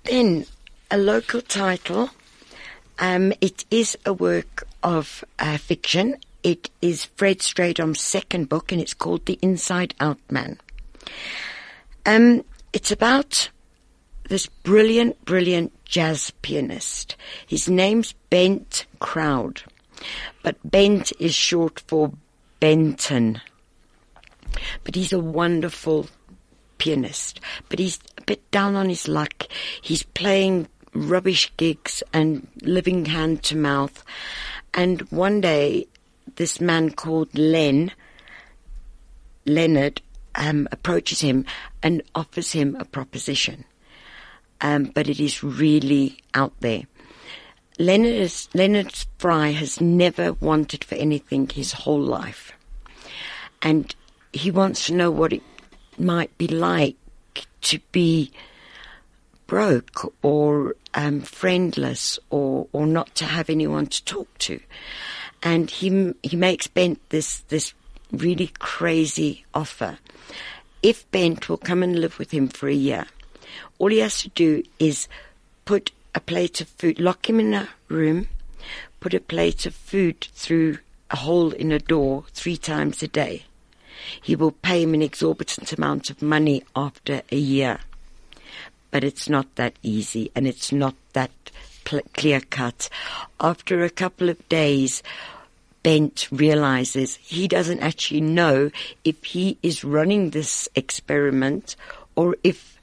Then 0.04 0.46
a 0.92 0.98
local 0.98 1.42
title. 1.42 2.10
Um, 3.00 3.34
it 3.42 3.66
is 3.70 3.98
a 4.06 4.14
work 4.14 4.66
of 4.82 5.26
uh, 5.40 5.58
fiction. 5.58 6.16
It 6.44 6.70
is 6.82 7.06
Fred 7.06 7.40
Strydom's 7.40 8.00
second 8.00 8.48
book, 8.48 8.72
and 8.72 8.80
it's 8.80 8.94
called 8.94 9.26
The 9.26 9.40
Inside 9.42 9.96
Out 10.00 10.20
Man. 10.30 10.60
Um, 12.06 12.44
it's 12.74 12.92
about 12.92 13.50
this 14.30 14.48
brilliant, 14.48 15.24
brilliant 15.26 15.72
jazz 15.86 16.32
pianist. 16.42 17.16
His 17.48 17.70
name's 17.70 18.14
Bent 18.30 18.86
Crowd, 19.00 19.64
but 20.44 20.58
Bent 20.64 21.12
is 21.20 21.34
short 21.34 21.80
for 21.88 22.12
Benton. 22.60 23.42
But 24.84 24.96
he's 24.96 25.14
a 25.14 25.20
wonderful 25.20 26.08
pianist, 26.78 27.40
but 27.70 27.80
he's 27.80 28.00
a 28.18 28.22
bit 28.24 28.50
down 28.52 28.76
on 28.76 28.90
his 28.90 29.08
luck. 29.08 29.48
He's 29.82 30.04
playing 30.04 30.68
rubbish 30.94 31.52
gigs 31.58 32.02
and 32.14 32.48
living 32.62 33.06
hand 33.06 33.44
to 33.44 33.58
mouth. 33.58 34.04
And 34.74 35.02
one 35.12 35.42
day, 35.42 35.88
this 36.36 36.60
man 36.60 36.92
called 36.92 37.38
Len, 37.38 37.92
Leonard, 39.46 40.02
um, 40.38 40.68
approaches 40.72 41.22
him 41.22 41.46
and 41.82 42.02
offers 42.14 42.52
him 42.52 42.76
a 42.80 42.86
proposition. 42.86 43.66
Um, 44.62 44.86
but 44.86 45.10
it 45.10 45.20
is 45.20 45.44
really 45.44 46.18
out 46.34 46.54
there. 46.62 46.84
Leonard, 47.78 48.14
is, 48.14 48.48
Leonard 48.54 48.94
Fry 49.18 49.50
has 49.50 49.82
never 49.82 50.34
wanted 50.34 50.84
for 50.84 50.96
anything 50.96 51.50
his 51.50 51.74
whole 51.74 52.02
life. 52.02 52.54
And 53.62 53.94
he 54.32 54.50
wants 54.52 54.86
to 54.86 54.94
know 54.94 55.12
what 55.12 55.34
it 55.34 55.44
might 55.98 56.38
be 56.38 56.48
like 56.48 56.96
to 57.62 57.80
be 57.92 58.32
broke 59.48 60.14
or 60.22 60.76
um, 60.94 61.22
friendless 61.22 62.18
or, 62.30 62.68
or 62.72 62.88
not 62.88 63.14
to 63.16 63.26
have 63.26 63.50
anyone 63.50 63.88
to 63.88 64.04
talk 64.06 64.38
to. 64.40 64.60
And 65.44 65.70
he, 65.70 66.14
he 66.24 66.36
makes 66.36 66.68
Bent 66.68 67.10
this, 67.10 67.40
this 67.50 67.74
really 68.12 68.52
crazy 68.60 69.46
offer. 69.54 70.00
If 70.84 71.10
Bent 71.12 71.50
will 71.50 71.58
come 71.58 71.84
and 71.84 72.00
live 72.00 72.20
with 72.20 72.32
him 72.32 72.48
for 72.48 72.68
a 72.68 72.74
year, 72.74 73.06
all 73.80 73.90
he 73.90 74.00
has 74.00 74.22
to 74.22 74.30
do 74.30 74.64
is 74.80 75.08
put 75.66 75.92
a 76.14 76.20
plate 76.20 76.62
of 76.62 76.68
food, 76.70 77.00
lock 77.00 77.30
him 77.30 77.40
in 77.40 77.54
a 77.54 77.70
room, 77.90 78.28
put 79.00 79.14
a 79.14 79.20
plate 79.20 79.66
of 79.66 79.76
food 79.76 80.28
through 80.34 80.78
a 81.12 81.18
hole 81.18 81.52
in 81.52 81.72
a 81.72 81.80
door 81.80 82.26
three 82.34 82.58
times 82.58 83.04
a 83.04 83.08
day. 83.08 83.44
He 84.22 84.36
will 84.36 84.52
pay 84.52 84.84
him 84.84 84.94
an 84.94 85.02
exorbitant 85.02 85.74
amount 85.74 86.10
of 86.10 86.22
money 86.22 86.64
after 86.76 87.22
a 87.32 87.38
year. 87.38 87.80
But 88.92 89.04
it's 89.04 89.28
not 89.28 89.56
that 89.56 89.76
easy 89.84 90.32
and 90.36 90.48
it's 90.48 90.72
not 90.72 90.96
that 91.14 91.32
pl- 91.84 92.02
clear 92.14 92.42
cut. 92.42 92.90
After 93.40 93.84
a 93.84 93.90
couple 93.90 94.30
of 94.30 94.48
days, 94.50 95.02
Bent 95.86 96.28
realizes 96.32 97.18
he 97.18 97.48
doesn't 97.48 97.80
actually 97.80 98.22
know 98.22 98.72
if 99.04 99.24
he 99.24 99.60
is 99.62 99.84
running 99.84 100.32
this 100.32 100.68
experiment 100.74 101.76
or 102.16 102.36
if 102.44 102.80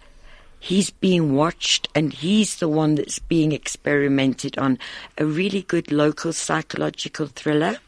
he's 0.60 0.90
being 0.90 1.34
watched 1.34 1.88
and 1.96 2.12
he's 2.12 2.60
the 2.60 2.68
one 2.68 2.94
that's 2.94 3.18
being 3.18 3.50
experimented 3.50 4.56
on. 4.56 4.78
A 5.18 5.24
really 5.24 5.62
good 5.62 5.90
local 5.90 6.32
psychological 6.32 7.26
thriller. 7.26 7.78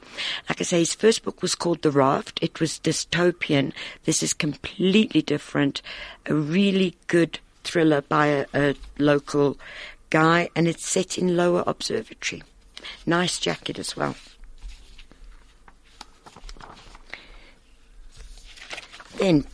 Like 0.49 0.61
I 0.61 0.65
say, 0.65 0.81
his 0.81 0.97
first 0.97 1.23
book 1.23 1.43
was 1.43 1.55
called 1.55 1.83
The 1.83 1.93
Raft. 1.93 2.41
It 2.43 2.59
was 2.59 2.81
dystopian. 2.81 3.73
This 4.07 4.21
is 4.21 4.33
completely 4.33 5.23
different. 5.23 5.81
A 6.27 6.35
really 6.35 6.97
good 7.07 7.39
thriller 7.63 8.03
by 8.03 8.27
a, 8.27 8.47
a 8.53 8.75
local 8.99 9.59
guy 10.11 10.49
and 10.57 10.67
it's 10.67 10.85
set 10.85 11.19
in 11.19 11.37
Lower 11.37 11.63
Observatory. 11.69 12.43
Nice 13.07 13.39
jacket 13.39 13.79
as 13.79 13.97
well. 13.97 14.17
Then 19.19 19.47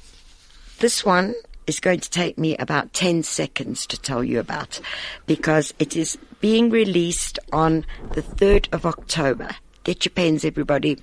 this 0.79 1.05
one 1.05 1.35
is 1.67 1.81
going 1.81 2.01
to 2.01 2.11
take 2.11 2.39
me 2.39 2.57
about 2.57 2.93
10 2.93 3.23
seconds 3.23 3.87
to 3.87 4.01
tell 4.01 4.25
you 4.25 4.41
about 4.41 4.81
because 5.27 5.73
it 5.79 5.97
is 5.97 6.19
being 6.41 6.71
released 6.71 7.39
on 7.53 7.85
the 8.15 8.23
3rd 8.23 8.73
of 8.73 8.87
October. 8.87 9.51
Get 9.85 10.05
your 10.05 10.11
pens, 10.11 10.45
everybody. 10.45 10.99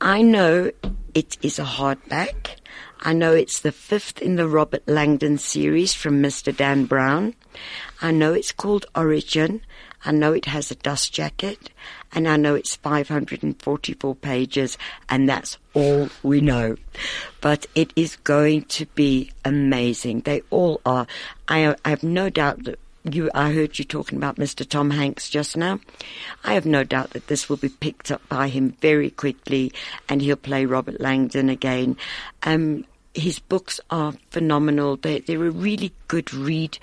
I 0.00 0.22
know 0.22 0.70
it 1.14 1.36
is 1.42 1.58
a 1.58 1.64
hardback. 1.64 2.56
I 3.00 3.12
know 3.12 3.32
it's 3.32 3.60
the 3.60 3.72
fifth 3.72 4.22
in 4.22 4.36
the 4.36 4.48
Robert 4.48 4.86
Langdon 4.86 5.38
series 5.38 5.94
from 5.94 6.22
Mr. 6.22 6.56
Dan 6.56 6.86
Brown. 6.86 7.34
I 8.00 8.12
know 8.12 8.32
it's 8.32 8.52
called 8.52 8.86
Origin. 8.94 9.60
I 10.04 10.12
know 10.12 10.32
it 10.32 10.44
has 10.46 10.70
a 10.70 10.76
dust 10.76 11.12
jacket. 11.12 11.70
And 12.12 12.26
I 12.26 12.36
know 12.36 12.54
it's 12.54 12.76
544 12.76 14.14
pages, 14.16 14.78
and 15.08 15.28
that's 15.28 15.58
all 15.74 16.08
we 16.22 16.40
know. 16.40 16.76
But 17.40 17.66
it 17.74 17.92
is 17.96 18.16
going 18.16 18.62
to 18.64 18.86
be 18.86 19.30
amazing. 19.44 20.20
They 20.20 20.42
all 20.50 20.80
are. 20.86 21.06
I, 21.48 21.76
I 21.84 21.90
have 21.90 22.02
no 22.02 22.30
doubt 22.30 22.64
that 22.64 22.78
you, 23.04 23.30
I 23.34 23.52
heard 23.52 23.78
you 23.78 23.84
talking 23.84 24.18
about 24.18 24.36
Mr. 24.36 24.68
Tom 24.68 24.90
Hanks 24.90 25.28
just 25.28 25.56
now. 25.56 25.80
I 26.44 26.54
have 26.54 26.66
no 26.66 26.82
doubt 26.82 27.10
that 27.10 27.26
this 27.26 27.48
will 27.48 27.56
be 27.56 27.68
picked 27.68 28.10
up 28.10 28.26
by 28.28 28.48
him 28.48 28.70
very 28.80 29.10
quickly, 29.10 29.72
and 30.08 30.22
he'll 30.22 30.36
play 30.36 30.64
Robert 30.64 31.00
Langdon 31.00 31.48
again. 31.48 31.96
Um, 32.42 32.84
his 33.18 33.38
books 33.38 33.80
are 33.90 34.12
phenomenal. 34.30 34.96
They, 34.96 35.20
they're 35.20 35.46
a 35.46 35.50
really 35.50 35.92
good 36.06 36.32
read. 36.32 36.78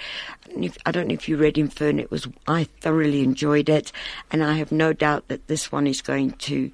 I 0.85 0.91
don't 0.91 1.07
know 1.07 1.13
if 1.13 1.27
you 1.27 1.37
read 1.37 1.57
Inferno. 1.57 2.03
It 2.03 2.11
was 2.11 2.27
I 2.47 2.65
thoroughly 2.81 3.23
enjoyed 3.23 3.69
it, 3.69 3.91
and 4.31 4.43
I 4.43 4.53
have 4.53 4.71
no 4.71 4.93
doubt 4.93 5.27
that 5.27 5.47
this 5.47 5.71
one 5.71 5.87
is 5.87 6.01
going 6.01 6.31
to 6.31 6.71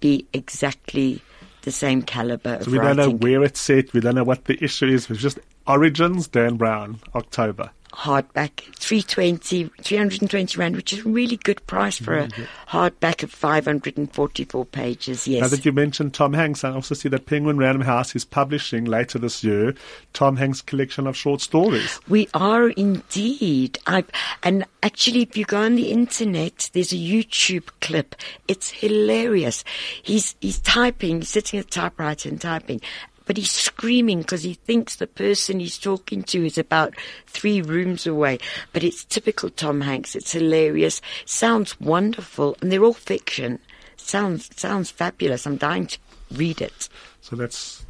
be 0.00 0.26
exactly 0.32 1.22
the 1.62 1.72
same 1.72 2.02
caliber. 2.02 2.62
So 2.62 2.70
we 2.70 2.78
writing. 2.78 2.96
don't 2.96 3.08
know 3.08 3.16
where 3.16 3.42
it's 3.42 3.60
set. 3.60 3.92
We 3.92 4.00
don't 4.00 4.14
know 4.14 4.24
what 4.24 4.44
the 4.44 4.62
issue 4.62 4.86
is. 4.86 5.10
It's 5.10 5.20
just 5.20 5.38
Origins, 5.66 6.28
Dan 6.28 6.56
Brown, 6.56 7.00
October 7.14 7.70
hardback, 7.94 8.60
320, 8.76 9.70
320 9.80 10.58
rand, 10.58 10.76
which 10.76 10.92
is 10.92 11.00
a 11.00 11.08
really 11.08 11.36
good 11.36 11.64
price 11.66 11.96
for 11.96 12.18
a 12.18 12.28
hardback 12.68 13.22
of 13.22 13.30
544 13.30 14.64
pages. 14.66 15.28
Yes. 15.28 15.42
Now 15.42 15.48
that 15.48 15.64
you 15.64 15.72
mentioned 15.72 16.12
Tom 16.12 16.32
Hanks, 16.32 16.64
I 16.64 16.72
also 16.72 16.94
see 16.94 17.08
that 17.08 17.26
Penguin 17.26 17.56
Random 17.56 17.82
House 17.82 18.14
is 18.16 18.24
publishing 18.24 18.84
later 18.84 19.18
this 19.18 19.44
year 19.44 19.74
Tom 20.12 20.36
Hanks' 20.36 20.60
collection 20.60 21.06
of 21.06 21.16
short 21.16 21.40
stories. 21.40 22.00
We 22.08 22.28
are 22.34 22.68
indeed. 22.70 23.78
I've, 23.86 24.10
and 24.42 24.64
actually, 24.82 25.22
if 25.22 25.36
you 25.36 25.44
go 25.44 25.62
on 25.62 25.76
the 25.76 25.90
internet, 25.90 26.70
there's 26.72 26.92
a 26.92 26.96
YouTube 26.96 27.68
clip. 27.80 28.14
It's 28.48 28.70
hilarious. 28.70 29.64
He's 30.02 30.34
he's 30.40 30.58
typing, 30.58 31.20
he's 31.20 31.30
sitting 31.30 31.60
at 31.60 31.66
a 31.66 31.68
typewriter 31.68 32.28
and 32.28 32.40
typing, 32.40 32.80
but 33.26 33.36
he's 33.36 33.52
screaming 33.52 34.18
because 34.20 34.42
he 34.42 34.54
thinks 34.54 34.96
the 34.96 35.06
person 35.06 35.60
he's 35.60 35.78
talking 35.78 36.22
to 36.24 36.44
is 36.44 36.58
about 36.58 36.94
three 37.26 37.62
rooms 37.62 38.06
away. 38.06 38.38
But 38.72 38.84
it's 38.84 39.04
typical 39.04 39.50
Tom 39.50 39.80
Hanks. 39.80 40.14
It's 40.14 40.32
hilarious. 40.32 41.00
Sounds 41.24 41.80
wonderful, 41.80 42.56
and 42.60 42.70
they're 42.70 42.84
all 42.84 42.92
fiction. 42.92 43.58
Sounds 43.96 44.50
sounds 44.56 44.90
fabulous. 44.90 45.46
I'm 45.46 45.56
dying 45.56 45.86
to 45.86 45.98
read 46.32 46.60
it. 46.60 46.88
So 47.20 47.36
that's 47.36 47.84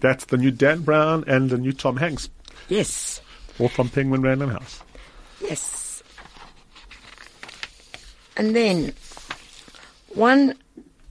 that's 0.00 0.24
the 0.26 0.36
new 0.36 0.50
Dan 0.50 0.80
Brown 0.80 1.24
and 1.26 1.50
the 1.50 1.58
new 1.58 1.72
Tom 1.72 1.96
Hanks. 1.96 2.28
Yes. 2.68 3.20
All 3.58 3.68
from 3.68 3.88
Penguin 3.88 4.22
Random 4.22 4.50
House. 4.50 4.82
Yes. 5.40 6.02
And 8.36 8.54
then 8.54 8.94
one 10.14 10.54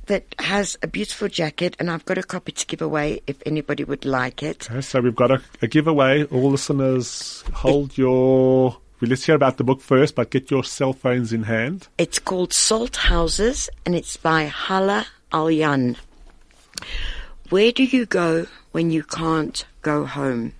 that 0.07 0.35
has 0.39 0.77
a 0.81 0.87
beautiful 0.87 1.27
jacket, 1.27 1.75
and 1.79 1.89
I've 1.89 2.05
got 2.05 2.17
a 2.17 2.23
copy 2.23 2.51
to 2.51 2.65
give 2.65 2.81
away 2.81 3.21
if 3.27 3.37
anybody 3.45 3.83
would 3.83 4.05
like 4.05 4.43
it. 4.43 4.69
Okay, 4.69 4.81
so 4.81 5.01
we've 5.01 5.15
got 5.15 5.31
a, 5.31 5.41
a 5.61 5.67
giveaway. 5.67 6.23
All 6.25 6.51
listeners, 6.51 7.43
hold 7.53 7.91
it, 7.91 7.97
your. 7.99 8.77
Well, 8.99 9.09
let's 9.09 9.25
hear 9.25 9.35
about 9.35 9.57
the 9.57 9.63
book 9.63 9.81
first, 9.81 10.15
but 10.15 10.31
get 10.31 10.49
your 10.49 10.63
cell 10.63 10.91
phones 10.91 11.31
in 11.31 11.43
hand. 11.43 11.87
It's 11.99 12.17
called 12.17 12.51
Salt 12.51 12.95
Houses, 12.95 13.69
and 13.85 13.93
it's 13.93 14.17
by 14.17 14.47
Hala 14.47 15.05
Alyan. 15.31 15.97
Where 17.49 17.71
do 17.71 17.83
you 17.83 18.05
go 18.05 18.47
when 18.71 18.89
you 18.91 19.03
can't 19.03 19.65
go 19.81 20.05
home? 20.05 20.53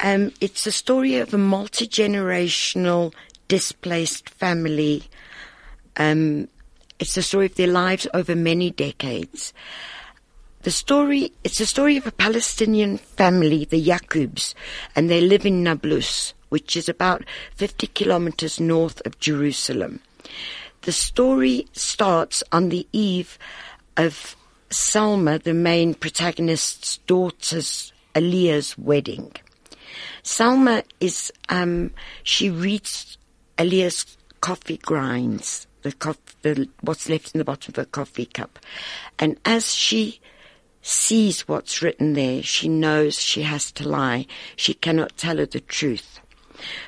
Um, 0.00 0.32
it's 0.40 0.64
the 0.64 0.72
story 0.72 1.16
of 1.16 1.32
a 1.32 1.38
multi 1.38 1.86
generational 1.86 3.14
displaced 3.48 4.30
family 4.30 5.04
um, 5.96 6.48
it's 7.00 7.14
the 7.14 7.22
story 7.22 7.46
of 7.46 7.54
their 7.56 7.66
lives 7.66 8.06
over 8.12 8.36
many 8.36 8.70
decades. 8.70 9.52
The 10.62 10.70
story, 10.70 11.32
it's 11.42 11.56
the 11.56 11.64
story 11.64 11.96
of 11.96 12.06
a 12.06 12.12
Palestinian 12.12 12.98
family, 12.98 13.64
the 13.64 13.82
Yaqubs, 13.82 14.52
and 14.94 15.08
they 15.08 15.22
live 15.22 15.46
in 15.46 15.64
Nablus, 15.64 16.34
which 16.50 16.76
is 16.76 16.90
about 16.90 17.24
50 17.56 17.86
kilometers 17.88 18.60
north 18.60 19.00
of 19.06 19.18
Jerusalem. 19.18 20.00
The 20.82 20.92
story 20.92 21.66
starts 21.72 22.44
on 22.52 22.68
the 22.68 22.86
eve 22.92 23.38
of 23.96 24.36
Salma, 24.68 25.42
the 25.42 25.54
main 25.54 25.94
protagonist's 25.94 26.98
daughter's 26.98 27.94
Alia's 28.14 28.76
wedding. 28.76 29.32
Salma 30.22 30.84
is, 31.00 31.32
um, 31.48 31.92
she 32.22 32.50
reads 32.50 33.16
Alia's 33.58 34.18
coffee 34.42 34.76
grinds, 34.76 35.66
the, 35.82 35.92
cof- 35.92 36.16
the 36.42 36.68
what's 36.80 37.08
left 37.08 37.34
in 37.34 37.38
the 37.38 37.44
bottom 37.44 37.74
of 37.74 37.78
a 37.78 37.86
coffee 37.86 38.26
cup. 38.26 38.58
And 39.18 39.38
as 39.44 39.74
she 39.74 40.20
sees 40.82 41.46
what's 41.46 41.82
written 41.82 42.14
there, 42.14 42.42
she 42.42 42.68
knows 42.68 43.18
she 43.18 43.42
has 43.42 43.70
to 43.72 43.88
lie. 43.88 44.26
She 44.56 44.74
cannot 44.74 45.16
tell 45.16 45.36
her 45.36 45.46
the 45.46 45.60
truth. 45.60 46.20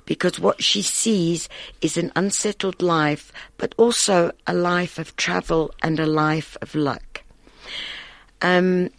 Because 0.05 0.39
what 0.39 0.63
she 0.63 0.83
sees 0.83 1.49
is 1.81 1.97
an 1.97 2.13
unsettled 2.15 2.83
life, 2.83 3.33
but 3.57 3.75
also 3.79 4.33
a 4.47 4.55
life 4.55 4.99
of 4.99 5.17
travel 5.17 5.75
and 5.83 5.99
a 5.99 6.07
life 6.07 6.57
of 6.61 6.75
luck. 6.75 7.23
Um, 8.43 8.91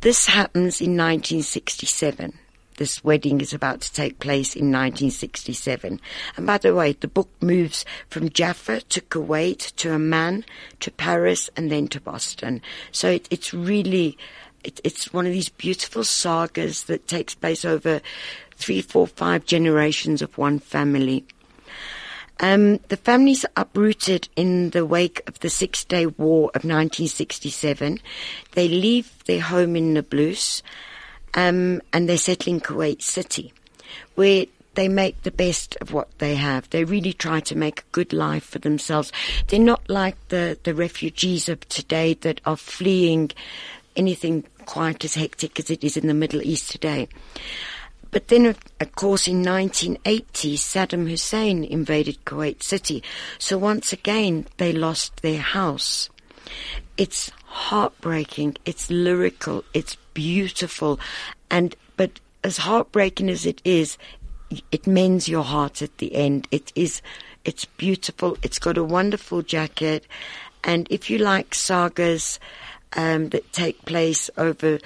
this 0.00 0.26
happens 0.26 0.80
in 0.80 0.96
1967. 0.96 2.38
This 2.76 3.04
wedding 3.04 3.40
is 3.40 3.52
about 3.52 3.80
to 3.82 3.92
take 3.92 4.18
place 4.18 4.54
in 4.54 4.66
1967. 4.66 6.00
And 6.36 6.46
by 6.46 6.58
the 6.58 6.74
way, 6.74 6.92
the 6.92 7.08
book 7.08 7.28
moves 7.40 7.84
from 8.08 8.30
Jaffa 8.30 8.80
to 8.80 9.00
Kuwait 9.00 9.74
to 9.76 9.92
Amman 9.92 10.44
to 10.80 10.90
Paris 10.90 11.50
and 11.56 11.70
then 11.70 11.88
to 11.88 12.00
Boston. 12.00 12.62
So 12.90 13.10
it, 13.10 13.28
it's 13.30 13.52
really, 13.52 14.16
it, 14.64 14.80
it's 14.84 15.12
one 15.12 15.26
of 15.26 15.32
these 15.32 15.48
beautiful 15.48 16.04
sagas 16.04 16.84
that 16.84 17.06
takes 17.06 17.34
place 17.34 17.64
over 17.64 18.00
three, 18.56 18.80
four, 18.80 19.06
five 19.06 19.44
generations 19.44 20.22
of 20.22 20.38
one 20.38 20.58
family. 20.58 21.24
Um, 22.40 22.78
the 22.88 22.96
families 22.96 23.44
uprooted 23.56 24.28
in 24.34 24.70
the 24.70 24.84
wake 24.84 25.22
of 25.28 25.38
the 25.40 25.50
Six 25.50 25.84
Day 25.84 26.06
War 26.06 26.46
of 26.54 26.64
1967. 26.64 28.00
They 28.52 28.68
leave 28.68 29.22
their 29.26 29.40
home 29.40 29.76
in 29.76 29.94
Nablus 29.94 30.62
um, 31.34 31.80
and 31.92 32.08
they 32.08 32.16
settle 32.16 32.52
in 32.52 32.60
Kuwait 32.60 33.02
City, 33.02 33.52
where 34.14 34.46
they 34.74 34.88
make 34.88 35.22
the 35.22 35.30
best 35.30 35.76
of 35.80 35.92
what 35.92 36.08
they 36.18 36.34
have. 36.34 36.68
They 36.70 36.84
really 36.84 37.12
try 37.12 37.40
to 37.40 37.56
make 37.56 37.80
a 37.80 37.92
good 37.92 38.12
life 38.12 38.44
for 38.44 38.58
themselves. 38.58 39.12
They're 39.48 39.60
not 39.60 39.88
like 39.88 40.16
the, 40.28 40.58
the 40.62 40.74
refugees 40.74 41.48
of 41.48 41.68
today 41.68 42.14
that 42.14 42.40
are 42.46 42.56
fleeing 42.56 43.30
anything 43.96 44.44
quite 44.64 45.04
as 45.04 45.14
hectic 45.14 45.58
as 45.58 45.70
it 45.70 45.84
is 45.84 45.96
in 45.96 46.06
the 46.06 46.14
Middle 46.14 46.42
East 46.42 46.70
today. 46.70 47.08
But 48.10 48.28
then, 48.28 48.46
of 48.46 48.94
course, 48.94 49.26
in 49.26 49.42
1980, 49.42 50.56
Saddam 50.56 51.08
Hussein 51.08 51.64
invaded 51.64 52.24
Kuwait 52.26 52.62
City. 52.62 53.02
So 53.38 53.56
once 53.56 53.92
again, 53.92 54.46
they 54.58 54.72
lost 54.72 55.22
their 55.22 55.40
house. 55.40 56.10
It's 56.98 57.30
heartbreaking. 57.52 58.56
It's 58.64 58.90
lyrical. 58.90 59.62
It's 59.74 59.96
beautiful. 60.14 60.98
And, 61.50 61.76
but 61.96 62.18
as 62.42 62.56
heartbreaking 62.56 63.28
as 63.28 63.44
it 63.46 63.60
is, 63.64 63.98
it 64.70 64.86
mends 64.86 65.28
your 65.28 65.44
heart 65.44 65.82
at 65.82 65.98
the 65.98 66.14
end. 66.14 66.48
It 66.50 66.72
is, 66.74 67.02
it's 67.44 67.64
beautiful. 67.64 68.38
It's 68.42 68.58
got 68.58 68.78
a 68.78 68.84
wonderful 68.84 69.42
jacket. 69.42 70.06
And 70.64 70.86
if 70.90 71.10
you 71.10 71.18
like 71.18 71.54
sagas, 71.54 72.40
um, 72.94 73.28
that 73.30 73.52
take 73.52 73.84
place 73.84 74.30
over 74.36 74.78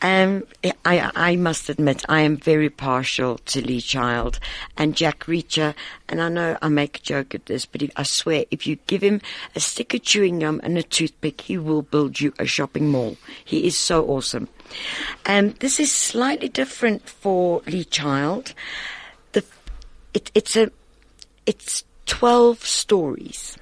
Um, 0.00 0.44
I, 0.86 1.10
I 1.14 1.36
must 1.36 1.68
admit, 1.68 2.06
I 2.08 2.20
am 2.20 2.38
very 2.38 2.70
partial 2.70 3.36
to 3.36 3.60
Lee 3.60 3.82
Child 3.82 4.40
and 4.78 4.96
Jack 4.96 5.24
Reacher. 5.24 5.74
And 6.08 6.22
I 6.22 6.30
know 6.30 6.56
I 6.62 6.68
make 6.68 6.96
a 6.96 7.02
joke 7.02 7.34
at 7.34 7.44
this, 7.44 7.66
but 7.66 7.82
if, 7.82 7.90
I 7.96 8.04
swear, 8.04 8.46
if 8.50 8.66
you 8.66 8.76
give 8.86 9.02
him 9.02 9.20
a 9.54 9.60
stick 9.60 9.92
of 9.92 10.02
chewing 10.02 10.38
gum 10.38 10.58
and 10.64 10.78
a 10.78 10.82
toothpick, 10.82 11.42
he 11.42 11.58
will 11.58 11.82
build 11.82 12.22
you 12.22 12.32
a 12.38 12.46
shopping 12.46 12.88
mall. 12.88 13.18
He 13.44 13.66
is 13.66 13.76
so 13.76 14.06
awesome. 14.06 14.48
Um, 15.26 15.50
this 15.60 15.78
is 15.78 15.92
slightly 15.92 16.48
different 16.48 17.10
for 17.10 17.60
Lee 17.66 17.84
Child. 17.84 18.54
The, 19.32 19.44
it, 20.14 20.30
it's 20.34 20.56
a, 20.56 20.70
it's 21.44 21.84
12 22.06 22.64
stories. 22.64 23.56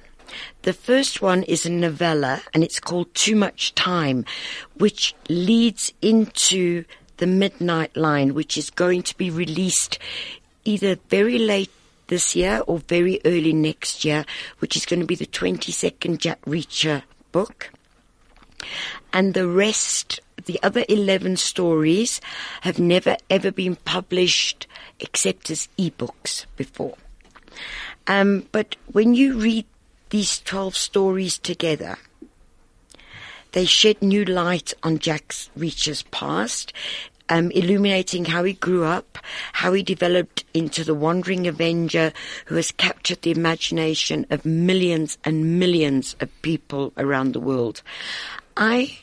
The 0.63 0.73
first 0.73 1.21
one 1.21 1.43
is 1.43 1.65
a 1.65 1.69
novella 1.69 2.41
and 2.53 2.63
it's 2.63 2.79
called 2.79 3.13
Too 3.13 3.35
Much 3.35 3.75
Time, 3.75 4.25
which 4.75 5.13
leads 5.29 5.93
into 6.01 6.85
the 7.17 7.27
Midnight 7.27 7.95
Line, 7.95 8.33
which 8.33 8.57
is 8.57 8.69
going 8.69 9.03
to 9.03 9.17
be 9.17 9.29
released 9.29 9.99
either 10.65 10.97
very 11.09 11.37
late 11.37 11.71
this 12.07 12.35
year 12.35 12.61
or 12.67 12.79
very 12.79 13.19
early 13.25 13.53
next 13.53 14.03
year, 14.03 14.25
which 14.59 14.75
is 14.75 14.85
going 14.85 14.99
to 14.99 15.05
be 15.05 15.15
the 15.15 15.25
22nd 15.25 16.17
Jack 16.17 16.41
Reacher 16.41 17.03
book. 17.31 17.71
And 19.11 19.33
the 19.33 19.47
rest, 19.47 20.19
the 20.45 20.59
other 20.63 20.85
11 20.89 21.37
stories, 21.37 22.21
have 22.61 22.79
never 22.79 23.17
ever 23.29 23.51
been 23.51 23.75
published 23.75 24.67
except 24.99 25.49
as 25.49 25.67
ebooks 25.77 26.45
before. 26.55 26.95
Um, 28.07 28.47
but 28.51 28.75
when 28.91 29.13
you 29.13 29.39
read 29.39 29.65
these 30.09 30.39
12 30.41 30.75
stories 30.75 31.37
together, 31.37 31.97
they 33.53 33.65
shed 33.65 34.01
new 34.01 34.25
light 34.25 34.73
on 34.83 34.99
Jack 34.99 35.33
Reacher's 35.55 36.03
past, 36.03 36.73
um, 37.29 37.51
illuminating 37.51 38.25
how 38.25 38.43
he 38.43 38.53
grew 38.53 38.83
up, 38.83 39.17
how 39.53 39.73
he 39.73 39.83
developed 39.83 40.43
into 40.53 40.83
the 40.83 40.95
wandering 40.95 41.47
Avenger 41.47 42.11
who 42.45 42.55
has 42.55 42.71
captured 42.71 43.21
the 43.21 43.31
imagination 43.31 44.25
of 44.29 44.45
millions 44.45 45.17
and 45.23 45.59
millions 45.59 46.15
of 46.19 46.29
people 46.41 46.93
around 46.97 47.33
the 47.33 47.39
world. 47.39 47.81
I 48.57 48.99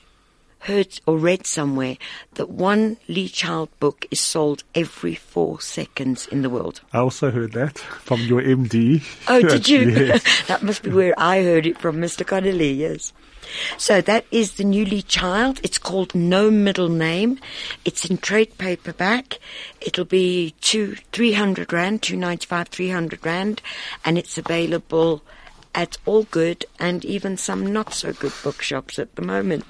heard 0.60 1.00
or 1.06 1.18
read 1.18 1.46
somewhere 1.46 1.96
that 2.34 2.50
one 2.50 2.96
Lee 3.08 3.28
Child 3.28 3.68
book 3.80 4.06
is 4.10 4.20
sold 4.20 4.64
every 4.74 5.14
four 5.14 5.60
seconds 5.60 6.26
in 6.26 6.42
the 6.42 6.50
world. 6.50 6.80
I 6.92 6.98
also 6.98 7.30
heard 7.30 7.52
that 7.52 7.78
from 7.78 8.20
your 8.20 8.42
MD. 8.42 9.02
Oh, 9.28 9.40
did 9.40 9.68
you? 9.68 9.90
Yes. 9.90 10.22
that 10.48 10.62
must 10.62 10.82
be 10.82 10.90
where 10.90 11.14
I 11.18 11.42
heard 11.42 11.66
it 11.66 11.78
from, 11.78 11.96
Mr. 11.96 12.26
Connolly, 12.26 12.72
yes. 12.72 13.12
So 13.78 14.00
that 14.02 14.26
is 14.30 14.52
the 14.52 14.64
new 14.64 14.84
Lee 14.84 15.02
Child. 15.02 15.60
It's 15.62 15.78
called 15.78 16.14
No 16.14 16.50
Middle 16.50 16.88
Name. 16.88 17.40
It's 17.84 18.04
in 18.04 18.18
trade 18.18 18.56
paperback. 18.58 19.38
It'll 19.80 20.04
be 20.04 20.54
two, 20.60 20.96
300 21.12 21.72
Rand, 21.72 22.02
295, 22.02 22.68
300 22.68 23.26
Rand, 23.26 23.62
and 24.04 24.18
it's 24.18 24.38
available 24.38 25.22
at 25.74 25.98
all 26.04 26.24
good 26.24 26.64
and 26.78 27.04
even 27.04 27.36
some 27.36 27.72
not 27.72 27.94
so 27.94 28.12
good 28.12 28.32
bookshops 28.42 28.98
at 28.98 29.14
the 29.14 29.22
moment. 29.22 29.64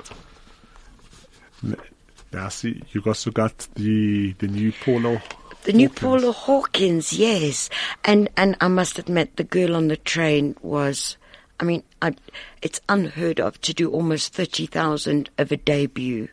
Now, 2.32 2.48
see, 2.48 2.82
you 2.92 3.02
also 3.06 3.30
got 3.30 3.66
the 3.74 4.32
the 4.34 4.46
new 4.46 4.72
Paula. 4.72 5.22
The 5.64 5.72
new 5.72 5.88
Paula 5.88 6.32
Hawkins, 6.32 7.12
yes, 7.12 7.68
and 8.04 8.28
and 8.36 8.56
I 8.60 8.68
must 8.68 8.98
admit, 8.98 9.36
the 9.36 9.44
girl 9.44 9.76
on 9.76 9.88
the 9.88 9.96
train 9.96 10.56
was. 10.62 11.16
I 11.58 11.64
mean, 11.64 11.82
I, 12.00 12.14
it's 12.62 12.80
unheard 12.88 13.38
of 13.38 13.60
to 13.60 13.74
do 13.74 13.90
almost 13.90 14.32
thirty 14.32 14.64
thousand 14.64 15.28
of 15.36 15.52
a 15.52 15.58
debut 15.58 16.28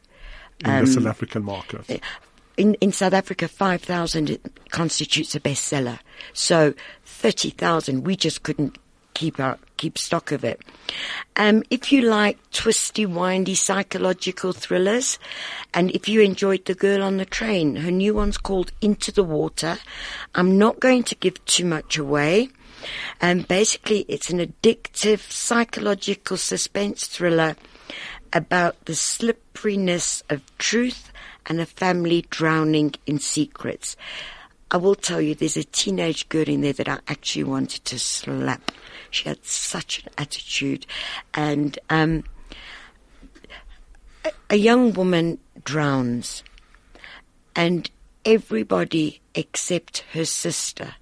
in 0.59 0.69
um, 0.69 0.85
the 0.85 0.91
South 0.91 1.05
African 1.05 1.43
market. 1.43 2.01
In 2.55 2.75
in 2.75 2.93
South 2.93 3.13
Africa, 3.13 3.49
five 3.49 3.81
thousand 3.81 4.39
constitutes 4.69 5.35
a 5.35 5.41
bestseller. 5.41 5.99
So 6.31 6.73
thirty 7.03 7.49
thousand, 7.49 8.05
we 8.05 8.15
just 8.15 8.43
couldn't 8.43 8.77
keep 9.13 9.39
out, 9.39 9.59
keep 9.77 9.97
stock 9.97 10.31
of 10.31 10.43
it. 10.43 10.61
Um, 11.35 11.63
if 11.69 11.91
you 11.91 12.01
like 12.01 12.37
twisty, 12.51 13.05
windy 13.05 13.55
psychological 13.55 14.53
thrillers, 14.53 15.19
and 15.73 15.91
if 15.91 16.07
you 16.07 16.21
enjoyed 16.21 16.65
The 16.65 16.75
Girl 16.75 17.03
on 17.03 17.17
the 17.17 17.25
Train, 17.25 17.77
her 17.77 17.91
new 17.91 18.13
one's 18.13 18.37
called 18.37 18.71
Into 18.81 19.11
the 19.11 19.23
Water. 19.23 19.77
I'm 20.35 20.57
not 20.57 20.79
going 20.79 21.03
to 21.03 21.15
give 21.15 21.43
too 21.45 21.65
much 21.65 21.97
away. 21.97 22.49
And 23.19 23.41
um, 23.41 23.45
basically, 23.47 24.05
it's 24.07 24.29
an 24.29 24.39
addictive 24.39 25.31
psychological 25.31 26.37
suspense 26.37 27.07
thriller 27.07 27.55
about 28.33 28.85
the 28.85 28.95
slipperiness 28.95 30.23
of 30.29 30.41
truth 30.57 31.11
and 31.47 31.59
a 31.59 31.65
family 31.65 32.25
drowning 32.29 32.93
in 33.05 33.19
secrets. 33.19 33.95
I 34.69 34.77
will 34.77 34.95
tell 34.95 35.21
you, 35.21 35.33
there's 35.33 35.57
a 35.57 35.63
teenage 35.63 36.27
girl 36.29 36.47
in 36.47 36.61
there 36.61 36.73
that 36.73 36.89
I 36.89 36.99
actually 37.07 37.45
wanted 37.45 37.85
to 37.85 37.97
slap. 37.97 38.71
She 39.11 39.29
had 39.29 39.43
such 39.45 40.03
an 40.03 40.11
attitude, 40.17 40.85
and 41.33 41.77
um, 41.89 42.23
a, 44.25 44.31
a 44.51 44.55
young 44.55 44.93
woman 44.93 45.39
drowns, 45.63 46.43
and 47.55 47.89
everybody 48.25 49.21
except 49.35 50.03
her 50.13 50.25
sister 50.25 50.95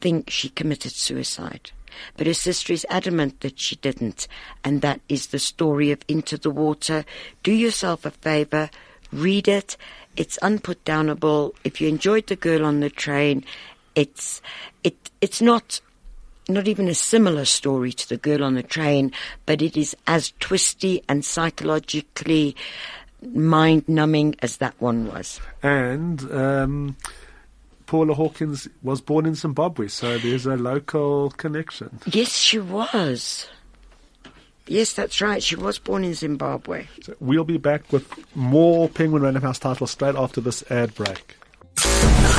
think 0.00 0.30
she 0.30 0.48
committed 0.48 0.92
suicide. 0.92 1.70
But 2.16 2.26
her 2.26 2.34
sister 2.34 2.72
is 2.72 2.86
adamant 2.90 3.40
that 3.40 3.58
she 3.58 3.76
didn't, 3.76 4.26
and 4.64 4.80
that 4.80 5.00
is 5.08 5.28
the 5.28 5.38
story 5.38 5.90
of 5.90 6.00
Into 6.08 6.36
the 6.36 6.50
Water. 6.50 7.04
Do 7.42 7.52
yourself 7.52 8.04
a 8.04 8.10
favor, 8.10 8.70
read 9.12 9.48
it. 9.48 9.76
It's 10.16 10.38
unputdownable. 10.42 11.54
If 11.64 11.80
you 11.80 11.88
enjoyed 11.88 12.26
The 12.26 12.36
Girl 12.36 12.64
on 12.64 12.80
the 12.80 12.90
Train, 12.90 13.44
it's 13.94 14.42
it 14.82 15.10
it's 15.20 15.40
not 15.40 15.80
not 16.48 16.68
even 16.68 16.88
a 16.88 16.94
similar 16.94 17.44
story 17.44 17.92
to 17.92 18.08
The 18.08 18.16
Girl 18.16 18.44
on 18.44 18.54
the 18.54 18.62
Train, 18.62 19.12
but 19.46 19.62
it 19.62 19.76
is 19.76 19.96
as 20.06 20.32
twisty 20.40 21.02
and 21.08 21.24
psychologically 21.24 22.56
mind 23.32 23.88
numbing 23.88 24.36
as 24.40 24.58
that 24.58 24.74
one 24.80 25.06
was. 25.06 25.40
And 25.62 26.20
um, 26.32 26.96
Paula 27.86 28.14
Hawkins 28.14 28.68
was 28.82 29.00
born 29.00 29.26
in 29.26 29.34
Zimbabwe, 29.34 29.88
so 29.88 30.18
there's 30.18 30.46
a 30.46 30.56
local 30.56 31.30
connection. 31.30 31.98
Yes, 32.06 32.36
she 32.36 32.58
was. 32.58 33.48
Yes, 34.66 34.94
that's 34.94 35.20
right. 35.20 35.42
She 35.42 35.56
was 35.56 35.78
born 35.78 36.04
in 36.04 36.14
Zimbabwe. 36.14 36.86
So 37.02 37.14
we'll 37.20 37.44
be 37.44 37.58
back 37.58 37.92
with 37.92 38.10
more 38.34 38.88
Penguin 38.88 39.22
Random 39.22 39.42
House 39.42 39.58
titles 39.58 39.90
straight 39.90 40.16
after 40.16 40.40
this 40.40 40.64
ad 40.70 40.94
break. 40.94 41.36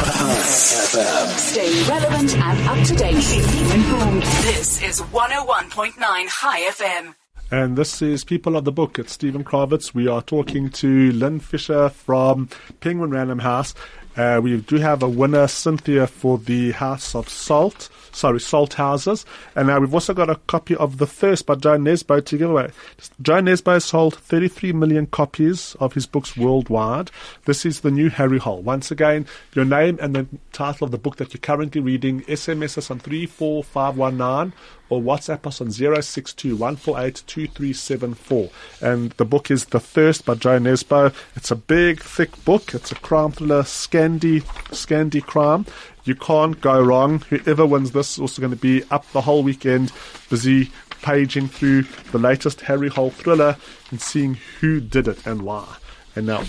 Stay 0.05 1.83
relevant 1.89 2.37
and 2.37 2.67
up 2.69 2.85
to 2.85 2.95
date. 2.95 3.15
Keep 3.23 3.73
informed. 3.73 4.21
This 4.21 4.83
is 4.83 5.01
101.9 5.01 5.95
Chai 5.97 6.61
FM. 6.69 7.15
And 7.49 7.75
this 7.75 8.03
is 8.03 8.23
People 8.23 8.55
of 8.55 8.65
the 8.65 8.71
Book. 8.71 8.99
It's 8.99 9.13
Steven 9.13 9.43
Krawitz. 9.43 9.95
We 9.95 10.07
are 10.07 10.21
talking 10.21 10.69
to 10.69 11.11
Lynn 11.11 11.39
Fisher 11.39 11.89
from 11.89 12.49
Penguin 12.81 13.09
Random 13.09 13.39
House. 13.39 13.73
Uh, 14.15 14.39
we 14.43 14.57
do 14.57 14.75
have 14.75 15.01
a 15.01 15.09
winner, 15.09 15.47
Cynthia, 15.47 16.05
for 16.05 16.37
the 16.37 16.73
House 16.73 17.15
of 17.15 17.27
Salt. 17.27 17.89
Sorry, 18.15 18.39
Salt 18.39 18.75
Houses. 18.75 19.25
And 19.55 19.67
now 19.67 19.79
we've 19.81 19.93
also 19.93 20.13
got 20.13 20.29
a 20.29 20.35
copy 20.47 20.73
of 20.77 20.99
The 20.99 21.05
Thirst 21.05 21.45
by 21.45 21.55
Jo 21.55 21.77
Nesbo 21.77 22.23
to 22.23 22.37
give 22.37 22.49
away. 22.49 22.69
Jo 23.21 23.41
Nesbo 23.41 23.81
sold 23.81 24.15
33 24.15 24.71
million 24.71 25.05
copies 25.05 25.75
of 25.81 25.93
his 25.93 26.05
books 26.05 26.37
worldwide. 26.37 27.11
This 27.43 27.65
is 27.65 27.81
the 27.81 27.91
new 27.91 28.09
Harry 28.09 28.37
Hole. 28.37 28.61
Once 28.61 28.89
again, 28.89 29.27
your 29.53 29.65
name 29.65 29.99
and 30.01 30.15
the 30.15 30.27
title 30.53 30.85
of 30.85 30.91
the 30.91 30.97
book 30.97 31.17
that 31.17 31.33
you're 31.33 31.41
currently 31.41 31.81
reading. 31.81 32.21
SMS 32.21 32.77
us 32.77 32.89
on 32.89 32.99
34519 32.99 34.53
or 34.89 35.01
WhatsApp 35.01 35.45
us 35.47 35.59
on 35.61 35.71
062 35.71 36.55
And 38.81 39.11
the 39.11 39.25
book 39.25 39.51
is 39.51 39.65
The 39.65 39.79
Thirst 39.79 40.25
by 40.25 40.35
Jo 40.35 40.59
Nesbo. 40.59 41.13
It's 41.35 41.51
a 41.51 41.55
big, 41.55 42.01
thick 42.01 42.45
book. 42.45 42.73
It's 42.73 42.91
a 42.91 42.95
crime 42.95 43.31
thriller, 43.31 43.63
Scandi, 43.63 44.41
Scandi 44.71 45.21
crime. 45.21 45.65
You 46.05 46.15
can't 46.15 46.59
go 46.61 46.81
wrong. 46.81 47.19
Whoever 47.29 47.65
wins 47.65 47.91
this 47.91 48.13
is 48.13 48.19
also 48.19 48.41
going 48.41 48.53
to 48.53 48.59
be 48.59 48.83
up 48.91 49.11
the 49.11 49.21
whole 49.21 49.43
weekend, 49.43 49.91
busy 50.29 50.71
paging 51.01 51.47
through 51.47 51.83
the 52.11 52.19
latest 52.19 52.61
Harry 52.61 52.89
Hole 52.89 53.11
thriller 53.11 53.57
and 53.91 53.99
seeing 53.99 54.35
who 54.59 54.79
did 54.79 55.07
it 55.07 55.25
and 55.25 55.41
why. 55.41 55.65
And 56.15 56.27
now 56.27 56.43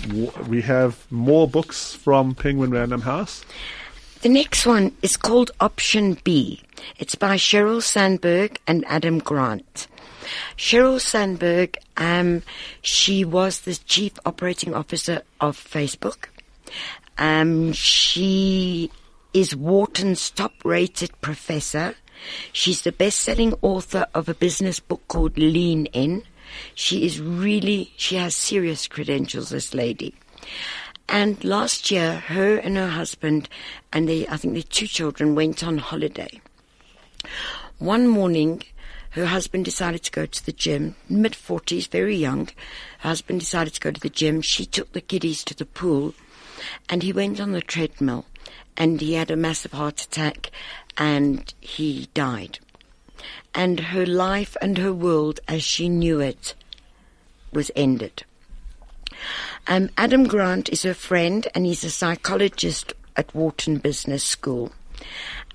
we 0.47 0.61
have 0.61 1.05
more 1.11 1.47
books 1.47 1.93
from 1.93 2.33
Penguin 2.33 2.71
Random 2.71 3.01
House. 3.01 3.43
The 4.21 4.29
next 4.29 4.65
one 4.65 4.95
is 5.01 5.17
called 5.17 5.51
Option 5.59 6.17
B. 6.23 6.63
It's 6.97 7.15
by 7.15 7.35
Sheryl 7.35 7.83
Sandberg 7.83 8.59
and 8.65 8.85
Adam 8.87 9.19
Grant. 9.19 9.87
Sheryl 10.57 10.99
Sandberg, 10.99 11.77
um, 11.97 12.43
she 12.81 13.23
was 13.25 13.61
the 13.61 13.75
chief 13.75 14.13
operating 14.25 14.73
officer 14.73 15.21
of 15.39 15.57
Facebook. 15.57 16.25
Um, 17.17 17.73
she 17.73 18.91
is 19.39 19.55
Wharton's 19.55 20.31
top 20.31 20.53
rated 20.65 21.11
professor. 21.21 21.93
She's 22.51 22.81
the 22.81 22.91
best 22.91 23.19
selling 23.19 23.53
author 23.61 24.07
of 24.15 24.27
a 24.27 24.33
business 24.33 24.79
book 24.79 25.07
called 25.07 25.37
Lean 25.37 25.85
In. 25.87 26.23
She 26.73 27.05
is 27.05 27.21
really, 27.21 27.93
she 27.97 28.15
has 28.15 28.35
serious 28.35 28.87
credentials, 28.87 29.49
this 29.49 29.75
lady. 29.75 30.15
And 31.07 31.43
last 31.43 31.91
year, 31.91 32.15
her 32.15 32.57
and 32.57 32.77
her 32.77 32.89
husband 32.89 33.47
and 33.93 34.09
they, 34.09 34.27
I 34.27 34.37
think 34.37 34.55
their 34.55 34.63
two 34.63 34.87
children 34.87 35.35
went 35.35 35.63
on 35.63 35.77
holiday. 35.77 36.41
One 37.77 38.07
morning, 38.07 38.63
her 39.11 39.27
husband 39.27 39.65
decided 39.65 40.01
to 40.05 40.11
go 40.11 40.25
to 40.25 40.45
the 40.47 40.51
gym, 40.51 40.95
mid 41.09 41.33
40s, 41.33 41.89
very 41.89 42.15
young. 42.15 42.49
Her 42.99 43.09
husband 43.09 43.41
decided 43.41 43.75
to 43.75 43.81
go 43.81 43.91
to 43.91 44.01
the 44.01 44.09
gym. 44.09 44.41
She 44.41 44.65
took 44.65 44.93
the 44.93 45.01
kiddies 45.01 45.43
to 45.43 45.53
the 45.53 45.65
pool 45.65 46.15
and 46.89 47.03
he 47.03 47.13
went 47.13 47.39
on 47.39 47.51
the 47.51 47.61
treadmill 47.61 48.25
and 48.77 49.01
he 49.01 49.13
had 49.13 49.31
a 49.31 49.35
massive 49.35 49.73
heart 49.73 50.01
attack 50.01 50.51
and 50.97 51.53
he 51.59 52.07
died. 52.13 52.59
And 53.53 53.79
her 53.79 54.05
life 54.05 54.55
and 54.61 54.77
her 54.77 54.93
world 54.93 55.39
as 55.47 55.63
she 55.63 55.89
knew 55.89 56.19
it 56.19 56.53
was 57.51 57.71
ended. 57.75 58.23
Um, 59.65 59.89
Adam 59.97 60.25
Grant 60.25 60.69
is 60.69 60.83
her 60.83 60.93
friend 60.93 61.47
and 61.55 61.65
he's 61.65 61.83
a 61.83 61.89
psychologist 61.89 62.93
at 63.15 63.33
Wharton 63.33 63.79
Business 63.79 64.23
School. 64.23 64.71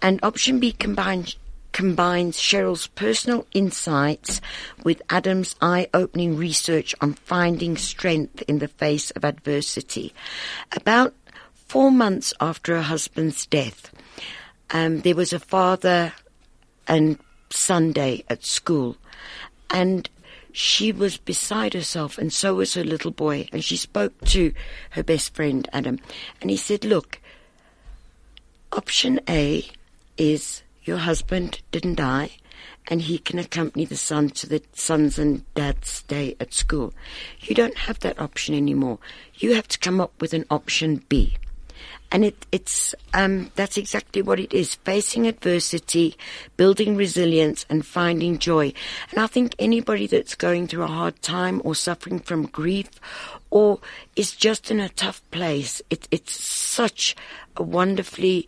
And 0.01 0.19
Option 0.23 0.59
B 0.59 0.73
combines 0.73 1.37
combines 1.73 2.37
Sheryl's 2.37 2.87
personal 2.89 3.47
insights 3.55 4.43
with 4.85 5.01
Adam's 5.09 5.57
eye-opening 5.63 6.37
research 6.37 6.95
on 7.01 7.15
finding 7.15 7.79
strength 7.79 8.43
in 8.43 8.59
the 8.59 8.69
face 8.69 9.11
of 9.13 9.25
adversity. 9.25 10.13
About 10.77 11.15
four 11.73 11.91
months 11.91 12.35
after 12.39 12.77
her 12.77 12.83
husband's 12.83 13.47
death, 13.47 13.91
um, 14.73 15.01
there 15.01 15.15
was 15.15 15.33
a 15.33 15.39
father 15.39 16.13
and 16.87 17.19
Sunday 17.49 18.25
at 18.29 18.45
school, 18.45 18.99
and 19.71 20.11
she 20.53 20.93
was 20.93 21.17
beside 21.17 21.73
herself, 21.73 22.19
and 22.19 22.31
so 22.31 22.57
was 22.57 22.75
her 22.75 22.85
little 22.85 23.11
boy. 23.11 23.49
And 23.53 23.65
she 23.65 23.79
spoke 23.79 24.13
to 24.27 24.53
her 24.91 25.03
best 25.03 25.35
friend, 25.35 25.67
Adam, 25.73 25.99
and 26.43 26.51
he 26.51 26.59
said, 26.59 26.85
Look, 26.85 27.21
option 28.71 29.19
A 29.27 29.67
is 30.19 30.63
your 30.85 30.99
husband 30.99 31.63
didn't 31.71 31.95
die, 31.95 32.33
and 32.89 33.01
he 33.01 33.17
can 33.17 33.39
accompany 33.39 33.87
the 33.87 33.97
son 33.97 34.29
to 34.29 34.47
the 34.47 34.61
son's 34.75 35.19
and 35.19 35.51
dad's 35.55 36.03
day 36.03 36.37
at 36.39 36.53
school. 36.53 36.93
You 37.41 37.55
don't 37.55 37.79
have 37.79 38.01
that 38.01 38.21
option 38.21 38.55
anymore. 38.55 38.99
You 39.37 39.55
have 39.55 39.69
to 39.69 39.79
come 39.79 40.03
up 40.03 40.13
with 40.21 40.35
an 40.35 40.45
option 40.51 41.03
B. 41.09 41.39
And 42.13 42.27
it, 42.27 42.47
it's 42.53 42.95
um, 43.15 43.51
that's 43.55 43.79
exactly 43.79 44.21
what 44.21 44.39
it 44.39 44.53
is: 44.53 44.75
facing 44.75 45.27
adversity, 45.27 46.15
building 46.59 46.95
resilience, 46.95 47.65
and 47.71 47.87
finding 47.87 48.39
joy. 48.39 48.75
And 49.11 49.19
I 49.19 49.27
think 49.27 49.55
anybody 49.59 50.07
that's 50.07 50.35
going 50.35 50.69
through 50.69 50.85
a 50.85 50.89
hard 50.89 51.23
time 51.23 51.63
or 51.65 51.75
suffering 51.75 52.21
from 52.21 52.47
grief, 52.47 52.91
or 53.49 53.81
is 54.15 54.37
just 54.37 54.71
in 54.71 54.79
a 54.79 54.91
tough 54.91 55.23
place, 55.31 55.81
it, 55.89 56.07
it's 56.11 56.39
such 56.39 57.17
a 57.57 57.63
wonderfully 57.63 58.47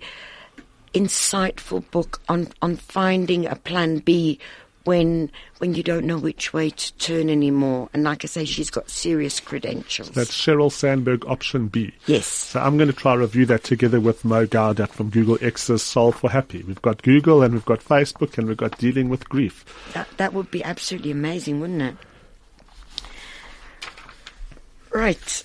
insightful 0.92 1.90
book 1.90 2.20
on 2.28 2.48
on 2.62 2.76
finding 2.76 3.46
a 3.46 3.56
plan 3.56 3.98
B 3.98 4.38
when 4.84 5.30
when 5.58 5.74
you 5.74 5.82
don't 5.82 6.06
know 6.06 6.18
which 6.18 6.52
way 6.52 6.70
to 6.70 6.92
turn 6.94 7.30
anymore. 7.30 7.88
And 7.92 8.04
like 8.04 8.24
I 8.24 8.28
say, 8.28 8.44
she's 8.44 8.70
got 8.70 8.90
serious 8.90 9.40
credentials. 9.40 10.10
That's 10.10 10.30
Sheryl 10.30 10.70
Sandberg, 10.70 11.26
option 11.26 11.68
B. 11.68 11.92
Yes. 12.06 12.26
So 12.26 12.60
I'm 12.60 12.76
going 12.76 12.88
to 12.88 12.94
try 12.94 13.14
review 13.14 13.46
that 13.46 13.64
together 13.64 14.00
with 14.00 14.24
Mo 14.24 14.46
Gaudat 14.46 14.90
from 14.90 15.10
Google 15.10 15.38
X's 15.40 15.82
Solve 15.82 16.16
for 16.16 16.30
Happy. 16.30 16.62
We've 16.62 16.82
got 16.82 17.02
Google 17.02 17.42
and 17.42 17.54
we've 17.54 17.64
got 17.64 17.80
Facebook 17.80 18.38
and 18.38 18.46
we've 18.46 18.56
got 18.56 18.78
Dealing 18.78 19.08
with 19.08 19.28
Grief. 19.28 19.64
That 19.94 20.08
that 20.18 20.34
would 20.34 20.50
be 20.50 20.62
absolutely 20.62 21.10
amazing, 21.10 21.60
wouldn't 21.60 21.82
it? 21.82 21.96
Right. 24.92 25.44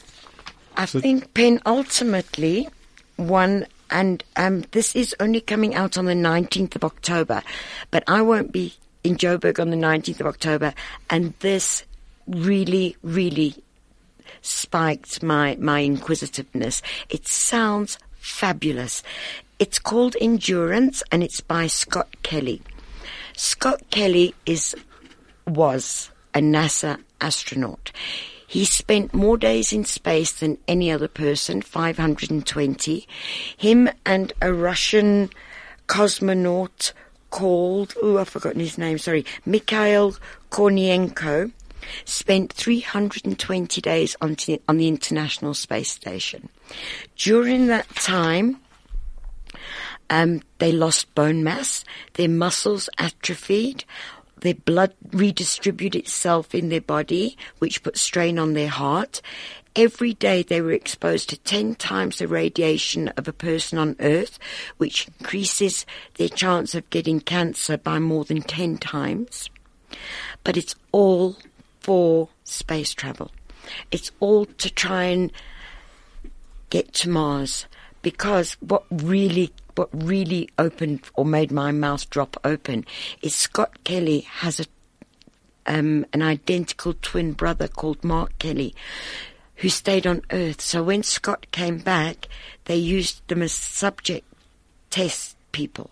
I 0.77 0.85
so 0.85 0.99
think 0.99 1.33
Pen 1.33 1.61
ultimately 1.65 2.69
won 3.17 3.65
and 3.91 4.23
um, 4.35 4.61
this 4.71 4.95
is 4.95 5.15
only 5.19 5.41
coming 5.41 5.73
out 5.73 5.97
on 5.97 6.05
the 6.05 6.13
19th 6.13 6.75
of 6.75 6.83
October, 6.83 7.41
but 7.89 8.03
I 8.07 8.21
won't 8.21 8.51
be 8.51 8.75
in 9.03 9.15
Joburg 9.15 9.59
on 9.59 9.69
the 9.69 9.77
19th 9.77 10.19
of 10.19 10.27
October, 10.27 10.73
and 11.09 11.33
this 11.39 11.83
really, 12.27 12.95
really 13.01 13.55
spiked 14.41 15.23
my, 15.23 15.57
my 15.59 15.81
inquisitiveness. 15.81 16.81
It 17.09 17.27
sounds 17.27 17.97
fabulous. 18.19 19.03
It's 19.57 19.79
called 19.79 20.15
Endurance, 20.21 21.03
and 21.11 21.23
it's 21.23 21.41
by 21.41 21.67
Scott 21.67 22.07
Kelly. 22.23 22.61
Scott 23.35 23.81
Kelly 23.89 24.35
is 24.45 24.75
was 25.47 26.11
a 26.33 26.39
NASA 26.39 27.01
astronaut. 27.19 27.91
He 28.47 28.65
spent 28.65 29.13
more 29.13 29.37
days 29.37 29.71
in 29.73 29.85
space 29.85 30.31
than 30.31 30.57
any 30.67 30.91
other 30.91 31.07
person, 31.07 31.61
520. 31.61 33.07
Him 33.57 33.89
and 34.05 34.33
a 34.41 34.53
Russian 34.53 35.29
cosmonaut 35.87 36.93
called, 37.29 37.93
oh, 38.01 38.17
I've 38.17 38.29
forgotten 38.29 38.59
his 38.59 38.77
name, 38.77 38.97
sorry, 38.97 39.25
Mikhail 39.45 40.15
Kornienko, 40.51 41.51
spent 42.05 42.53
320 42.53 43.81
days 43.81 44.15
on, 44.21 44.35
t- 44.35 44.61
on 44.67 44.77
the 44.77 44.87
International 44.87 45.53
Space 45.53 45.91
Station. 45.91 46.49
During 47.15 47.67
that 47.67 47.87
time, 47.95 48.59
um, 50.09 50.41
they 50.57 50.71
lost 50.71 51.13
bone 51.15 51.43
mass, 51.43 51.83
their 52.13 52.29
muscles 52.29 52.89
atrophied, 52.97 53.85
their 54.41 54.55
blood 54.55 54.93
redistributed 55.11 56.01
itself 56.01 56.55
in 56.55 56.69
their 56.69 56.81
body, 56.81 57.37
which 57.59 57.83
put 57.83 57.97
strain 57.97 58.39
on 58.39 58.53
their 58.53 58.69
heart. 58.69 59.21
Every 59.79 60.13
day 60.13 60.43
they 60.43 60.59
were 60.59 60.73
exposed 60.73 61.29
to 61.29 61.37
10 61.37 61.75
times 61.75 62.17
the 62.17 62.27
radiation 62.27 63.07
of 63.15 63.29
a 63.29 63.31
person 63.31 63.79
on 63.79 63.95
Earth, 64.01 64.37
which 64.75 65.07
increases 65.07 65.85
their 66.15 66.27
chance 66.27 66.75
of 66.75 66.89
getting 66.89 67.21
cancer 67.21 67.77
by 67.77 67.97
more 67.97 68.25
than 68.25 68.41
10 68.41 68.77
times. 68.79 69.49
But 70.43 70.57
it's 70.57 70.75
all 70.91 71.37
for 71.79 72.27
space 72.43 72.93
travel. 72.93 73.31
It's 73.89 74.11
all 74.19 74.45
to 74.47 74.69
try 74.69 75.03
and 75.03 75.31
get 76.69 76.91
to 76.95 77.09
Mars 77.09 77.65
because 78.01 78.57
what 78.59 78.83
really 78.91 79.53
what 79.75 79.87
really 79.93 80.49
opened 80.57 81.03
or 81.13 81.23
made 81.23 81.53
my 81.53 81.71
mouth 81.71 82.09
drop 82.09 82.35
open 82.43 82.85
is 83.21 83.33
Scott 83.33 83.81
Kelly 83.85 84.27
has 84.41 84.59
a 84.59 84.65
um, 85.65 86.05
an 86.11 86.21
identical 86.21 86.95
twin 87.01 87.31
brother 87.31 87.69
called 87.69 88.03
Mark 88.03 88.37
Kelly 88.39 88.75
who 89.59 89.69
stayed 89.69 90.07
on 90.07 90.21
Earth. 90.31 90.61
So 90.61 90.83
when 90.83 91.03
Scott 91.03 91.47
came 91.51 91.77
back, 91.79 92.27
they 92.65 92.75
used 92.75 93.27
them 93.27 93.41
as 93.41 93.53
subject 93.53 94.25
test 94.89 95.35
people. 95.51 95.89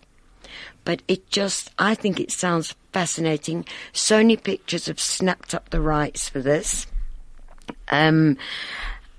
But 0.84 1.02
it 1.06 1.28
just, 1.30 1.70
I 1.78 1.94
think 1.94 2.18
it 2.18 2.30
sounds 2.30 2.74
fascinating. 2.92 3.66
Sony 3.92 4.42
Pictures 4.42 4.86
have 4.86 5.00
snapped 5.00 5.54
up 5.54 5.68
the 5.68 5.82
rights 5.82 6.28
for 6.28 6.40
this. 6.40 6.86
Um, 7.88 8.38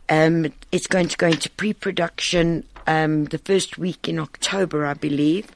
um, 0.09 0.51
it's 0.71 0.87
going 0.87 1.09
to 1.09 1.17
go 1.17 1.27
into 1.27 1.51
pre-production 1.51 2.63
um, 2.87 3.25
the 3.25 3.37
first 3.37 3.77
week 3.77 4.09
in 4.09 4.17
October, 4.17 4.85
I 4.85 4.95
believe. 4.95 5.51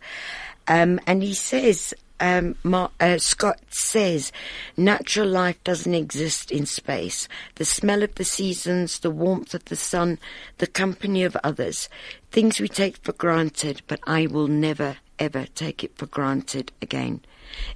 Um, 0.67 0.99
and 1.07 1.23
he 1.23 1.33
says, 1.33 1.95
um, 2.19 2.55
uh, 2.99 3.17
Scott 3.17 3.59
says, 3.69 4.31
natural 4.77 5.27
life 5.27 5.61
doesn't 5.63 5.93
exist 5.93 6.51
in 6.51 6.65
space. 6.65 7.27
The 7.55 7.65
smell 7.65 8.03
of 8.03 8.15
the 8.15 8.23
seasons, 8.23 8.99
the 8.99 9.11
warmth 9.11 9.53
of 9.53 9.65
the 9.65 9.75
sun, 9.75 10.19
the 10.59 10.67
company 10.67 11.23
of 11.23 11.35
others, 11.43 11.89
things 12.31 12.59
we 12.59 12.67
take 12.67 12.97
for 12.97 13.13
granted, 13.13 13.81
but 13.87 13.99
I 14.05 14.27
will 14.27 14.47
never, 14.47 14.97
ever 15.19 15.47
take 15.55 15.83
it 15.83 15.97
for 15.97 16.05
granted 16.05 16.71
again. 16.81 17.21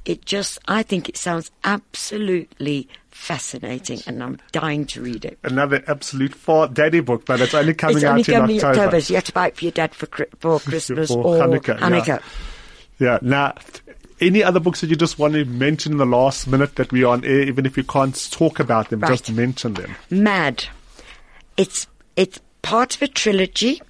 It 0.05 0.25
just, 0.25 0.57
I 0.67 0.81
think 0.81 1.07
it 1.07 1.17
sounds 1.17 1.51
absolutely 1.63 2.87
fascinating, 3.11 3.99
and 4.07 4.23
I'm 4.23 4.39
dying 4.51 4.85
to 4.87 5.01
read 5.01 5.25
it. 5.25 5.37
Another 5.43 5.83
absolute 5.87 6.33
for 6.33 6.67
daddy 6.67 6.99
book, 6.99 7.25
but 7.25 7.41
it's 7.41 7.53
only 7.53 7.73
coming 7.73 7.97
it's 7.97 8.05
out 8.05 8.11
only 8.11 8.55
in 8.55 8.57
October. 8.57 8.79
October, 8.79 9.01
so 9.01 9.11
you 9.11 9.15
have 9.15 9.23
to 9.25 9.33
buy 9.33 9.47
it 9.47 9.57
for 9.57 9.65
your 9.65 9.71
dad 9.71 9.93
for, 9.93 10.05
for 10.39 10.59
Christmas 10.59 11.09
For 11.09 11.23
or 11.23 11.35
Hanukkah, 11.35 11.79
yeah. 11.79 11.89
Hanukkah. 11.89 12.21
Yeah. 12.99 13.19
Now, 13.21 13.53
any 14.19 14.43
other 14.43 14.59
books 14.59 14.81
that 14.81 14.89
you 14.89 14.95
just 14.95 15.19
want 15.19 15.33
to 15.33 15.45
mention 15.45 15.91
in 15.93 15.97
the 15.97 16.05
last 16.05 16.47
minute 16.47 16.75
that 16.75 16.91
we 16.91 17.03
are 17.03 17.13
on 17.13 17.23
air, 17.25 17.41
even 17.41 17.65
if 17.65 17.77
you 17.77 17.83
can't 17.83 18.29
talk 18.31 18.59
about 18.59 18.89
them, 18.89 18.99
Right. 19.01 19.09
just 19.11 19.31
mention 19.31 19.73
them. 19.75 19.95
Mad. 20.09 20.65
It's 21.55 21.87
it's 22.15 22.39
part 22.61 22.95
of 22.95 23.01
a 23.03 23.07
trilogy. 23.07 23.81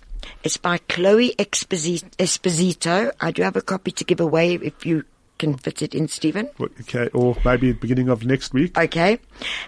It's 0.43 0.57
by 0.57 0.77
Chloe 0.89 1.33
Exposi- 1.37 2.09
Esposito. 2.17 3.11
I 3.21 3.31
do 3.31 3.41
have 3.43 3.55
a 3.55 3.61
copy 3.61 3.91
to 3.91 4.03
give 4.03 4.19
away 4.19 4.55
if 4.55 4.85
you 4.85 5.03
can 5.37 5.55
fit 5.55 5.81
it 5.81 5.95
in, 5.95 6.07
Steven. 6.07 6.49
Okay, 6.59 7.09
or 7.13 7.35
maybe 7.45 7.71
beginning 7.71 8.09
of 8.09 8.25
next 8.25 8.53
week. 8.53 8.77
Okay. 8.77 9.19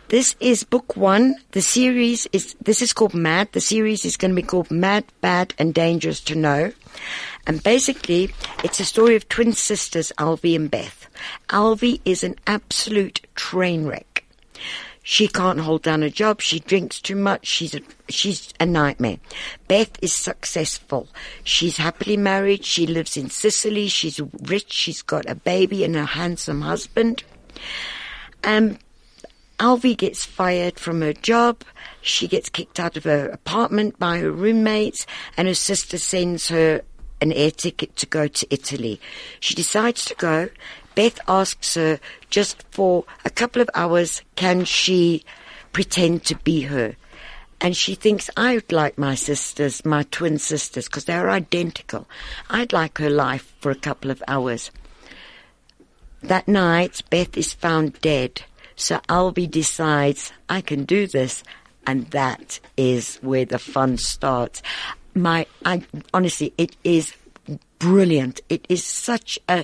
This 0.09 0.35
is 0.39 0.63
book 0.63 0.95
one. 0.95 1.35
The 1.51 1.61
series 1.61 2.27
is, 2.33 2.55
this 2.61 2.81
is 2.81 2.93
called 2.93 3.13
Mad. 3.13 3.49
The 3.51 3.61
series 3.61 4.05
is 4.05 4.17
going 4.17 4.31
to 4.31 4.35
be 4.35 4.41
called 4.41 4.71
Mad, 4.71 5.05
Bad 5.21 5.53
and 5.57 5.73
Dangerous 5.73 6.19
to 6.21 6.35
Know. 6.35 6.71
And 7.47 7.63
basically, 7.63 8.33
it's 8.63 8.79
a 8.79 8.85
story 8.85 9.15
of 9.15 9.27
twin 9.29 9.53
sisters, 9.53 10.11
Alvie 10.17 10.55
and 10.55 10.69
Beth. 10.69 11.07
Alvie 11.49 12.01
is 12.05 12.23
an 12.23 12.35
absolute 12.47 13.25
train 13.35 13.85
wreck. 13.85 14.23
She 15.11 15.27
can't 15.27 15.61
hold 15.61 15.81
down 15.81 16.03
a 16.03 16.11
job. 16.11 16.39
She 16.39 16.59
drinks 16.59 17.01
too 17.01 17.15
much. 17.15 17.47
She's 17.47 17.73
a, 17.73 17.81
she's 18.09 18.53
a 18.59 18.65
nightmare. 18.67 19.17
Beth 19.67 19.97
is 20.03 20.13
successful. 20.13 21.07
She's 21.43 21.77
happily 21.77 22.15
married. 22.15 22.63
She 22.63 22.85
lives 22.85 23.17
in 23.17 23.31
Sicily. 23.31 23.87
She's 23.87 24.21
rich. 24.43 24.71
She's 24.71 25.01
got 25.01 25.27
a 25.27 25.33
baby 25.33 25.83
and 25.83 25.95
a 25.95 26.05
handsome 26.05 26.61
husband. 26.61 27.23
Um, 28.43 28.77
Alvie 29.59 29.97
gets 29.97 30.25
fired 30.25 30.77
from 30.77 31.01
her 31.01 31.13
job. 31.13 31.63
She 32.01 32.27
gets 32.27 32.47
kicked 32.47 32.79
out 32.79 32.95
of 32.95 33.05
her 33.05 33.29
apartment 33.29 33.97
by 33.97 34.19
her 34.19 34.31
roommates, 34.31 35.07
and 35.35 35.47
her 35.47 35.55
sister 35.55 35.97
sends 35.97 36.49
her 36.49 36.83
an 37.19 37.33
air 37.33 37.49
ticket 37.49 37.95
to 37.95 38.05
go 38.05 38.27
to 38.27 38.53
Italy. 38.53 39.01
She 39.39 39.55
decides 39.55 40.05
to 40.05 40.13
go. 40.13 40.49
Beth 40.99 41.21
asks 41.29 41.75
her 41.75 41.97
just 42.29 42.61
for 42.71 43.05
a 43.23 43.29
couple 43.29 43.61
of 43.61 43.69
hours, 43.73 44.21
can 44.35 44.65
she 44.65 45.23
pretend 45.71 46.25
to 46.25 46.35
be 46.35 46.63
her? 46.63 46.97
And 47.61 47.73
she 47.73 47.95
thinks, 47.95 48.29
I'd 48.35 48.69
like 48.69 48.97
my 48.97 49.15
sisters, 49.15 49.85
my 49.85 50.03
twin 50.11 50.39
sisters, 50.39 50.87
because 50.89 51.05
they're 51.05 51.29
identical. 51.29 52.05
I'd 52.49 52.73
like 52.73 52.97
her 52.97 53.09
life 53.09 53.55
for 53.61 53.71
a 53.71 53.75
couple 53.75 54.11
of 54.11 54.21
hours. 54.27 54.71
That 56.21 56.49
night, 56.49 57.01
Beth 57.09 57.37
is 57.37 57.53
found 57.53 58.01
dead. 58.01 58.41
So 58.75 58.97
Albie 59.07 59.49
decides, 59.49 60.33
I 60.49 60.59
can 60.59 60.83
do 60.83 61.07
this. 61.07 61.45
And 61.87 62.07
that 62.07 62.59
is 62.75 63.19
where 63.21 63.45
the 63.45 63.57
fun 63.57 63.95
starts. 63.95 64.61
My, 65.15 65.45
I, 65.63 65.81
honestly, 66.13 66.53
it 66.57 66.75
is 66.83 67.13
brilliant. 67.79 68.41
It 68.49 68.65
is 68.67 68.83
such 68.83 69.39
a, 69.47 69.63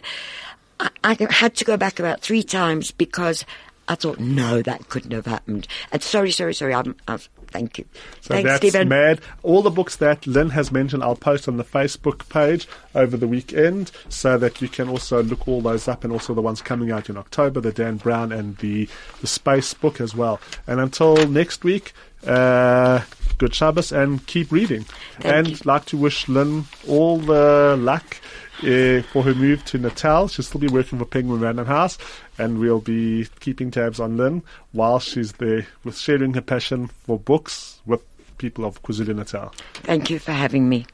I, 0.80 0.89
I 1.03 1.28
had 1.30 1.55
to 1.55 1.65
go 1.65 1.78
back 1.78 1.99
about 1.99 2.21
three 2.21 2.43
times 2.43 2.91
because 2.91 3.45
I 3.88 3.95
thought, 3.95 4.19
no, 4.19 4.61
that 4.61 4.89
couldn't 4.89 5.11
have 5.11 5.26
happened. 5.28 5.67
And 5.91 6.01
sorry, 6.01 6.32
sorry, 6.32 6.53
sorry. 6.53 6.73
I'm, 6.73 6.95
I'm 7.07 7.19
thank 7.47 7.78
you. 7.78 7.86
So 8.21 8.34
Thanks, 8.34 8.49
that's 8.49 8.67
Steven. 8.67 8.89
mad. 8.89 9.21
All 9.43 9.61
the 9.61 9.69
books 9.69 9.97
that 9.97 10.26
Lynn 10.26 10.49
has 10.49 10.71
mentioned, 10.71 11.03
I'll 11.03 11.15
post 11.15 11.47
on 11.47 11.57
the 11.57 11.63
Facebook 11.63 12.28
page 12.30 12.67
over 12.95 13.15
the 13.15 13.28
weekend 13.28 13.91
so 14.09 14.38
that 14.38 14.61
you 14.61 14.67
can 14.67 14.89
also 14.89 15.21
look 15.21 15.47
all 15.47 15.61
those 15.61 15.88
up 15.88 16.03
and 16.03 16.11
also 16.11 16.34
the 16.34 16.41
ones 16.41 16.61
coming 16.61 16.91
out 16.91 17.09
in 17.09 17.17
October, 17.17 17.61
the 17.61 17.71
Dan 17.71 17.97
Brown 17.97 18.32
and 18.32 18.57
the, 18.57 18.89
the 19.21 19.28
Space 19.28 19.73
book 19.73 20.01
as 20.01 20.15
well. 20.15 20.39
And 20.65 20.80
until 20.80 21.28
next 21.28 21.63
week, 21.63 21.93
uh, 22.26 23.01
good 23.38 23.53
Shabbos 23.53 23.91
and 23.91 24.26
keep 24.26 24.51
reading. 24.51 24.86
Thank 25.19 25.26
and 25.36 25.47
you. 25.49 25.57
like 25.63 25.86
to 25.86 25.97
wish 25.97 26.28
Lynn 26.28 26.65
all 26.88 27.19
the 27.19 27.76
luck 27.80 28.17
uh, 28.60 29.01
for 29.03 29.24
her 29.24 29.36
move 29.36 29.64
to 29.66 29.78
Natal. 29.78 30.28
She'll 30.28 30.45
still 30.45 30.62
be 30.62 30.68
working 30.68 30.99
for 30.99 31.06
Penguin 31.06 31.39
Random 31.39 31.66
House, 31.66 31.97
and 32.38 32.60
we'll 32.60 32.82
be 32.82 33.28
keeping 33.39 33.72
tabs 33.72 33.99
on 33.99 34.18
Lynn 34.18 34.43
while 34.72 34.99
she's 34.99 35.34
there 35.34 35.68
with 35.84 35.97
sharing 35.97 36.34
her 36.34 36.41
passion 36.41 36.88
for 36.88 37.20
books 37.20 37.82
with 37.86 38.01
people 38.38 38.66
of 38.66 38.82
KwaZulu 38.84 39.16
Natal. 39.16 39.53
Thank 39.74 40.10
you 40.10 40.20
for 40.20 40.32
having 40.32 40.68
me. 40.70 40.86